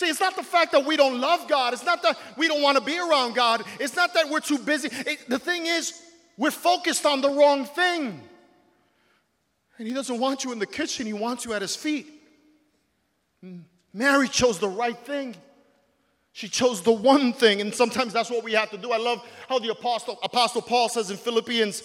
See, 0.00 0.06
it's 0.06 0.18
not 0.18 0.34
the 0.34 0.42
fact 0.42 0.72
that 0.72 0.86
we 0.86 0.96
don't 0.96 1.20
love 1.20 1.46
God. 1.46 1.74
It's 1.74 1.84
not 1.84 2.02
that 2.04 2.18
we 2.38 2.48
don't 2.48 2.62
want 2.62 2.78
to 2.78 2.82
be 2.82 2.98
around 2.98 3.34
God. 3.34 3.62
It's 3.78 3.94
not 3.94 4.14
that 4.14 4.30
we're 4.30 4.40
too 4.40 4.56
busy. 4.56 4.88
It, 4.90 5.28
the 5.28 5.38
thing 5.38 5.66
is, 5.66 5.92
we're 6.38 6.50
focused 6.50 7.04
on 7.04 7.20
the 7.20 7.28
wrong 7.28 7.66
thing. 7.66 8.18
And 9.76 9.86
He 9.86 9.92
doesn't 9.92 10.18
want 10.18 10.42
you 10.42 10.52
in 10.52 10.58
the 10.58 10.66
kitchen, 10.66 11.04
He 11.04 11.12
wants 11.12 11.44
you 11.44 11.52
at 11.52 11.60
His 11.60 11.76
feet. 11.76 12.06
Mary 13.92 14.26
chose 14.28 14.58
the 14.58 14.70
right 14.70 14.96
thing. 14.96 15.36
She 16.32 16.48
chose 16.48 16.80
the 16.80 16.92
one 16.92 17.34
thing, 17.34 17.60
and 17.60 17.74
sometimes 17.74 18.14
that's 18.14 18.30
what 18.30 18.42
we 18.42 18.52
have 18.52 18.70
to 18.70 18.78
do. 18.78 18.92
I 18.92 18.96
love 18.96 19.22
how 19.50 19.58
the 19.58 19.68
apostle, 19.68 20.18
apostle 20.22 20.62
Paul 20.62 20.88
says 20.88 21.10
in 21.10 21.18
Philippians 21.18 21.82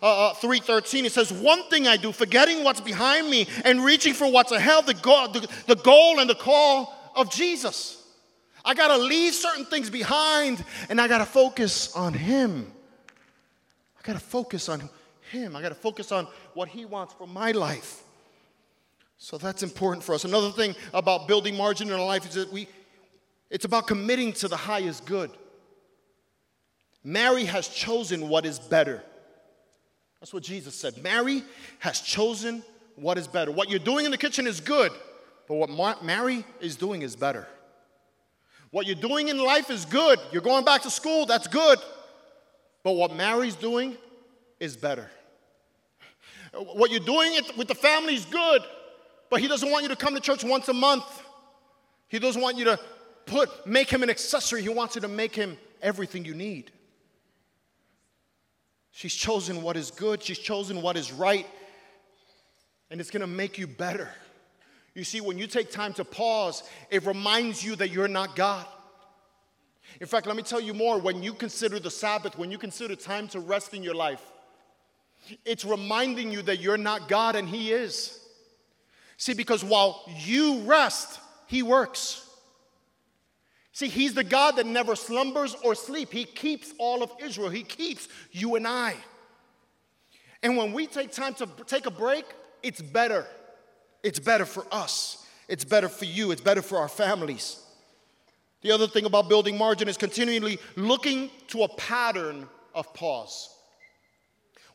uh, 0.00 0.32
3.13, 0.32 0.70
uh, 0.70 1.02
he 1.02 1.08
says, 1.10 1.30
one 1.30 1.68
thing 1.68 1.86
I 1.86 1.98
do, 1.98 2.12
forgetting 2.12 2.64
what's 2.64 2.80
behind 2.80 3.28
me 3.28 3.46
and 3.66 3.84
reaching 3.84 4.14
for 4.14 4.32
what's 4.32 4.52
ahead, 4.52 4.86
the 4.86 4.94
goal, 4.94 5.28
the, 5.28 5.46
the 5.66 5.76
goal 5.76 6.20
and 6.20 6.30
the 6.30 6.34
call 6.34 6.94
of 7.18 7.30
Jesus. 7.30 8.02
I 8.64 8.74
got 8.74 8.88
to 8.88 8.96
leave 8.96 9.34
certain 9.34 9.64
things 9.64 9.90
behind 9.90 10.64
and 10.88 11.00
I 11.00 11.08
got 11.08 11.18
to 11.18 11.26
focus 11.26 11.94
on 11.94 12.14
Him. 12.14 12.72
I 13.98 14.06
got 14.06 14.14
to 14.14 14.24
focus 14.24 14.68
on 14.68 14.88
Him. 15.30 15.56
I 15.56 15.60
got 15.62 15.70
to 15.70 15.74
focus 15.74 16.12
on 16.12 16.26
what 16.54 16.68
He 16.68 16.84
wants 16.84 17.12
for 17.14 17.26
my 17.26 17.50
life. 17.50 18.02
So 19.18 19.36
that's 19.36 19.64
important 19.64 20.04
for 20.04 20.14
us. 20.14 20.24
Another 20.24 20.50
thing 20.50 20.76
about 20.94 21.26
building 21.26 21.56
margin 21.56 21.88
in 21.88 21.94
our 21.94 22.06
life 22.06 22.26
is 22.26 22.34
that 22.34 22.52
we, 22.52 22.68
it's 23.50 23.64
about 23.64 23.88
committing 23.88 24.32
to 24.34 24.48
the 24.48 24.56
highest 24.56 25.04
good. 25.04 25.30
Mary 27.02 27.44
has 27.44 27.68
chosen 27.68 28.28
what 28.28 28.46
is 28.46 28.58
better. 28.60 29.02
That's 30.20 30.32
what 30.32 30.42
Jesus 30.42 30.74
said. 30.74 31.02
Mary 31.02 31.42
has 31.80 32.00
chosen 32.00 32.62
what 32.96 33.18
is 33.18 33.26
better. 33.26 33.50
What 33.50 33.70
you're 33.70 33.78
doing 33.78 34.04
in 34.04 34.10
the 34.10 34.18
kitchen 34.18 34.46
is 34.46 34.60
good. 34.60 34.92
But 35.48 35.56
what 35.56 36.04
Mary 36.04 36.44
is 36.60 36.76
doing 36.76 37.02
is 37.02 37.16
better. 37.16 37.48
What 38.70 38.86
you're 38.86 38.96
doing 38.96 39.28
in 39.28 39.38
life 39.38 39.70
is 39.70 39.86
good. 39.86 40.18
You're 40.30 40.42
going 40.42 40.64
back 40.64 40.82
to 40.82 40.90
school, 40.90 41.24
that's 41.24 41.46
good. 41.46 41.78
But 42.84 42.92
what 42.92 43.16
Mary's 43.16 43.54
doing 43.54 43.96
is 44.60 44.76
better. 44.76 45.10
What 46.52 46.90
you're 46.90 47.00
doing 47.00 47.34
with 47.56 47.68
the 47.68 47.74
family 47.74 48.14
is 48.14 48.26
good, 48.26 48.62
but 49.30 49.40
he 49.40 49.48
doesn't 49.48 49.70
want 49.70 49.82
you 49.82 49.88
to 49.88 49.96
come 49.96 50.14
to 50.14 50.20
church 50.20 50.44
once 50.44 50.68
a 50.68 50.74
month. 50.74 51.04
He 52.08 52.18
doesn't 52.18 52.40
want 52.40 52.56
you 52.56 52.64
to 52.64 52.78
put 53.26 53.66
make 53.66 53.90
him 53.90 54.02
an 54.02 54.10
accessory. 54.10 54.62
He 54.62 54.68
wants 54.68 54.94
you 54.94 55.00
to 55.02 55.08
make 55.08 55.34
him 55.34 55.56
everything 55.82 56.24
you 56.24 56.34
need. 56.34 56.70
She's 58.90 59.14
chosen 59.14 59.62
what 59.62 59.76
is 59.76 59.90
good, 59.90 60.22
she's 60.22 60.38
chosen 60.38 60.82
what 60.82 60.96
is 60.96 61.12
right, 61.12 61.46
and 62.90 63.00
it's 63.00 63.10
going 63.10 63.20
to 63.20 63.26
make 63.26 63.58
you 63.58 63.66
better. 63.66 64.10
You 64.98 65.04
see, 65.04 65.20
when 65.20 65.38
you 65.38 65.46
take 65.46 65.70
time 65.70 65.92
to 65.94 66.04
pause, 66.04 66.64
it 66.90 67.06
reminds 67.06 67.62
you 67.62 67.76
that 67.76 67.90
you're 67.90 68.08
not 68.08 68.34
God. 68.34 68.66
In 70.00 70.08
fact, 70.08 70.26
let 70.26 70.34
me 70.34 70.42
tell 70.42 70.60
you 70.60 70.74
more. 70.74 70.98
When 70.98 71.22
you 71.22 71.34
consider 71.34 71.78
the 71.78 71.90
Sabbath, 71.90 72.36
when 72.36 72.50
you 72.50 72.58
consider 72.58 72.96
time 72.96 73.28
to 73.28 73.38
rest 73.38 73.74
in 73.74 73.84
your 73.84 73.94
life, 73.94 74.20
it's 75.44 75.64
reminding 75.64 76.32
you 76.32 76.42
that 76.42 76.58
you're 76.58 76.76
not 76.76 77.08
God 77.08 77.36
and 77.36 77.48
He 77.48 77.70
is. 77.70 78.18
See, 79.18 79.34
because 79.34 79.62
while 79.62 80.02
you 80.18 80.62
rest, 80.62 81.20
He 81.46 81.62
works. 81.62 82.28
See, 83.70 83.86
He's 83.86 84.14
the 84.14 84.24
God 84.24 84.56
that 84.56 84.66
never 84.66 84.96
slumbers 84.96 85.54
or 85.62 85.76
sleep. 85.76 86.10
He 86.10 86.24
keeps 86.24 86.74
all 86.76 87.04
of 87.04 87.12
Israel, 87.22 87.50
He 87.50 87.62
keeps 87.62 88.08
you 88.32 88.56
and 88.56 88.66
I. 88.66 88.96
And 90.42 90.56
when 90.56 90.72
we 90.72 90.88
take 90.88 91.12
time 91.12 91.34
to 91.34 91.48
take 91.68 91.86
a 91.86 91.90
break, 91.92 92.24
it's 92.64 92.82
better. 92.82 93.28
It's 94.02 94.18
better 94.18 94.44
for 94.44 94.66
us. 94.70 95.26
It's 95.48 95.64
better 95.64 95.88
for 95.88 96.04
you. 96.04 96.30
It's 96.30 96.40
better 96.40 96.62
for 96.62 96.78
our 96.78 96.88
families. 96.88 97.62
The 98.62 98.72
other 98.72 98.86
thing 98.86 99.04
about 99.04 99.28
building 99.28 99.56
margin 99.56 99.88
is 99.88 99.96
continually 99.96 100.58
looking 100.76 101.30
to 101.48 101.62
a 101.62 101.68
pattern 101.68 102.48
of 102.74 102.92
pause. 102.92 103.54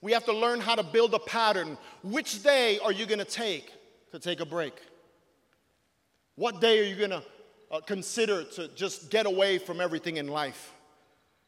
We 0.02 0.12
have 0.12 0.26
to 0.26 0.34
learn 0.34 0.60
how 0.60 0.76
to 0.76 0.84
build 0.84 1.14
a 1.14 1.20
pattern. 1.20 1.78
Which 2.02 2.44
day 2.44 2.80
are 2.80 2.92
you 2.92 3.06
going 3.06 3.20
to 3.20 3.26
take 3.26 3.72
to 4.12 4.20
take 4.20 4.40
a 4.40 4.46
break? 4.46 4.74
What 6.36 6.60
day 6.60 6.80
are 6.80 6.84
you 6.84 6.96
going 6.96 7.12
to 7.12 7.24
uh, 7.72 7.80
consider 7.82 8.44
to 8.44 8.68
just 8.70 9.10
get 9.10 9.26
away 9.26 9.58
from 9.58 9.80
everything 9.80 10.18
in 10.18 10.28
life? 10.28 10.74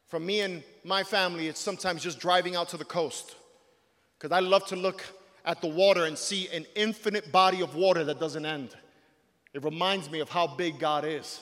For 0.08 0.20
me 0.20 0.40
and 0.40 0.62
my 0.84 1.02
family, 1.02 1.48
it's 1.48 1.60
sometimes 1.60 2.02
just 2.02 2.20
driving 2.20 2.54
out 2.54 2.68
to 2.70 2.76
the 2.76 2.84
coast 2.84 3.34
because 4.18 4.32
I 4.32 4.40
love 4.40 4.66
to 4.68 4.76
look 4.76 5.04
at 5.46 5.60
the 5.60 5.68
water 5.68 6.04
and 6.04 6.18
see 6.18 6.48
an 6.48 6.66
infinite 6.74 7.30
body 7.30 7.62
of 7.62 7.76
water 7.76 8.04
that 8.04 8.18
doesn't 8.18 8.44
end. 8.44 8.74
It 9.54 9.64
reminds 9.64 10.10
me 10.10 10.20
of 10.20 10.28
how 10.28 10.48
big 10.48 10.78
God 10.78 11.04
is. 11.04 11.40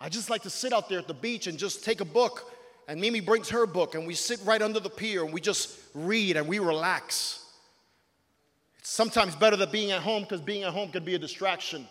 I 0.00 0.08
just 0.08 0.30
like 0.30 0.42
to 0.42 0.50
sit 0.50 0.72
out 0.72 0.88
there 0.88 0.98
at 0.98 1.06
the 1.06 1.14
beach 1.14 1.46
and 1.46 1.58
just 1.58 1.84
take 1.84 2.00
a 2.00 2.06
book. 2.06 2.50
And 2.88 3.00
Mimi 3.00 3.20
brings 3.20 3.50
her 3.50 3.66
book, 3.66 3.94
and 3.94 4.06
we 4.06 4.14
sit 4.14 4.40
right 4.44 4.60
under 4.60 4.80
the 4.80 4.90
pier 4.90 5.22
and 5.22 5.32
we 5.32 5.40
just 5.40 5.78
read 5.94 6.36
and 6.36 6.48
we 6.48 6.58
relax. 6.58 7.44
It's 8.78 8.90
sometimes 8.90 9.36
better 9.36 9.56
than 9.56 9.70
being 9.70 9.92
at 9.92 10.00
home 10.00 10.22
because 10.22 10.40
being 10.40 10.64
at 10.64 10.72
home 10.72 10.90
can 10.90 11.04
be 11.04 11.14
a 11.14 11.18
distraction. 11.18 11.86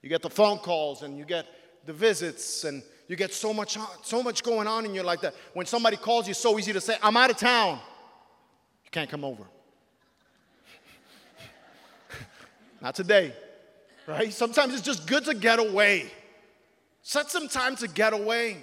You 0.00 0.08
get 0.08 0.22
the 0.22 0.30
phone 0.30 0.58
calls 0.58 1.02
and 1.02 1.18
you 1.18 1.24
get 1.24 1.46
the 1.84 1.92
visits 1.92 2.64
and 2.64 2.82
you 3.08 3.16
get 3.16 3.34
so 3.34 3.52
much 3.52 3.76
so 4.02 4.22
much 4.22 4.42
going 4.42 4.66
on 4.66 4.84
in 4.86 4.94
your 4.94 5.04
life 5.04 5.20
that 5.20 5.34
when 5.52 5.66
somebody 5.66 5.96
calls 5.96 6.26
you, 6.26 6.30
it's 6.30 6.40
so 6.40 6.58
easy 6.58 6.72
to 6.72 6.80
say, 6.80 6.96
I'm 7.02 7.16
out 7.16 7.30
of 7.30 7.36
town. 7.36 7.80
You 8.84 8.90
can't 8.90 9.10
come 9.10 9.24
over. 9.24 9.44
Not 12.82 12.96
today, 12.96 13.32
right? 14.08 14.32
Sometimes 14.32 14.74
it's 14.74 14.82
just 14.82 15.06
good 15.06 15.24
to 15.26 15.34
get 15.34 15.60
away. 15.60 16.10
Set 17.02 17.30
some 17.30 17.46
time 17.46 17.76
to 17.76 17.86
get 17.86 18.12
away. 18.12 18.58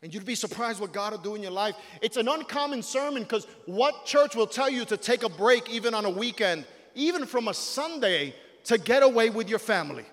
And 0.00 0.14
you'd 0.14 0.24
be 0.24 0.36
surprised 0.36 0.80
what 0.80 0.92
God 0.92 1.12
will 1.12 1.18
do 1.18 1.34
in 1.34 1.42
your 1.42 1.50
life. 1.50 1.74
It's 2.00 2.16
an 2.16 2.28
uncommon 2.28 2.82
sermon 2.82 3.24
because 3.24 3.48
what 3.66 4.06
church 4.06 4.36
will 4.36 4.46
tell 4.46 4.70
you 4.70 4.84
to 4.84 4.96
take 4.96 5.24
a 5.24 5.28
break 5.28 5.68
even 5.68 5.92
on 5.92 6.04
a 6.04 6.10
weekend, 6.10 6.64
even 6.94 7.26
from 7.26 7.48
a 7.48 7.54
Sunday, 7.54 8.36
to 8.64 8.78
get 8.78 9.02
away 9.02 9.30
with 9.30 9.48
your 9.48 9.58
family? 9.58 10.04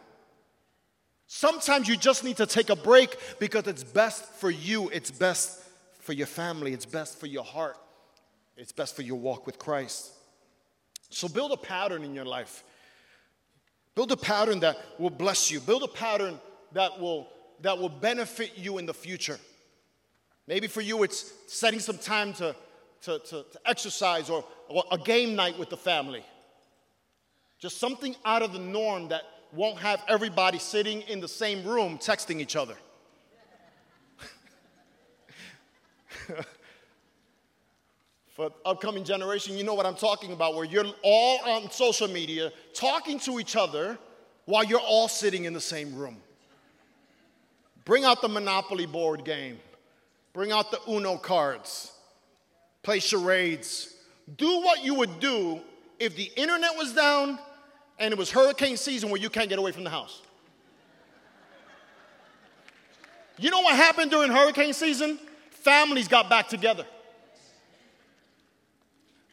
Sometimes 1.28 1.88
you 1.88 1.98
just 1.98 2.24
need 2.24 2.38
to 2.38 2.48
take 2.48 2.72
a 2.72 2.76
break 2.76 3.16
because 3.38 3.68
it's 3.68 3.84
best 3.84 4.26
for 4.26 4.50
you, 4.50 4.90
it's 4.90 5.12
best 5.12 5.62
for 6.00 6.14
your 6.14 6.28
family, 6.28 6.74
it's 6.74 6.86
best 6.86 7.20
for 7.20 7.28
your 7.28 7.44
heart, 7.44 7.78
it's 8.58 8.72
best 8.72 8.96
for 8.96 9.04
your 9.04 9.18
walk 9.18 9.46
with 9.46 9.60
Christ. 9.60 10.12
So 11.10 11.28
build 11.28 11.52
a 11.52 11.58
pattern 11.58 12.04
in 12.04 12.16
your 12.16 12.26
life. 12.26 12.64
Build 13.96 14.12
a 14.12 14.18
pattern 14.18 14.60
that 14.60 14.78
will 15.00 15.10
bless 15.10 15.50
you. 15.50 15.62
Build 15.62 15.84
a 15.84 15.88
pattern 15.88 16.40
that 16.74 17.00
will, 17.00 17.30
that 17.62 17.78
will 17.78 17.90
benefit 17.90 18.58
you 18.58 18.78
in 18.78 18.86
the 18.86 18.94
future. 18.94 19.40
Maybe 20.48 20.68
for 20.68 20.82
you, 20.82 21.04
it's 21.04 21.32
setting 21.48 21.80
some 21.80 21.98
time 21.98 22.34
to, 22.34 22.56
to, 23.04 23.20
to, 23.20 23.46
to 23.52 23.60
exercise 23.66 24.30
or, 24.30 24.44
or 24.68 24.84
a 24.92 24.98
game 24.98 25.36
night 25.36 25.58
with 25.58 25.70
the 25.70 25.78
family. 25.78 26.24
Just 27.58 27.78
something 27.78 28.16
out 28.26 28.42
of 28.42 28.52
the 28.52 28.60
norm 28.60 29.08
that 29.08 29.24
won't 29.54 29.80
have 29.80 30.04
everybody 30.10 30.60
sitting 30.60 31.02
in 31.04 31.22
the 31.22 31.28
same 31.28 31.64
room 31.66 31.98
texting 31.98 32.42
each 32.42 32.58
other. 32.58 32.76
for 38.36 38.52
upcoming 38.66 39.06
generation, 39.06 39.58
you 39.58 39.64
know 39.64 39.74
what 39.74 39.86
I'm 39.86 39.96
talking 39.96 40.34
about, 40.34 40.56
where 40.56 40.66
you're 40.66 40.86
all 41.04 41.40
on 41.46 41.72
social 41.72 42.10
media 42.10 42.52
talking 42.74 43.18
to 43.20 43.40
each 43.40 43.56
other 43.56 43.98
while 44.44 44.66
you're 44.66 44.78
all 44.78 45.08
sitting 45.08 45.46
in 45.46 45.54
the 45.54 45.62
same 45.62 45.96
room. 45.96 46.18
Bring 47.86 48.04
out 48.04 48.22
the 48.22 48.28
Monopoly 48.28 48.88
board 48.88 49.24
game, 49.24 49.58
bring 50.34 50.52
out 50.52 50.70
the 50.70 50.80
Uno 50.90 51.18
cards, 51.18 51.94
play 52.84 53.00
charades. 53.00 53.94
Do 54.38 54.60
what 54.62 54.84
you 54.84 54.96
would 54.96 55.20
do 55.20 55.62
if 55.98 56.18
the 56.18 56.30
internet 56.36 56.76
was 56.76 56.92
down 56.92 57.40
and 58.00 58.12
it 58.12 58.18
was 58.18 58.32
hurricane 58.32 58.76
season 58.76 59.10
where 59.12 59.22
you 59.22 59.30
can't 59.30 59.48
get 59.48 59.60
away 59.60 59.72
from 59.72 59.86
the 59.86 59.90
house. 59.90 60.22
You 63.38 63.50
know 63.50 63.62
what 63.62 63.76
happened 63.76 64.12
during 64.12 64.30
hurricane 64.30 64.74
season? 64.74 65.20
Families 65.52 66.10
got 66.10 66.30
back 66.30 66.50
together 66.50 66.86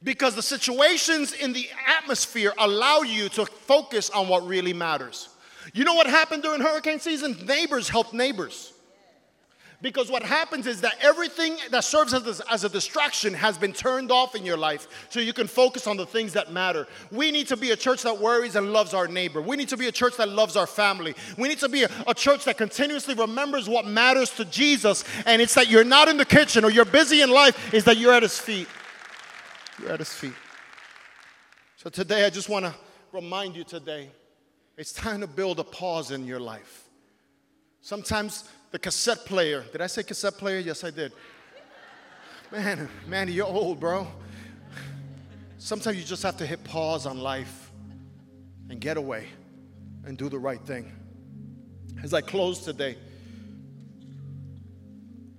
because 0.04 0.34
the 0.34 0.42
situations 0.42 1.32
in 1.32 1.52
the 1.52 1.68
atmosphere 1.86 2.52
allow 2.58 3.02
you 3.02 3.28
to 3.30 3.46
focus 3.46 4.10
on 4.10 4.28
what 4.28 4.46
really 4.46 4.72
matters. 4.72 5.28
You 5.72 5.84
know 5.84 5.94
what 5.94 6.06
happened 6.06 6.42
during 6.42 6.60
hurricane 6.60 6.98
season? 6.98 7.38
Neighbors 7.46 7.88
helped 7.88 8.12
neighbors. 8.12 8.72
Because 9.80 10.08
what 10.08 10.22
happens 10.22 10.68
is 10.68 10.80
that 10.82 10.94
everything 11.00 11.56
that 11.72 11.82
serves 11.82 12.14
as 12.14 12.40
a, 12.40 12.52
as 12.52 12.62
a, 12.62 12.68
distraction 12.68 13.34
has 13.34 13.58
been 13.58 13.72
turned 13.72 14.12
off 14.12 14.36
in 14.36 14.46
your 14.46 14.56
life 14.56 14.86
so 15.08 15.18
you 15.18 15.32
can 15.32 15.48
focus 15.48 15.88
on 15.88 15.96
the 15.96 16.06
things 16.06 16.34
that 16.34 16.52
matter. 16.52 16.86
We 17.10 17.32
need 17.32 17.48
to 17.48 17.56
be 17.56 17.72
a 17.72 17.76
church 17.76 18.02
that 18.04 18.16
worries 18.16 18.54
and 18.54 18.72
loves 18.72 18.94
our 18.94 19.08
neighbor. 19.08 19.42
We 19.42 19.56
need 19.56 19.68
to 19.70 19.76
be 19.76 19.88
a 19.88 19.92
church 19.92 20.16
that 20.18 20.28
loves 20.28 20.56
our 20.56 20.68
family. 20.68 21.16
We 21.36 21.48
need 21.48 21.58
to 21.58 21.68
be 21.68 21.82
a, 21.82 21.90
a 22.06 22.14
church 22.14 22.44
that 22.44 22.58
continuously 22.58 23.14
remembers 23.14 23.68
what 23.68 23.84
matters 23.84 24.30
to 24.36 24.44
Jesus. 24.44 25.02
And 25.26 25.42
it's 25.42 25.54
that 25.54 25.68
you're 25.68 25.82
not 25.82 26.06
in 26.06 26.16
the 26.16 26.24
kitchen 26.24 26.64
or 26.64 26.70
you're 26.70 26.84
busy 26.84 27.20
in 27.20 27.30
life, 27.30 27.74
is 27.74 27.82
that 27.84 27.96
you're 27.96 28.14
at 28.14 28.22
his 28.22 28.38
feet. 28.38 28.68
You're 29.80 29.92
at 29.92 29.98
his 29.98 30.12
feet. 30.12 30.34
So 31.76 31.90
today, 31.90 32.24
I 32.24 32.30
just 32.30 32.48
want 32.48 32.64
to 32.64 32.74
remind 33.12 33.56
you 33.56 33.64
today 33.64 34.08
it's 34.76 34.92
time 34.92 35.20
to 35.20 35.26
build 35.26 35.58
a 35.58 35.64
pause 35.64 36.10
in 36.10 36.26
your 36.26 36.40
life. 36.40 36.84
Sometimes 37.80 38.48
the 38.70 38.78
cassette 38.78 39.24
player. 39.26 39.64
Did 39.72 39.80
I 39.80 39.86
say 39.86 40.02
cassette 40.02 40.34
player? 40.34 40.58
Yes, 40.58 40.84
I 40.84 40.90
did. 40.90 41.12
Man, 42.50 42.88
man, 43.06 43.28
you're 43.28 43.46
old, 43.46 43.80
bro. 43.80 44.06
Sometimes 45.58 45.96
you 45.96 46.04
just 46.04 46.22
have 46.22 46.36
to 46.38 46.46
hit 46.46 46.62
pause 46.64 47.06
on 47.06 47.18
life 47.18 47.70
and 48.68 48.80
get 48.80 48.96
away 48.96 49.26
and 50.04 50.18
do 50.18 50.28
the 50.28 50.38
right 50.38 50.60
thing. 50.60 50.92
As 52.02 52.14
I 52.14 52.20
close 52.20 52.60
today, 52.60 52.96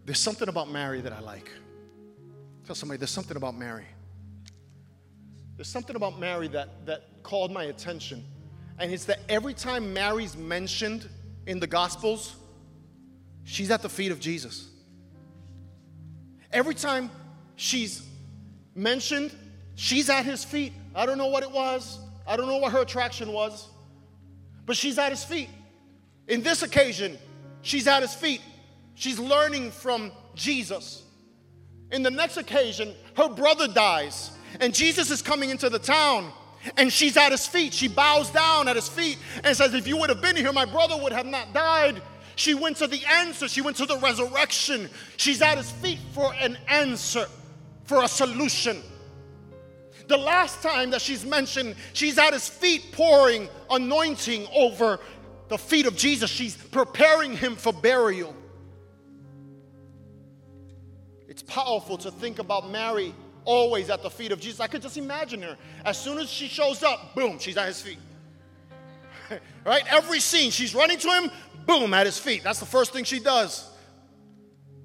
there's 0.06 0.20
something 0.20 0.48
about 0.48 0.70
Mary 0.70 1.02
that 1.02 1.14
I 1.14 1.20
like. 1.20 1.52
Tell 2.66 2.76
somebody, 2.76 2.98
there's 2.98 3.12
something 3.12 3.38
about 3.38 3.56
Mary. 3.56 3.86
There's 5.56 5.70
something 5.70 5.96
about 5.96 6.20
Mary 6.20 6.48
that, 6.50 6.86
that 6.86 7.24
called 7.24 7.52
my 7.52 7.66
attention. 7.66 8.24
And 8.80 8.92
it's 8.92 9.06
that 9.06 9.20
every 9.30 9.54
time 9.54 9.94
Mary's 9.94 10.36
mentioned 10.36 11.08
in 11.46 11.60
the 11.60 11.68
Gospels, 11.68 12.36
She's 13.44 13.72
at 13.72 13.82
the 13.82 13.90
feet 13.90 14.12
of 14.12 14.20
Jesus. 14.20 14.70
Every 16.52 16.76
time 16.76 17.10
she's 17.56 18.08
mentioned, 18.76 19.36
she's 19.76 20.10
at 20.10 20.26
his 20.26 20.44
feet. 20.44 20.74
I 20.96 21.06
don't 21.06 21.18
know 21.18 21.28
what 21.28 21.44
it 21.44 21.52
was, 21.52 22.00
I 22.28 22.38
don't 22.38 22.48
know 22.48 22.58
what 22.58 22.72
her 22.72 22.82
attraction 22.82 23.34
was, 23.34 23.68
but 24.66 24.78
she's 24.78 24.98
at 24.98 25.12
his 25.12 25.24
feet. 25.24 25.50
In 26.28 26.42
this 26.42 26.64
occasion, 26.64 27.18
she's 27.62 27.88
at 27.88 28.02
his 28.02 28.14
feet. 28.14 28.42
She's 28.96 29.20
learning 29.20 29.72
from 29.72 30.12
Jesus. 30.36 31.04
In 31.92 32.04
the 32.04 32.12
next 32.12 32.38
occasion, 32.38 32.94
her 33.18 33.28
brother 33.28 33.68
dies, 33.68 34.32
and 34.60 34.74
Jesus 34.74 35.12
is 35.12 35.22
coming 35.22 35.50
into 35.50 35.70
the 35.70 35.80
town, 35.80 36.32
and 36.78 36.92
she's 36.92 37.18
at 37.18 37.32
his 37.32 37.46
feet. 37.46 37.74
She 37.74 37.88
bows 37.88 38.30
down 38.30 38.68
at 38.68 38.76
his 38.76 38.88
feet 38.88 39.18
and 39.44 39.56
says, 39.56 39.74
If 39.74 39.88
you 39.88 39.98
would 39.98 40.10
have 40.10 40.22
been 40.22 40.36
here, 40.36 40.54
my 40.54 40.66
brother 40.66 40.96
would 40.98 41.12
have 41.12 41.26
not 41.26 41.54
died. 41.54 42.02
She 42.36 42.54
went 42.54 42.78
to 42.78 42.88
the 42.88 43.04
answer. 43.06 43.48
She 43.48 43.62
went 43.62 43.78
to 43.78 43.86
the 43.86 43.98
resurrection. 43.98 44.90
She's 45.18 45.42
at 45.42 45.58
his 45.58 45.72
feet 45.72 46.00
for 46.14 46.34
an 46.36 46.58
answer, 46.68 47.28
for 47.86 48.04
a 48.04 48.08
solution. 48.08 48.82
The 50.08 50.18
last 50.18 50.62
time 50.62 50.90
that 50.92 51.02
she's 51.02 51.26
mentioned, 51.26 51.76
she's 51.94 52.18
at 52.18 52.34
his 52.34 52.50
feet 52.50 52.92
pouring 52.92 53.50
anointing 53.70 54.48
over 54.54 55.00
the 55.48 55.58
feet 55.58 55.86
of 55.86 55.96
Jesus. 55.96 56.30
She's 56.30 56.56
preparing 56.56 57.38
him 57.38 57.56
for 57.56 57.72
burial. 57.72 58.36
It's 61.28 61.44
powerful 61.44 61.98
to 62.00 62.12
think 62.12 62.40
about 62.40 62.70
Mary 62.70 63.14
always 63.46 63.90
at 63.90 64.02
the 64.02 64.10
feet 64.10 64.32
of 64.32 64.40
Jesus. 64.40 64.60
I 64.60 64.68
could 64.68 64.82
just 64.82 64.98
imagine 64.98 65.42
her. 65.42 65.58
As 65.86 65.98
soon 65.98 66.18
as 66.18 66.30
she 66.30 66.48
shows 66.48 66.84
up, 66.84 67.16
boom, 67.16 67.40
she's 67.40 67.58
at 67.58 67.68
his 67.68 67.82
feet. 67.82 68.00
right? 69.66 69.84
Every 69.90 70.20
scene, 70.20 70.52
she's 70.52 70.76
running 70.76 70.98
to 71.00 71.08
him, 71.08 71.32
boom, 71.66 71.94
at 71.94 72.06
his 72.06 72.20
feet. 72.20 72.44
That's 72.44 72.60
the 72.60 72.66
first 72.66 72.94
thing 72.94 73.04
she 73.04 73.20
does. 73.20 73.70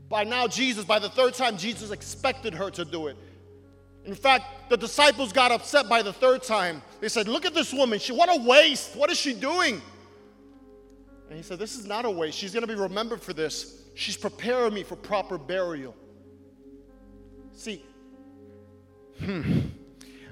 By 0.08 0.24
now, 0.24 0.46
Jesus, 0.46 0.84
by 0.84 0.98
the 0.98 1.10
third 1.10 1.34
time, 1.34 1.58
Jesus 1.58 1.90
expected 1.90 2.54
her 2.54 2.70
to 2.70 2.84
do 2.84 3.08
it. 3.08 3.16
In 4.04 4.14
fact, 4.14 4.70
the 4.70 4.76
disciples 4.76 5.32
got 5.32 5.52
upset 5.52 5.88
by 5.88 6.02
the 6.02 6.12
third 6.12 6.42
time. 6.42 6.80
They 7.00 7.10
said, 7.10 7.28
Look 7.28 7.44
at 7.44 7.52
this 7.52 7.74
woman. 7.74 7.98
She, 7.98 8.12
what 8.12 8.30
a 8.34 8.42
waste. 8.42 8.96
What 8.96 9.10
is 9.10 9.18
she 9.18 9.34
doing? 9.34 9.82
And 11.28 11.36
he 11.36 11.42
said, 11.42 11.58
This 11.58 11.76
is 11.76 11.84
not 11.84 12.06
a 12.06 12.10
waste. 12.10 12.38
She's 12.38 12.54
going 12.54 12.66
to 12.66 12.72
be 12.72 12.80
remembered 12.80 13.20
for 13.20 13.34
this. 13.34 13.82
She's 13.94 14.16
preparing 14.16 14.72
me 14.72 14.82
for 14.82 14.96
proper 14.96 15.36
burial. 15.36 15.94
See, 17.52 17.84
hmm, 19.18 19.60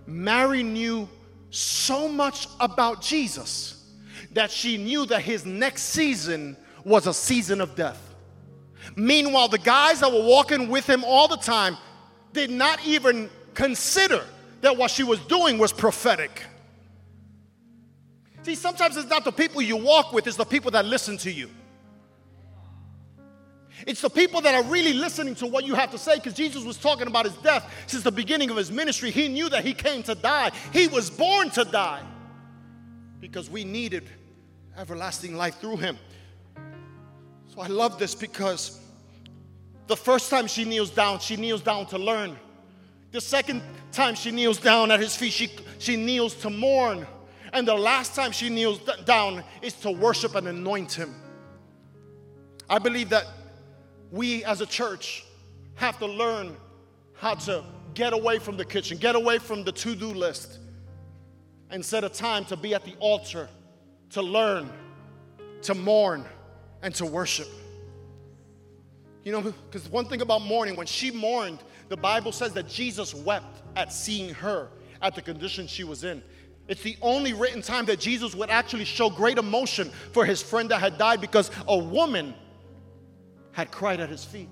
Mary 0.07 0.63
knew 0.63 1.09
so 1.51 2.09
much 2.09 2.49
about 2.61 3.03
Jesus 3.03 3.85
that 4.33 4.51
she 4.51 4.77
knew 4.77 5.07
that 5.07 5.23
his 5.23 5.47
next 5.47 5.83
season 5.85 6.57
was 6.85 7.07
a 7.07 7.15
season 7.15 7.61
of 7.61 7.75
death. 7.75 8.15
Meanwhile, 8.95 9.49
the 9.49 9.59
guys 9.59 10.01
that 10.01 10.13
were 10.13 10.23
walking 10.23 10.69
with 10.69 10.89
him 10.89 11.03
all 11.05 11.27
the 11.27 11.37
time 11.37 11.77
did 12.33 12.51
not 12.51 12.85
even 12.87 13.31
consider 13.55 14.25
that 14.61 14.77
what 14.77 14.91
she 14.91 15.03
was 15.03 15.19
doing 15.21 15.59
was 15.59 15.73
prophetic. 15.73 16.45
See, 18.43 18.55
sometimes 18.55 18.97
it's 18.97 19.09
not 19.09 19.25
the 19.25 19.33
people 19.33 19.61
you 19.61 19.77
walk 19.77 20.13
with, 20.13 20.27
it's 20.27 20.37
the 20.37 20.45
people 20.45 20.71
that 20.73 20.85
listen 20.85 21.17
to 21.19 21.33
you. 21.33 21.51
It's 23.87 24.01
the 24.01 24.09
people 24.09 24.41
that 24.41 24.55
are 24.55 24.63
really 24.65 24.95
listening 24.95 25.35
to 25.37 25.47
what 25.47 25.65
you 25.65 25.75
have 25.75 25.91
to 25.91 25.99
say 25.99 26.17
because 26.17 26.35
Jesus 26.35 26.65
was 26.65 26.79
talking 26.79 27.07
about 27.07 27.27
his 27.27 27.37
death 27.37 27.71
since 27.87 28.03
the 28.03 28.13
beginning 28.13 28.51
of 28.51 28.57
his 28.57 28.71
ministry. 28.71 29.11
He 29.11 29.29
knew 29.29 29.49
that 29.51 29.65
he 29.65 29.75
came 29.75 30.03
to 30.05 30.15
die, 30.15 30.53
he 30.73 30.89
was 30.89 31.11
born 31.11 31.51
to 31.51 31.65
die 31.65 32.03
because 33.21 33.51
we 33.51 33.65
needed 33.65 34.05
everlasting 34.79 35.37
life 35.37 35.59
through 35.59 35.77
him. 35.77 35.99
So 37.49 37.61
I 37.61 37.67
love 37.67 37.99
this 37.99 38.15
because 38.15 38.81
the 39.87 39.97
first 39.97 40.31
time 40.31 40.47
she 40.47 40.65
kneels 40.65 40.91
down, 40.91 41.19
she 41.21 41.37
kneels 41.37 41.63
down 41.63 41.87
to 41.87 41.99
learn. 41.99 42.37
The 43.13 43.21
second 43.21 43.63
time 43.93 44.15
she 44.15 44.31
kneels 44.31 44.59
down 44.59 44.91
at 44.91 45.01
his 45.01 45.17
feet, 45.17 45.33
she, 45.33 45.51
she 45.79 45.97
kneels 45.97 46.35
to 46.37 46.51
mourn. 46.51 47.07
And 47.53 47.67
the 47.67 47.75
last 47.75 48.15
time 48.15 48.33
she 48.33 48.51
kneels 48.51 48.81
down 49.05 49.43
is 49.63 49.75
to 49.75 49.91
worship 49.91 50.35
and 50.35 50.49
anoint 50.49 50.93
him. 50.93 51.15
I 52.69 52.79
believe 52.79 53.11
that 53.11 53.27
we 54.17 54.45
as 54.45 54.61
a 54.61 54.67
church 54.67 55.25
have 55.75 55.99
to 55.99 56.07
learn 56.07 56.57
how 57.15 57.35
to 57.35 57.63
get 57.95 58.13
away 58.13 58.39
from 58.39 58.57
the 58.57 58.65
kitchen, 58.65 58.99
get 58.99 59.15
away 59.15 59.39
from 59.39 59.63
the 59.63 59.73
to 59.73 59.95
do 59.95 60.09
list, 60.09 60.59
and 61.71 61.85
set 61.85 62.05
a 62.05 62.09
time 62.09 62.45
to 62.47 62.57
be 62.57 62.75
at 62.75 62.85
the 62.85 62.95
altar 62.99 63.49
to 64.11 64.23
learn, 64.23 64.71
to 65.63 65.75
mourn, 65.75 66.25
and 66.83 66.95
to 66.95 67.05
worship. 67.07 67.49
You 69.25 69.33
know, 69.33 69.41
because 69.41 69.89
one 69.89 70.05
thing 70.07 70.21
about 70.21 70.43
mourning, 70.43 70.77
when 70.77 70.87
she 70.87 71.11
mourned, 71.11 71.59
the 71.89 71.97
Bible 71.97 72.33
says 72.33 72.53
that 72.53 72.69
Jesus 72.69 73.15
wept 73.15 73.63
at 73.75 73.93
seeing 73.93 74.33
her 74.35 74.69
at 75.03 75.15
the 75.15 75.23
condition 75.23 75.67
she 75.67 75.85
was 75.85 76.05
in. 76.05 76.23
It's 76.69 76.83
the 76.83 76.97
only 77.03 77.33
written 77.33 77.63
time 77.63 77.85
that 77.87 78.01
Jesus 78.01 78.35
would 78.35 78.51
actually 78.51 78.85
show 78.85 79.11
great 79.11 79.39
emotion 79.39 79.91
for 80.13 80.25
his 80.25 80.43
friend 80.43 80.71
that 80.71 80.81
had 80.81 80.99
died 80.99 81.21
because 81.21 81.51
a 81.69 81.77
woman 81.77 82.35
had 83.57 83.71
cried 83.71 84.01
at 84.01 84.11
his 84.11 84.23
feet. 84.23 84.51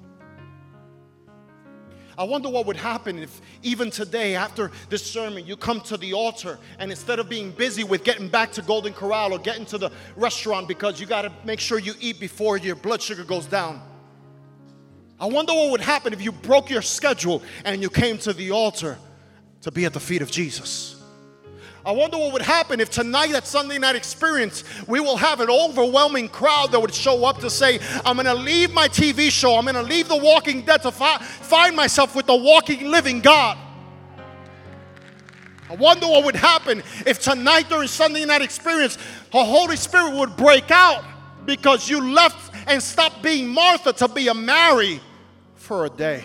I 2.16 2.24
wonder 2.24 2.48
what 2.48 2.64
would 2.64 2.78
happen 2.78 3.18
if 3.18 3.42
even 3.62 3.90
today, 3.90 4.34
after 4.34 4.70
this 4.88 5.04
sermon, 5.04 5.44
you 5.44 5.58
come 5.58 5.82
to 5.82 5.98
the 5.98 6.14
altar 6.14 6.58
and 6.78 6.90
instead 6.90 7.18
of 7.18 7.28
being 7.28 7.50
busy 7.50 7.84
with 7.84 8.02
getting 8.02 8.28
back 8.28 8.50
to 8.52 8.62
Golden 8.62 8.94
Corral 8.94 9.34
or 9.34 9.38
getting 9.38 9.66
to 9.66 9.76
the 9.76 9.90
restaurant 10.16 10.68
because 10.68 10.98
you 10.98 11.06
got 11.06 11.22
to 11.22 11.32
make 11.44 11.60
sure 11.60 11.78
you 11.78 11.92
eat 12.00 12.18
before 12.18 12.56
your 12.56 12.76
blood 12.76 13.02
sugar 13.02 13.24
goes 13.24 13.44
down. 13.44 13.82
I 15.20 15.26
wonder 15.26 15.52
what 15.52 15.72
would 15.72 15.82
happen 15.82 16.14
if 16.14 16.22
you 16.22 16.32
broke 16.32 16.70
your 16.70 16.80
schedule 16.80 17.42
and 17.66 17.82
you 17.82 17.90
came 17.90 18.16
to 18.18 18.32
the 18.32 18.52
altar 18.52 18.96
to 19.60 19.70
be 19.70 19.84
at 19.84 19.92
the 19.92 20.00
feet 20.00 20.22
of 20.22 20.30
Jesus. 20.30 20.93
I 21.86 21.90
wonder 21.90 22.16
what 22.16 22.32
would 22.32 22.42
happen 22.42 22.80
if 22.80 22.88
tonight 22.88 23.32
at 23.34 23.46
Sunday 23.46 23.78
night 23.78 23.94
experience 23.94 24.64
we 24.86 25.00
will 25.00 25.18
have 25.18 25.40
an 25.40 25.50
overwhelming 25.50 26.30
crowd 26.30 26.72
that 26.72 26.80
would 26.80 26.94
show 26.94 27.26
up 27.26 27.40
to 27.40 27.50
say, 27.50 27.78
I'm 28.06 28.16
going 28.16 28.24
to 28.26 28.34
leave 28.34 28.72
my 28.72 28.88
TV 28.88 29.30
show, 29.30 29.56
I'm 29.56 29.64
going 29.64 29.74
to 29.74 29.82
leave 29.82 30.08
The 30.08 30.16
Walking 30.16 30.62
Dead 30.62 30.80
to 30.82 30.90
fi- 30.90 31.18
find 31.18 31.76
myself 31.76 32.16
with 32.16 32.24
the 32.24 32.36
walking, 32.36 32.90
living 32.90 33.20
God. 33.20 33.58
I 35.68 35.74
wonder 35.74 36.06
what 36.06 36.24
would 36.24 36.36
happen 36.36 36.82
if 37.04 37.20
tonight 37.20 37.68
during 37.68 37.88
Sunday 37.88 38.24
night 38.24 38.40
experience, 38.42 38.96
the 39.30 39.44
Holy 39.44 39.76
Spirit 39.76 40.14
would 40.14 40.36
break 40.36 40.70
out 40.70 41.04
because 41.44 41.88
you 41.90 42.12
left 42.12 42.54
and 42.66 42.82
stopped 42.82 43.22
being 43.22 43.48
Martha 43.48 43.92
to 43.92 44.08
be 44.08 44.28
a 44.28 44.34
Mary 44.34 45.00
for 45.54 45.84
a 45.84 45.90
day. 45.90 46.24